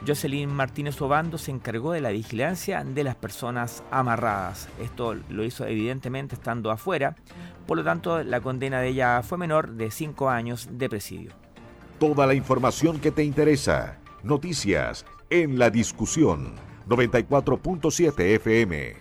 Jocelyn 0.06 0.54
Martínez 0.54 1.02
Obando 1.02 1.38
se 1.38 1.52
encargó 1.52 1.94
de 1.94 2.02
la 2.02 2.10
vigilancia 2.10 2.84
de 2.84 3.06
las 3.06 3.16
personas 3.16 3.86
amarradas. 3.90 4.68
Esto 4.82 5.16
lo 5.30 5.46
hizo 5.46 5.66
evidentemente 5.66 6.36
estando 6.36 6.72
afuera, 6.72 7.16
por 7.68 7.78
lo 7.78 7.86
tanto 7.86 8.22
la 8.22 8.42
condena 8.42 8.82
de 8.82 8.90
ella 8.90 9.24
fue 9.24 9.38
menor 9.38 9.72
de 9.76 9.92
5 9.92 10.30
años 10.30 10.68
de 10.74 10.90
presidio. 10.90 11.47
Toda 12.00 12.28
la 12.28 12.36
información 12.36 13.00
que 13.00 13.10
te 13.10 13.24
interesa. 13.24 13.98
Noticias 14.22 15.04
en 15.32 15.58
la 15.58 15.72
discusión 15.72 16.54
94.7 16.88 18.36
FM. 18.36 18.94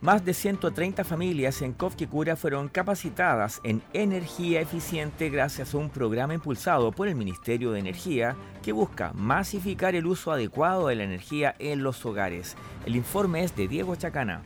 Más 0.00 0.24
de 0.24 0.32
130 0.32 1.04
familias 1.04 1.60
en 1.60 1.74
Cofquecura 1.74 2.36
fueron 2.36 2.68
capacitadas 2.68 3.60
en 3.64 3.82
energía 3.92 4.62
eficiente 4.62 5.28
gracias 5.28 5.74
a 5.74 5.76
un 5.76 5.90
programa 5.90 6.32
impulsado 6.32 6.90
por 6.90 7.08
el 7.08 7.16
Ministerio 7.16 7.72
de 7.72 7.80
Energía 7.80 8.34
que 8.62 8.72
busca 8.72 9.12
masificar 9.12 9.94
el 9.94 10.06
uso 10.06 10.32
adecuado 10.32 10.88
de 10.88 10.94
la 10.94 11.04
energía 11.04 11.54
en 11.58 11.82
los 11.82 12.06
hogares. 12.06 12.56
El 12.86 12.96
informe 12.96 13.44
es 13.44 13.54
de 13.56 13.68
Diego 13.68 13.94
Chacana. 13.94 14.40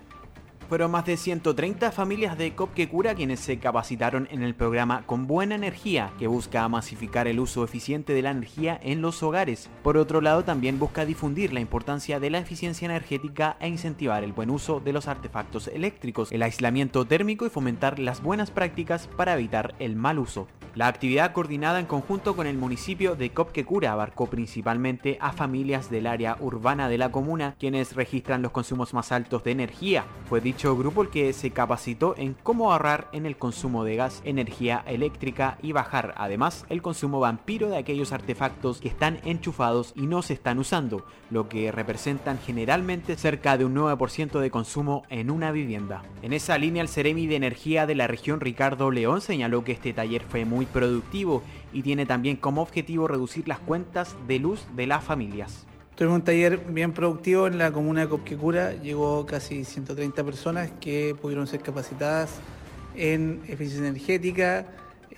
Fueron 0.69 0.91
más 0.91 1.05
de 1.05 1.17
130 1.17 1.93
familias 1.93 2.39
de 2.39 2.55
Copquecura 2.55 3.15
quienes 3.15 3.41
se 3.41 3.59
capacitaron 3.59 4.29
en 4.31 4.43
el 4.43 4.55
programa 4.55 5.03
Con 5.07 5.27
Buena 5.27 5.55
Energía, 5.55 6.13
que 6.19 6.27
busca 6.27 6.69
masificar 6.69 7.29
el 7.29 7.41
uso 7.41 7.65
eficiente 7.65 8.15
de 8.15 8.23
la 8.23 8.31
energía 8.31 8.81
en 8.83 9.03
los 9.03 9.23
hogares. 9.23 9.69
Por 9.83 9.97
otro 9.97 10.21
lado, 10.21 10.45
también 10.45 10.79
busca 10.79 11.05
difundir 11.05 11.53
la 11.53 11.61
importancia 11.61 12.21
de 12.21 12.31
la 12.31 12.39
eficiencia 12.39 12.87
energética 12.87 13.57
e 13.61 13.69
incentivar 13.69 14.25
el 14.25 14.33
buen 14.33 14.51
uso 14.51 14.81
de 14.81 14.93
los 14.93 15.09
artefactos 15.09 15.69
eléctricos, 15.69 16.33
el 16.33 16.43
aislamiento 16.43 17.05
térmico 17.05 17.45
y 17.47 17.51
fomentar 17.51 17.99
las 17.99 18.23
buenas 18.23 18.51
prácticas 18.51 19.09
para 19.09 19.35
evitar 19.35 19.75
el 19.79 19.97
mal 19.97 20.19
uso. 20.19 20.49
La 20.75 20.87
actividad 20.87 21.33
coordinada 21.33 21.81
en 21.81 21.85
conjunto 21.85 22.35
con 22.35 22.47
el 22.47 22.57
municipio 22.57 23.15
de 23.15 23.31
Copquecura 23.31 23.93
abarcó 23.93 24.29
principalmente 24.29 25.19
a 25.21 25.33
familias 25.33 25.91
del 25.91 26.07
área 26.07 26.39
urbana 26.41 26.89
de 26.89 26.97
la 26.97 27.13
comuna, 27.13 27.57
quienes 27.59 27.95
registran 27.95 28.41
los 28.41 28.53
consumos 28.53 28.95
más 28.95 29.13
altos 29.13 29.45
de 29.45 29.51
energía. 29.51 30.07
Fue 30.31 30.41
dicho 30.53 30.77
grupo 30.77 31.01
el 31.01 31.09
que 31.09 31.33
se 31.33 31.51
capacitó 31.51 32.15
en 32.19 32.37
cómo 32.43 32.73
ahorrar 32.73 33.09
en 33.13 33.25
el 33.25 33.39
consumo 33.39 33.85
de 33.85 33.97
gas, 33.97 34.21
energía 34.27 34.85
eléctrica 34.87 35.57
y 35.63 35.73
bajar 35.73 36.13
además 36.19 36.67
el 36.69 36.83
consumo 36.83 37.21
vampiro 37.21 37.71
de 37.71 37.79
aquellos 37.79 38.13
artefactos 38.13 38.79
que 38.79 38.89
están 38.89 39.19
enchufados 39.25 39.95
y 39.97 40.03
no 40.03 40.21
se 40.21 40.35
están 40.35 40.59
usando, 40.59 41.07
lo 41.31 41.49
que 41.49 41.73
representan 41.73 42.39
generalmente 42.39 43.17
cerca 43.17 43.57
de 43.57 43.65
un 43.65 43.75
9% 43.75 44.41
de 44.41 44.51
consumo 44.51 45.05
en 45.09 45.31
una 45.31 45.53
vivienda. 45.53 46.03
En 46.21 46.35
esa 46.35 46.59
línea 46.59 46.83
el 46.83 46.89
Ceremi 46.89 47.27
de 47.27 47.37
Energía 47.37 47.87
de 47.87 47.95
la 47.95 48.07
región 48.07 48.41
Ricardo 48.41 48.91
León 48.91 49.23
señaló 49.23 49.65
que 49.65 49.73
este 49.73 49.95
taller 49.95 50.21
fue 50.21 50.45
muy 50.45 50.67
productivo 50.67 51.43
y 51.73 51.81
tiene 51.81 52.05
también 52.05 52.37
como 52.37 52.61
objetivo 52.61 53.09
reducir 53.09 53.49
las 53.49 53.59
cuentas 53.59 54.17
de 54.29 54.39
luz 54.39 54.67
de 54.77 54.87
las 54.87 55.03
familias. 55.03 55.67
Tuvimos 55.95 56.21
un 56.21 56.25
taller 56.25 56.59
bien 56.59 56.93
productivo 56.93 57.47
en 57.47 57.59
la 57.59 57.71
comuna 57.71 58.03
de 58.03 58.09
Copquecura, 58.09 58.73
llegó 58.73 59.27
casi 59.27 59.63
130 59.63 60.25
personas 60.25 60.71
que 60.81 61.15
pudieron 61.21 61.47
ser 61.47 61.61
capacitadas 61.61 62.41
en 62.97 63.43
eficiencia 63.47 63.89
energética, 63.89 64.67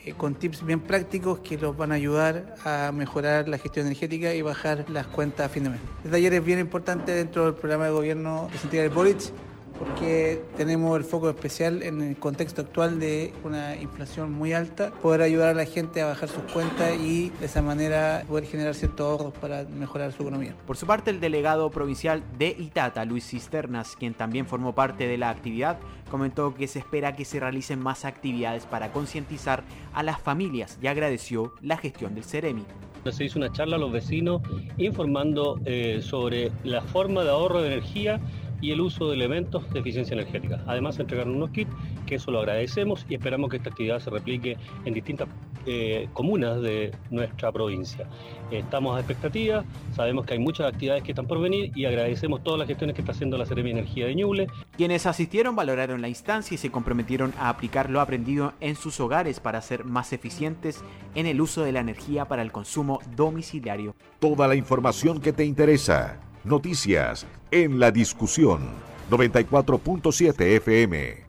eh, 0.05 0.15
con 0.17 0.35
tips 0.35 0.67
bien 0.67 0.81
prácticos 0.81 1.39
que 1.39 1.57
los 1.59 1.77
van 1.77 1.93
a 1.93 1.95
ayudar 1.95 2.57
a 2.65 2.91
mejorar 2.93 3.49
la 3.49 3.57
gestión 3.59 3.87
energética 3.87 4.35
y 4.35 4.43
bajar 4.43 4.85
las 4.91 5.07
cuentas 5.07 5.47
a 5.47 5.49
fin 5.49 5.63
de 5.63 5.71
mes. 5.71 5.81
Este 5.99 6.11
taller 6.11 6.35
es 6.35 6.45
bien 6.45 6.59
importante 6.59 7.13
dentro 7.13 7.45
del 7.45 7.55
programa 7.55 7.85
de 7.85 7.93
gobierno 7.93 8.49
de 8.53 8.59
Santiago 8.59 8.83
del 8.83 8.93
Boric 8.93 9.33
porque 9.79 10.43
tenemos 10.57 10.97
el 10.97 11.05
foco 11.05 11.29
especial 11.29 11.83
en 11.83 12.01
el 12.01 12.17
contexto 12.17 12.63
actual 12.63 13.01
de 13.01 13.33
una 13.43 13.77
inflación 13.77 14.33
muy 14.33 14.53
alta, 14.53 14.91
poder 15.03 15.23
ayudar 15.23 15.51
a 15.51 15.55
la 15.55 15.67
gente 15.67 16.01
a 16.01 16.07
bajar 16.07 16.29
sus 16.29 16.43
cuentas 16.53 16.93
y 16.99 17.31
de 17.31 17.47
esa 17.47 17.63
manera 17.63 18.25
poder 18.29 18.45
generar 18.45 18.75
ciertos 18.75 19.07
ahorros 19.07 19.35
para 19.39 19.65
mejorar 19.65 20.13
su 20.13 20.23
economía. 20.23 20.55
Por 20.67 20.77
su 20.77 20.87
parte, 20.87 21.11
el 21.11 21.21
delegado 21.21 21.71
provincial 21.71 22.23
de 22.39 22.55
Itata, 22.59 23.05
Luis 23.05 23.27
Cisternas, 23.29 23.97
quien 23.97 24.15
también 24.15 24.47
formó 24.47 24.75
parte 24.75 25.07
de 25.07 25.19
la 25.19 25.31
actividad, 25.31 25.79
comentó 26.11 26.55
que 26.55 26.69
se 26.69 26.79
espera 26.79 27.17
que 27.17 27.25
se 27.25 27.41
realicen 27.41 27.81
más 27.81 28.05
actividades 28.05 28.67
para 28.67 28.93
concientizar 28.93 29.65
a 29.93 30.03
las 30.03 30.21
familias 30.21 30.79
y 30.81 30.87
agradeció 30.87 31.53
la 31.61 31.77
gestión 31.77 32.15
del 32.15 32.25
Ceremi. 32.25 32.65
Se 33.11 33.25
hizo 33.25 33.39
una 33.39 33.53
charla 33.53 33.77
a 33.77 33.79
los 33.79 33.93
vecinos 33.93 34.41
informando 34.79 35.61
eh, 35.67 36.01
sobre 36.03 36.51
la 36.63 36.81
forma 36.81 37.23
de 37.23 37.31
ahorro 37.31 37.61
de 37.61 37.67
energía 37.67 38.19
y 38.61 38.71
el 38.71 38.81
uso 38.81 39.09
de 39.09 39.17
elementos 39.17 39.71
de 39.73 39.81
eficiencia 39.81 40.15
energética. 40.15 40.63
Además, 40.67 40.99
entregaron 40.99 41.37
unos 41.37 41.51
kits, 41.51 41.71
que 42.07 42.17
eso 42.17 42.31
lo 42.31 42.41
agradecemos 42.41 43.05
y 43.09 43.15
esperamos 43.15 43.51
que 43.51 43.57
esta 43.57 43.71
actividad 43.71 43.99
se 44.01 44.11
replique 44.11 44.57
en 44.85 44.95
distintas 44.95 45.29
eh, 45.67 46.09
comunas 46.13 46.61
de 46.61 46.93
nuestra 47.11 47.51
provincia. 47.51 48.07
Estamos 48.51 48.97
a 48.97 49.01
expectativa, 49.01 49.65
sabemos 49.95 50.27
que 50.27 50.35
hay 50.35 50.39
muchas 50.39 50.67
actividades 50.67 51.03
que 51.03 51.13
están 51.13 51.27
por 51.27 51.41
venir 51.41 51.73
y 51.75 51.87
agradecemos 51.87 52.45
todas 52.45 52.59
las 52.59 52.69
gestiones 52.69 52.95
que 52.95 53.01
está 53.01 53.13
haciendo 53.13 53.39
la 53.39 53.47
Seremi 53.47 53.71
Energía 53.71 54.05
de 54.07 54.15
Ñuble. 54.15 54.47
Quienes 54.77 55.07
asistieron 55.07 55.57
valoraron 55.57 56.03
la 56.03 56.09
instancia 56.09 56.55
y 56.55 56.59
se 56.59 56.71
comprometieron 56.71 57.33
a 57.39 57.49
aplicar 57.49 57.89
lo 57.89 58.03
aprendido 58.03 58.53
en 58.61 58.77
sus 58.77 59.01
hogares 59.01 59.41
para 59.41 59.63
ser 59.63 59.85
más 59.85 60.13
eficientes 60.13 60.85
en 61.15 61.27
el 61.27 61.41
uso 61.41 61.63
de 61.63 61.73
la 61.73 61.81
energía 61.81 62.27
para 62.27 62.43
el 62.43 62.53
consumo 62.53 63.01
domiciliario. 63.17 63.95
Toda 64.21 64.47
la 64.47 64.57
información 64.57 65.21
que 65.21 65.33
te 65.33 65.47
interesa. 65.47 66.21
Noticias 66.45 67.27
en 67.51 67.81
la 67.81 67.91
discusión 67.91 68.69
94.7 69.11 70.43
FM. 70.57 71.25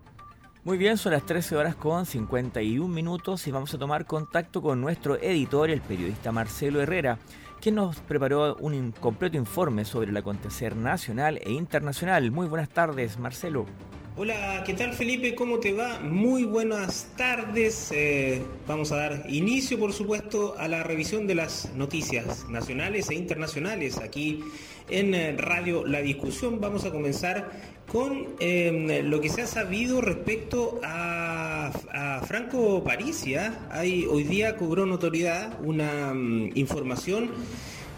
Muy 0.66 0.78
bien, 0.78 0.98
son 0.98 1.14
las 1.14 1.26
13 1.26 1.56
horas 1.56 1.76
con 1.76 2.06
51 2.06 2.94
minutos 2.94 3.48
y 3.48 3.52
vamos 3.52 3.74
a 3.74 3.78
tomar 3.78 4.06
contacto 4.06 4.62
con 4.62 4.82
nuestro 4.82 5.16
editor, 5.16 5.70
el 5.70 5.80
periodista 5.80 6.34
Marcelo 6.34 6.82
Herrera, 6.82 7.18
quien 7.62 7.76
nos 7.76 8.02
preparó 8.02 8.58
un 8.58 8.92
completo 8.92 9.38
informe 9.38 9.86
sobre 9.86 10.10
el 10.10 10.18
acontecer 10.18 10.76
nacional 10.76 11.40
e 11.42 11.54
internacional. 11.54 12.30
Muy 12.32 12.48
buenas 12.48 12.68
tardes, 12.68 13.18
Marcelo. 13.18 13.66
Hola, 14.18 14.64
¿qué 14.66 14.74
tal 14.74 14.94
Felipe? 14.94 15.36
¿Cómo 15.36 15.60
te 15.60 15.74
va? 15.74 16.00
Muy 16.00 16.46
buenas 16.46 17.10
tardes. 17.18 17.92
Eh, 17.92 18.42
vamos 18.66 18.94
a 18.94 18.96
dar 18.96 19.26
inicio, 19.28 19.78
por 19.78 19.92
supuesto, 19.92 20.56
a 20.58 20.70
la 20.70 20.84
revisión 20.84 21.28
de 21.28 21.36
las 21.36 21.74
noticias 21.76 22.48
nacionales 22.48 23.10
e 23.10 23.16
internacionales 23.16 23.98
aquí 23.98 24.40
en 24.90 25.14
eh, 25.14 25.36
Radio 25.38 25.86
La 25.86 26.00
Discusión. 26.00 26.62
Vamos 26.62 26.86
a 26.86 26.92
comenzar 26.92 27.52
con 27.92 28.36
em, 28.40 28.88
lo 29.10 29.20
que 29.20 29.28
se 29.28 29.42
ha 29.42 29.48
sabido 29.48 30.00
respecto 30.00 30.80
a, 30.82 31.74
Franco 32.26 32.86
Parisia. 32.86 33.68
Hay, 33.70 34.06
hoy 34.06 34.24
día 34.24 34.56
cobró 34.56 34.86
notoriedad 34.86 35.60
una 35.62 36.14
mm, 36.14 36.52
información 36.56 37.32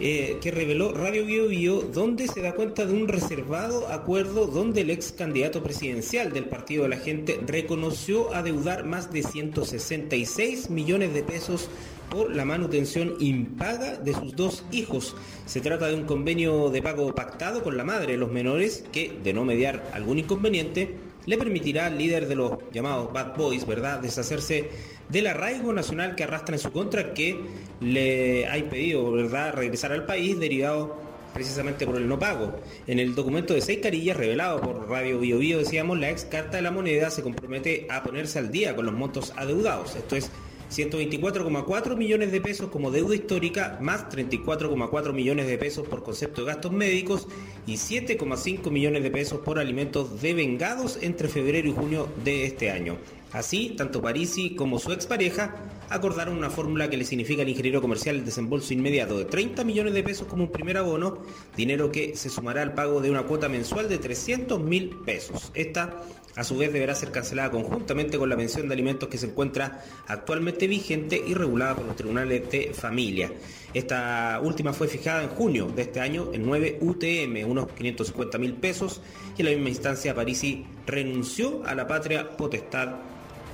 eh, 0.00 0.38
que 0.40 0.50
reveló 0.50 0.92
Radio 0.92 1.24
Bio 1.24 1.48
Bio, 1.48 1.82
donde 1.82 2.28
se 2.28 2.40
da 2.40 2.54
cuenta 2.54 2.86
de 2.86 2.92
un 2.92 3.08
reservado 3.08 3.88
acuerdo 3.88 4.46
donde 4.46 4.82
el 4.82 4.90
ex 4.90 5.12
candidato 5.12 5.62
presidencial 5.62 6.32
del 6.32 6.44
Partido 6.44 6.84
de 6.84 6.90
la 6.90 6.98
Gente 6.98 7.40
reconoció 7.46 8.32
adeudar 8.34 8.84
más 8.84 9.12
de 9.12 9.22
166 9.22 10.70
millones 10.70 11.14
de 11.14 11.22
pesos 11.22 11.68
por 12.10 12.34
la 12.34 12.44
manutención 12.44 13.14
impaga 13.20 13.96
de 13.96 14.14
sus 14.14 14.34
dos 14.34 14.64
hijos. 14.70 15.16
Se 15.46 15.60
trata 15.60 15.88
de 15.88 15.94
un 15.94 16.04
convenio 16.04 16.70
de 16.70 16.82
pago 16.82 17.14
pactado 17.14 17.62
con 17.62 17.76
la 17.76 17.84
madre 17.84 18.12
de 18.12 18.18
los 18.18 18.30
menores 18.30 18.84
que, 18.92 19.18
de 19.22 19.32
no 19.32 19.44
mediar 19.44 19.90
algún 19.92 20.18
inconveniente, 20.18 20.96
le 21.28 21.36
permitirá 21.36 21.86
al 21.86 21.98
líder 21.98 22.26
de 22.26 22.34
los 22.34 22.52
llamados 22.72 23.12
Bad 23.12 23.36
Boys, 23.36 23.66
¿verdad?, 23.66 24.00
deshacerse 24.00 24.70
del 25.10 25.26
arraigo 25.26 25.74
nacional 25.74 26.14
que 26.14 26.24
arrastra 26.24 26.56
en 26.56 26.58
su 26.58 26.72
contra, 26.72 27.12
que 27.12 27.38
le 27.82 28.46
ha 28.46 28.56
impedido, 28.56 29.12
¿verdad?, 29.12 29.52
regresar 29.52 29.92
al 29.92 30.06
país 30.06 30.38
derivado 30.38 30.96
precisamente 31.34 31.84
por 31.84 31.96
el 31.96 32.08
no 32.08 32.18
pago. 32.18 32.58
En 32.86 32.98
el 32.98 33.14
documento 33.14 33.52
de 33.52 33.60
seis 33.60 33.80
carillas 33.82 34.16
revelado 34.16 34.62
por 34.62 34.88
Radio 34.88 35.20
Bio 35.20 35.36
Bio, 35.36 35.58
decíamos, 35.58 35.98
la 35.98 36.08
ex 36.08 36.24
carta 36.24 36.56
de 36.56 36.62
la 36.62 36.70
moneda 36.70 37.10
se 37.10 37.22
compromete 37.22 37.86
a 37.90 38.02
ponerse 38.02 38.38
al 38.38 38.50
día 38.50 38.74
con 38.74 38.86
los 38.86 38.94
montos 38.94 39.34
adeudados. 39.36 39.96
Esto 39.96 40.16
es 40.16 40.30
124,4 40.70 41.96
millones 41.96 42.32
de 42.32 42.40
pesos 42.40 42.68
como 42.68 42.90
deuda 42.90 43.14
histórica, 43.14 43.78
más 43.80 44.08
34,4 44.08 45.12
millones 45.12 45.46
de 45.46 45.58
pesos 45.58 45.86
por 45.88 46.02
concepto 46.02 46.42
de 46.42 46.48
gastos 46.48 46.72
médicos 46.72 47.26
y 47.66 47.74
7,5 47.74 48.70
millones 48.70 49.02
de 49.02 49.10
pesos 49.10 49.40
por 49.40 49.58
alimentos 49.58 50.20
devengados 50.20 50.98
entre 51.00 51.28
febrero 51.28 51.68
y 51.68 51.72
junio 51.72 52.08
de 52.24 52.44
este 52.44 52.70
año. 52.70 52.96
Así, 53.32 53.74
tanto 53.76 54.00
Parisi 54.00 54.54
como 54.54 54.78
su 54.78 54.92
expareja 54.92 55.54
acordaron 55.90 56.36
una 56.36 56.50
fórmula 56.50 56.88
que 56.90 56.96
le 56.96 57.04
significa 57.04 57.42
al 57.42 57.48
ingeniero 57.48 57.80
comercial 57.80 58.16
el 58.16 58.24
desembolso 58.24 58.72
inmediato 58.74 59.18
de 59.18 59.24
30 59.24 59.64
millones 59.64 59.94
de 59.94 60.02
pesos 60.02 60.26
como 60.26 60.44
un 60.44 60.52
primer 60.52 60.76
abono, 60.76 61.18
dinero 61.56 61.90
que 61.90 62.16
se 62.16 62.28
sumará 62.28 62.62
al 62.62 62.74
pago 62.74 63.00
de 63.00 63.10
una 63.10 63.22
cuota 63.24 63.48
mensual 63.48 63.88
de 63.88 63.98
300 63.98 64.60
mil 64.60 64.90
pesos. 65.04 65.50
Esta 65.54 66.02
a 66.38 66.44
su 66.44 66.56
vez 66.56 66.72
deberá 66.72 66.94
ser 66.94 67.10
cancelada 67.10 67.50
conjuntamente 67.50 68.16
con 68.16 68.28
la 68.28 68.36
pensión 68.36 68.68
de 68.68 68.74
alimentos 68.74 69.08
que 69.08 69.18
se 69.18 69.26
encuentra 69.26 69.82
actualmente 70.06 70.68
vigente 70.68 71.20
y 71.26 71.34
regulada 71.34 71.74
por 71.74 71.86
los 71.86 71.96
tribunales 71.96 72.48
de 72.48 72.72
familia. 72.72 73.32
Esta 73.74 74.40
última 74.40 74.72
fue 74.72 74.86
fijada 74.86 75.24
en 75.24 75.30
junio 75.30 75.66
de 75.66 75.82
este 75.82 75.98
año 75.98 76.30
en 76.32 76.46
9 76.46 76.78
UTM, 76.80 77.44
unos 77.50 77.72
550 77.72 78.38
mil 78.38 78.54
pesos, 78.54 79.02
y 79.36 79.40
en 79.40 79.46
la 79.46 79.52
misma 79.52 79.68
instancia 79.70 80.14
Parisi 80.14 80.64
renunció 80.86 81.64
a 81.66 81.74
la 81.74 81.88
patria 81.88 82.36
potestad 82.36 82.90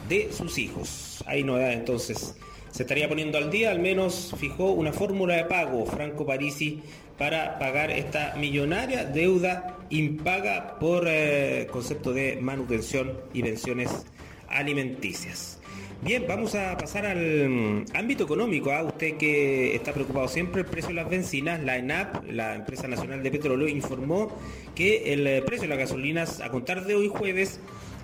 de 0.08 0.32
sus 0.32 0.58
hijos. 0.58 1.22
Hay 1.26 1.44
novedad 1.44 1.72
entonces. 1.72 2.34
Se 2.70 2.82
estaría 2.82 3.08
poniendo 3.08 3.38
al 3.38 3.50
día, 3.50 3.70
al 3.70 3.78
menos 3.78 4.34
fijó 4.36 4.72
una 4.72 4.92
fórmula 4.92 5.36
de 5.36 5.44
pago 5.44 5.86
Franco 5.86 6.26
Parisi 6.26 6.82
para 7.16 7.58
pagar 7.60 7.92
esta 7.92 8.34
millonaria 8.36 9.04
deuda 9.04 9.78
impaga 9.90 10.76
por 10.80 11.04
eh, 11.06 11.68
concepto 11.70 12.12
de 12.12 12.38
manutención 12.40 13.12
y 13.32 13.42
pensiones 13.42 14.06
alimenticias. 14.48 15.60
Bien, 16.02 16.24
vamos 16.28 16.54
a 16.54 16.76
pasar 16.76 17.06
al 17.06 17.48
mm, 17.48 17.84
ámbito 17.94 18.24
económico. 18.24 18.72
¿ah? 18.72 18.82
Usted 18.82 19.16
que 19.16 19.74
está 19.74 19.94
preocupado 19.94 20.28
siempre, 20.28 20.60
el 20.60 20.66
precio 20.66 20.88
de 20.88 20.96
las 20.96 21.08
bencinas, 21.08 21.62
la 21.62 21.78
ENAP, 21.78 22.28
la 22.30 22.54
Empresa 22.54 22.88
Nacional 22.88 23.22
de 23.22 23.30
Petróleo, 23.30 23.68
informó 23.68 24.36
que 24.74 25.14
el 25.14 25.26
eh, 25.26 25.42
precio 25.42 25.62
de 25.62 25.68
las 25.68 25.78
gasolinas 25.78 26.40
a 26.40 26.50
contar 26.50 26.84
de 26.84 26.94
hoy 26.94 27.08
jueves 27.08 27.58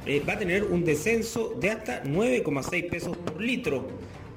eh, 0.06 0.22
va 0.26 0.34
a 0.34 0.38
tener 0.38 0.64
un 0.64 0.84
descenso 0.84 1.54
de 1.60 1.70
hasta 1.70 2.02
9,6 2.04 2.90
pesos 2.90 3.16
por 3.16 3.40
litro. 3.40 3.88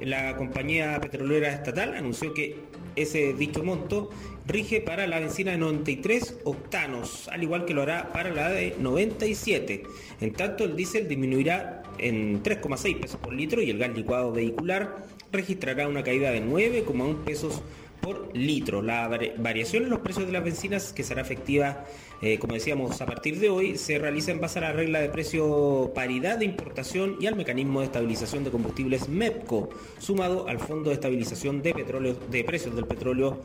La 0.01 0.35
compañía 0.35 0.99
petrolera 0.99 1.53
estatal 1.53 1.95
anunció 1.95 2.33
que 2.33 2.57
ese 2.95 3.33
dicho 3.33 3.63
monto 3.63 4.09
rige 4.45 4.81
para 4.81 5.07
la 5.07 5.19
benzina 5.19 5.51
de 5.51 5.57
93 5.57 6.39
octanos, 6.43 7.27
al 7.29 7.43
igual 7.43 7.65
que 7.65 7.73
lo 7.73 7.83
hará 7.83 8.11
para 8.11 8.29
la 8.31 8.49
de 8.49 8.75
97. 8.79 9.83
En 10.21 10.33
tanto, 10.33 10.65
el 10.65 10.75
diésel 10.75 11.07
disminuirá 11.07 11.83
en 11.97 12.43
3,6 12.43 12.99
pesos 12.99 13.19
por 13.19 13.33
litro 13.33 13.61
y 13.61 13.69
el 13.69 13.77
gas 13.77 13.95
licuado 13.95 14.31
vehicular 14.31 15.05
registrará 15.31 15.87
una 15.87 16.03
caída 16.03 16.31
de 16.31 16.43
9,1 16.43 17.23
pesos 17.23 17.61
por 18.03 18.35
litro. 18.35 18.81
La 18.81 19.07
variación 19.37 19.83
en 19.83 19.89
los 19.89 19.99
precios 19.99 20.27
de 20.27 20.33
las 20.33 20.43
bencinas, 20.43 20.91
que 20.91 21.03
será 21.03 21.21
efectiva, 21.21 21.85
eh, 22.21 22.37
como 22.37 22.53
decíamos, 22.53 23.01
a 23.01 23.05
partir 23.05 23.39
de 23.39 23.49
hoy, 23.49 23.77
se 23.77 23.97
realiza 23.97 24.31
en 24.31 24.41
base 24.41 24.59
a 24.59 24.63
la 24.63 24.73
regla 24.73 24.99
de 24.99 25.07
precio 25.07 25.91
paridad 25.95 26.37
de 26.37 26.45
importación 26.45 27.15
y 27.21 27.27
al 27.27 27.35
mecanismo 27.35 27.79
de 27.79 27.85
estabilización 27.85 28.43
de 28.43 28.51
combustibles 28.51 29.07
MEPCO, 29.07 29.69
sumado 29.99 30.47
al 30.49 30.59
Fondo 30.59 30.89
de 30.89 30.95
Estabilización 30.95 31.61
de, 31.61 31.73
petróleo, 31.73 32.15
de 32.29 32.43
Precios 32.43 32.75
del 32.75 32.85
Petróleo 32.85 33.39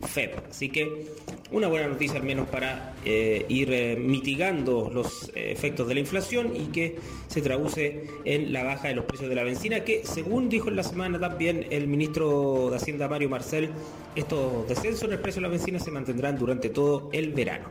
FEP. 0.00 0.50
Así 0.50 0.68
que 0.68 1.06
una 1.50 1.68
buena 1.68 1.88
noticia 1.88 2.18
al 2.18 2.24
menos 2.24 2.48
para 2.48 2.94
eh, 3.04 3.46
ir 3.48 3.72
eh, 3.72 3.96
mitigando 3.96 4.90
los 4.92 5.30
eh, 5.34 5.52
efectos 5.52 5.86
de 5.88 5.94
la 5.94 6.00
inflación 6.00 6.54
y 6.54 6.66
que 6.66 6.96
se 7.28 7.40
traduce 7.42 8.06
en 8.24 8.52
la 8.52 8.64
baja 8.64 8.88
de 8.88 8.94
los 8.94 9.04
precios 9.04 9.28
de 9.28 9.36
la 9.36 9.44
benzina, 9.44 9.80
que 9.80 10.04
según 10.04 10.48
dijo 10.48 10.68
en 10.68 10.76
la 10.76 10.82
semana 10.82 11.18
también 11.18 11.66
el 11.70 11.86
ministro 11.86 12.70
de 12.70 12.76
Hacienda 12.76 13.08
Mario 13.08 13.28
Marcel, 13.28 13.70
estos 14.14 14.68
descensos 14.68 15.04
en 15.04 15.12
el 15.12 15.20
precio 15.20 15.40
de 15.40 15.48
la 15.48 15.52
benzina 15.52 15.78
se 15.78 15.90
mantendrán 15.90 16.38
durante 16.38 16.70
todo 16.70 17.08
el 17.12 17.32
verano. 17.32 17.68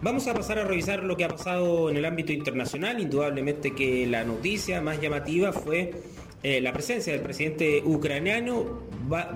Vamos 0.00 0.28
a 0.28 0.34
pasar 0.34 0.60
a 0.60 0.64
revisar 0.64 1.02
lo 1.02 1.16
que 1.16 1.24
ha 1.24 1.28
pasado 1.28 1.90
en 1.90 1.96
el 1.96 2.04
ámbito 2.04 2.32
internacional. 2.32 3.00
Indudablemente 3.00 3.74
que 3.74 4.06
la 4.06 4.22
noticia 4.22 4.80
más 4.80 5.00
llamativa 5.00 5.52
fue 5.52 5.92
eh, 6.42 6.60
la 6.60 6.72
presencia 6.72 7.12
del 7.12 7.22
presidente 7.22 7.82
ucraniano 7.84 8.80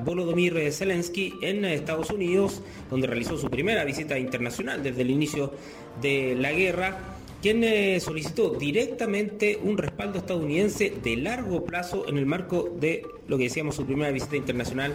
Volodymyr 0.05 0.71
Zelensky 0.73 1.35
en 1.43 1.65
Estados 1.65 2.11
Unidos, 2.11 2.63
donde 2.91 3.07
realizó 3.07 3.37
su 3.37 3.49
primera 3.51 3.85
visita 3.85 4.19
internacional 4.19 4.83
desde 4.83 5.03
el 5.03 5.11
inicio 5.11 5.53
de 6.01 6.37
la 6.39 6.53
guerra, 6.53 6.99
quien 7.43 7.65
eh, 7.65 7.99
solicitó 7.99 8.51
directamente 8.51 9.59
un 9.61 9.77
respaldo 9.77 10.19
estadounidense 10.19 10.93
de 11.03 11.17
largo 11.17 11.65
plazo 11.65 12.09
en 12.09 12.19
el 12.19 12.27
marco 12.27 12.73
de 12.79 13.05
lo 13.27 13.37
que 13.37 13.45
decíamos 13.45 13.75
su 13.75 13.85
primera 13.85 14.13
visita 14.13 14.37
internacional 14.37 14.95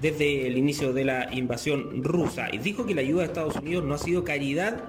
desde 0.00 0.46
el 0.46 0.56
inicio 0.56 0.92
de 0.92 1.04
la 1.04 1.34
invasión 1.34 2.04
rusa 2.04 2.48
y 2.52 2.58
dijo 2.58 2.86
que 2.86 2.94
la 2.94 3.00
ayuda 3.00 3.22
de 3.22 3.26
Estados 3.26 3.56
Unidos 3.56 3.84
no 3.84 3.94
ha 3.94 3.98
sido 3.98 4.22
caridad 4.22 4.84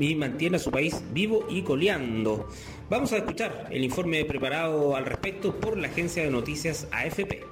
y 0.00 0.14
mantiene 0.14 0.56
a 0.56 0.60
su 0.60 0.70
país 0.70 1.02
vivo 1.12 1.46
y 1.48 1.62
coleando. 1.62 2.48
Vamos 2.88 3.12
a 3.12 3.16
escuchar 3.16 3.66
el 3.70 3.82
informe 3.82 4.24
preparado 4.24 4.94
al 4.94 5.06
respecto 5.06 5.52
por 5.58 5.76
la 5.76 5.88
agencia 5.88 6.22
de 6.22 6.30
noticias 6.30 6.86
AFP. 6.92 7.42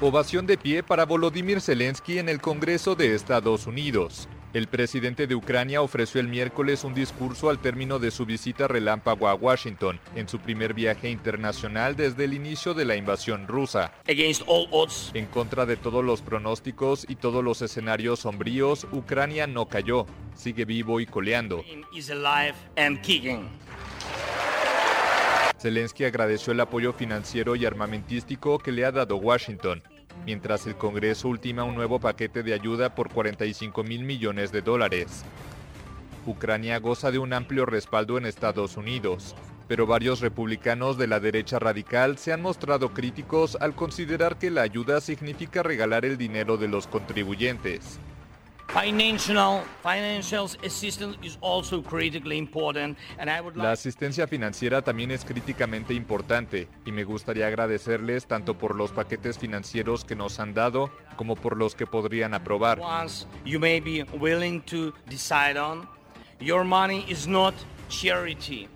Ovación 0.00 0.46
de 0.46 0.56
pie 0.56 0.82
para 0.82 1.04
Volodymyr 1.04 1.60
Zelensky 1.60 2.18
en 2.18 2.30
el 2.30 2.40
Congreso 2.40 2.94
de 2.94 3.14
Estados 3.14 3.66
Unidos. 3.66 4.26
El 4.52 4.66
presidente 4.66 5.28
de 5.28 5.36
Ucrania 5.36 5.80
ofreció 5.80 6.20
el 6.20 6.26
miércoles 6.26 6.82
un 6.82 6.92
discurso 6.92 7.50
al 7.50 7.60
término 7.60 8.00
de 8.00 8.10
su 8.10 8.26
visita 8.26 8.66
relámpago 8.66 9.28
a 9.28 9.34
Washington, 9.34 10.00
en 10.16 10.28
su 10.28 10.40
primer 10.40 10.74
viaje 10.74 11.08
internacional 11.08 11.94
desde 11.94 12.24
el 12.24 12.34
inicio 12.34 12.74
de 12.74 12.84
la 12.84 12.96
invasión 12.96 13.46
rusa. 13.46 13.92
En 14.08 15.26
contra 15.26 15.66
de 15.66 15.76
todos 15.76 16.04
los 16.04 16.20
pronósticos 16.22 17.06
y 17.08 17.14
todos 17.14 17.44
los 17.44 17.62
escenarios 17.62 18.20
sombríos, 18.20 18.88
Ucrania 18.90 19.46
no 19.46 19.68
cayó, 19.68 20.06
sigue 20.34 20.64
vivo 20.64 20.98
y 20.98 21.06
coleando. 21.06 21.62
Zelensky 25.60 26.04
agradeció 26.04 26.52
el 26.52 26.60
apoyo 26.60 26.92
financiero 26.92 27.54
y 27.54 27.66
armamentístico 27.66 28.58
que 28.58 28.72
le 28.72 28.84
ha 28.84 28.90
dado 28.90 29.16
Washington 29.16 29.80
mientras 30.26 30.66
el 30.66 30.76
Congreso 30.76 31.28
ultima 31.28 31.64
un 31.64 31.74
nuevo 31.74 32.00
paquete 32.00 32.42
de 32.42 32.54
ayuda 32.54 32.94
por 32.94 33.10
45 33.10 33.82
mil 33.84 34.04
millones 34.04 34.52
de 34.52 34.62
dólares. 34.62 35.24
Ucrania 36.26 36.78
goza 36.78 37.10
de 37.10 37.18
un 37.18 37.32
amplio 37.32 37.66
respaldo 37.66 38.18
en 38.18 38.26
Estados 38.26 38.76
Unidos, 38.76 39.34
pero 39.68 39.86
varios 39.86 40.20
republicanos 40.20 40.98
de 40.98 41.06
la 41.06 41.20
derecha 41.20 41.58
radical 41.58 42.18
se 42.18 42.32
han 42.32 42.42
mostrado 42.42 42.92
críticos 42.92 43.56
al 43.60 43.74
considerar 43.74 44.36
que 44.36 44.50
la 44.50 44.62
ayuda 44.62 45.00
significa 45.00 45.62
regalar 45.62 46.04
el 46.04 46.18
dinero 46.18 46.56
de 46.56 46.68
los 46.68 46.86
contribuyentes. 46.86 47.98
La 53.56 53.72
asistencia 53.72 54.28
financiera 54.28 54.80
también 54.82 55.10
es 55.10 55.24
críticamente 55.24 55.92
importante 55.92 56.68
y 56.84 56.92
me 56.92 57.02
gustaría 57.02 57.48
agradecerles 57.48 58.26
tanto 58.26 58.56
por 58.56 58.76
los 58.76 58.92
paquetes 58.92 59.38
financieros 59.38 60.04
que 60.04 60.14
nos 60.14 60.38
han 60.38 60.54
dado 60.54 60.92
como 61.16 61.34
por 61.34 61.56
los 61.56 61.74
que 61.74 61.86
podrían 61.86 62.32
aprobar. 62.32 62.78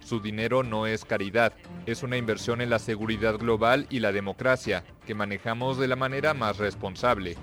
Su 0.01 0.18
dinero 0.18 0.64
no 0.64 0.88
es 0.88 1.05
caridad, 1.05 1.53
es 1.86 2.03
una 2.03 2.16
inversión 2.16 2.61
en 2.61 2.70
la 2.70 2.80
seguridad 2.80 3.38
global 3.38 3.86
y 3.90 4.01
la 4.01 4.11
democracia 4.11 4.82
que 5.07 5.14
manejamos 5.14 5.78
de 5.78 5.86
la 5.86 5.95
manera 5.95 6.34
más 6.34 6.59
responsable. 6.59 7.36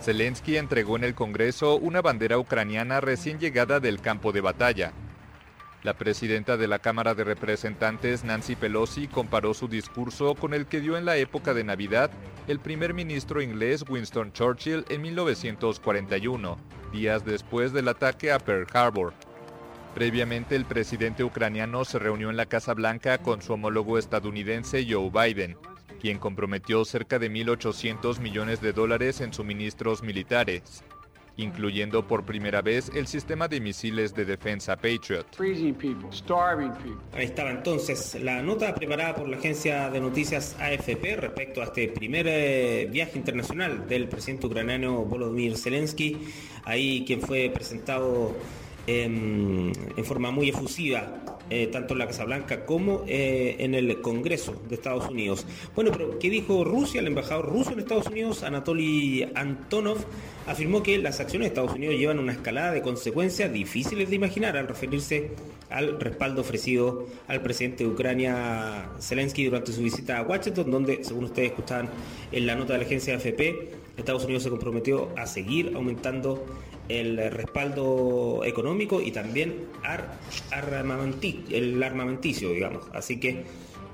Zelensky 0.00 0.56
entregó 0.56 0.96
en 0.96 1.04
el 1.04 1.14
Congreso 1.14 1.76
una 1.76 2.00
bandera 2.00 2.38
ucraniana 2.38 3.00
recién 3.00 3.38
llegada 3.38 3.80
del 3.80 4.00
campo 4.00 4.32
de 4.32 4.40
batalla. 4.40 4.92
La 5.82 5.94
presidenta 5.94 6.56
de 6.56 6.68
la 6.68 6.78
Cámara 6.78 7.14
de 7.14 7.24
Representantes, 7.24 8.24
Nancy 8.24 8.54
Pelosi, 8.54 9.08
comparó 9.08 9.54
su 9.54 9.68
discurso 9.68 10.34
con 10.34 10.52
el 10.54 10.66
que 10.66 10.80
dio 10.80 10.96
en 10.96 11.04
la 11.04 11.16
época 11.16 11.54
de 11.54 11.64
Navidad 11.64 12.10
el 12.48 12.60
primer 12.60 12.94
ministro 12.94 13.42
inglés 13.42 13.84
Winston 13.88 14.32
Churchill 14.32 14.84
en 14.88 15.02
1941, 15.02 16.58
días 16.92 17.24
después 17.24 17.72
del 17.72 17.88
ataque 17.88 18.32
a 18.32 18.38
Pearl 18.38 18.66
Harbor. 18.72 19.12
Previamente, 19.94 20.54
el 20.56 20.64
presidente 20.64 21.24
ucraniano 21.24 21.84
se 21.84 21.98
reunió 21.98 22.30
en 22.30 22.36
la 22.36 22.46
Casa 22.46 22.74
Blanca 22.74 23.18
con 23.18 23.42
su 23.42 23.52
homólogo 23.52 23.98
estadounidense 23.98 24.86
Joe 24.88 25.10
Biden 25.10 25.56
quien 26.00 26.18
comprometió 26.18 26.84
cerca 26.84 27.18
de 27.18 27.30
1.800 27.30 28.18
millones 28.20 28.60
de 28.60 28.72
dólares 28.72 29.20
en 29.20 29.32
suministros 29.32 30.02
militares, 30.02 30.82
incluyendo 31.36 32.06
por 32.06 32.24
primera 32.24 32.62
vez 32.62 32.90
el 32.94 33.06
sistema 33.06 33.48
de 33.48 33.60
misiles 33.60 34.14
de 34.14 34.24
defensa 34.24 34.76
Patriot. 34.76 35.26
Ahí 37.12 37.24
estaba 37.24 37.50
entonces 37.50 38.18
la 38.20 38.42
nota 38.42 38.74
preparada 38.74 39.14
por 39.14 39.28
la 39.28 39.36
agencia 39.36 39.90
de 39.90 40.00
noticias 40.00 40.56
AFP 40.58 41.16
respecto 41.16 41.60
a 41.60 41.64
este 41.64 41.88
primer 41.88 42.26
eh, 42.28 42.88
viaje 42.90 43.18
internacional 43.18 43.86
del 43.86 44.08
presidente 44.08 44.46
ucraniano 44.46 45.04
Volodymyr 45.04 45.56
Zelensky, 45.56 46.16
ahí 46.64 47.04
quien 47.06 47.20
fue 47.20 47.50
presentado 47.50 48.34
en 48.86 49.72
forma 50.04 50.32
muy 50.32 50.48
efusiva 50.48 51.29
eh, 51.50 51.66
tanto 51.66 51.94
en 51.94 51.98
la 51.98 52.06
Casa 52.06 52.24
Blanca 52.24 52.64
como 52.64 53.04
eh, 53.06 53.56
en 53.58 53.74
el 53.74 54.00
Congreso 54.00 54.54
de 54.68 54.76
Estados 54.76 55.08
Unidos. 55.10 55.46
Bueno, 55.74 55.90
pero 55.92 56.18
¿qué 56.18 56.30
dijo 56.30 56.64
Rusia? 56.64 57.00
El 57.00 57.08
embajador 57.08 57.48
ruso 57.48 57.72
en 57.72 57.80
Estados 57.80 58.06
Unidos, 58.06 58.42
Anatoly 58.42 59.28
Antonov, 59.34 59.98
afirmó 60.46 60.82
que 60.82 60.98
las 60.98 61.20
acciones 61.20 61.46
de 61.46 61.48
Estados 61.48 61.74
Unidos 61.74 61.96
llevan 61.96 62.18
una 62.18 62.32
escalada 62.32 62.72
de 62.72 62.82
consecuencias 62.82 63.52
difíciles 63.52 64.10
de 64.10 64.16
imaginar 64.16 64.56
al 64.56 64.68
referirse 64.68 65.30
al 65.70 66.00
respaldo 66.00 66.40
ofrecido 66.40 67.06
al 67.28 67.42
presidente 67.42 67.84
de 67.84 67.90
Ucrania, 67.90 68.90
Zelensky, 69.00 69.44
durante 69.44 69.72
su 69.72 69.82
visita 69.82 70.18
a 70.18 70.22
Washington, 70.22 70.70
donde, 70.70 71.04
según 71.04 71.24
ustedes 71.24 71.50
escuchaban 71.50 71.88
en 72.32 72.46
la 72.46 72.56
nota 72.56 72.72
de 72.72 72.80
la 72.80 72.84
agencia 72.84 73.14
AFP, 73.14 73.70
Estados 73.96 74.24
Unidos 74.24 74.42
se 74.42 74.50
comprometió 74.50 75.10
a 75.16 75.26
seguir 75.26 75.72
aumentando 75.74 76.44
el 76.90 77.30
respaldo 77.30 78.42
económico 78.44 79.00
y 79.00 79.12
también 79.12 79.66
el 81.50 81.82
armamenticio, 81.82 82.50
digamos. 82.50 82.84
Así 82.92 83.20
que 83.20 83.44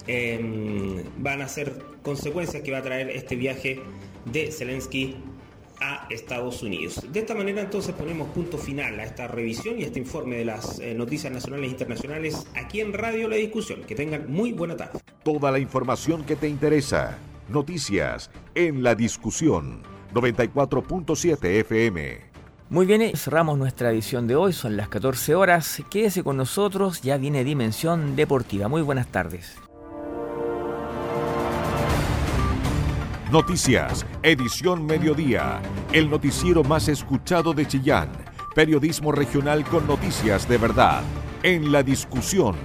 em, 0.07 1.03
van 1.19 1.43
a 1.43 1.49
ser 1.49 1.75
consecuencias 2.03 2.63
que 2.63 2.73
va 2.73 2.79
a 2.79 2.83
traer 2.83 3.11
este 3.11 3.37
viaje 3.37 3.81
de 4.25 4.51
Zelensky 4.51 5.17
a 5.81 6.07
Estados 6.09 6.63
Unidos. 6.63 7.01
De 7.13 7.21
esta 7.21 7.35
manera 7.35 7.61
entonces 7.61 7.95
ponemos 7.95 8.29
punto 8.29 8.57
final 8.57 8.99
a 8.99 9.05
esta 9.05 9.29
revisión 9.29 9.79
y 9.79 9.85
a 9.85 9.87
este 9.87 9.99
informe 9.99 10.37
de 10.37 10.45
las 10.47 10.79
eh, 10.79 10.95
noticias 10.95 11.33
nacionales 11.33 11.69
e 11.69 11.71
internacionales 11.73 12.47
aquí 12.55 12.81
en 12.81 12.93
Radio 12.93 13.29
La 13.29 13.37
Discusión. 13.37 13.83
Que 13.83 13.95
tengan 13.95 14.31
muy 14.31 14.53
buena 14.53 14.77
tarde. 14.77 15.01
Toda 15.23 15.51
la 15.51 15.59
información 15.59 16.25
que 16.25 16.37
te 16.37 16.49
interesa. 16.49 17.19
Noticias 17.49 18.31
en 18.55 18.83
La 18.83 18.95
Discusión. 18.95 19.83
94.7 20.15 21.45
FM. 21.61 22.26
Muy 22.69 22.85
bien, 22.85 23.17
cerramos 23.17 23.57
nuestra 23.59 23.93
edición 23.93 24.27
de 24.27 24.35
hoy, 24.35 24.53
son 24.53 24.77
las 24.77 24.89
14 24.89 25.37
horas. 25.37 25.81
Quédese 25.89 26.25
con 26.25 26.37
nosotros, 26.37 27.01
ya 27.01 27.17
viene 27.17 27.45
Dimensión 27.45 28.17
Deportiva. 28.17 28.67
Muy 28.67 28.83
buenas 28.83 29.07
tardes. 29.07 29.57
Noticias, 33.31 34.05
edición 34.25 34.85
mediodía, 34.85 35.61
el 35.93 36.11
noticiero 36.11 36.65
más 36.65 36.89
escuchado 36.89 37.53
de 37.53 37.69
Chillán. 37.69 38.11
Periodismo 38.57 39.13
regional 39.13 39.65
con 39.65 39.87
noticias 39.87 40.49
de 40.49 40.59
verdad. 40.59 41.03
En 41.45 41.71
la 41.71 41.85
discusión, 41.85 42.57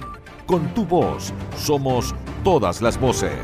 con 0.46 0.74
tu 0.74 0.84
voz, 0.84 1.32
somos 1.56 2.12
todas 2.42 2.82
las 2.82 2.98
voces. 2.98 3.38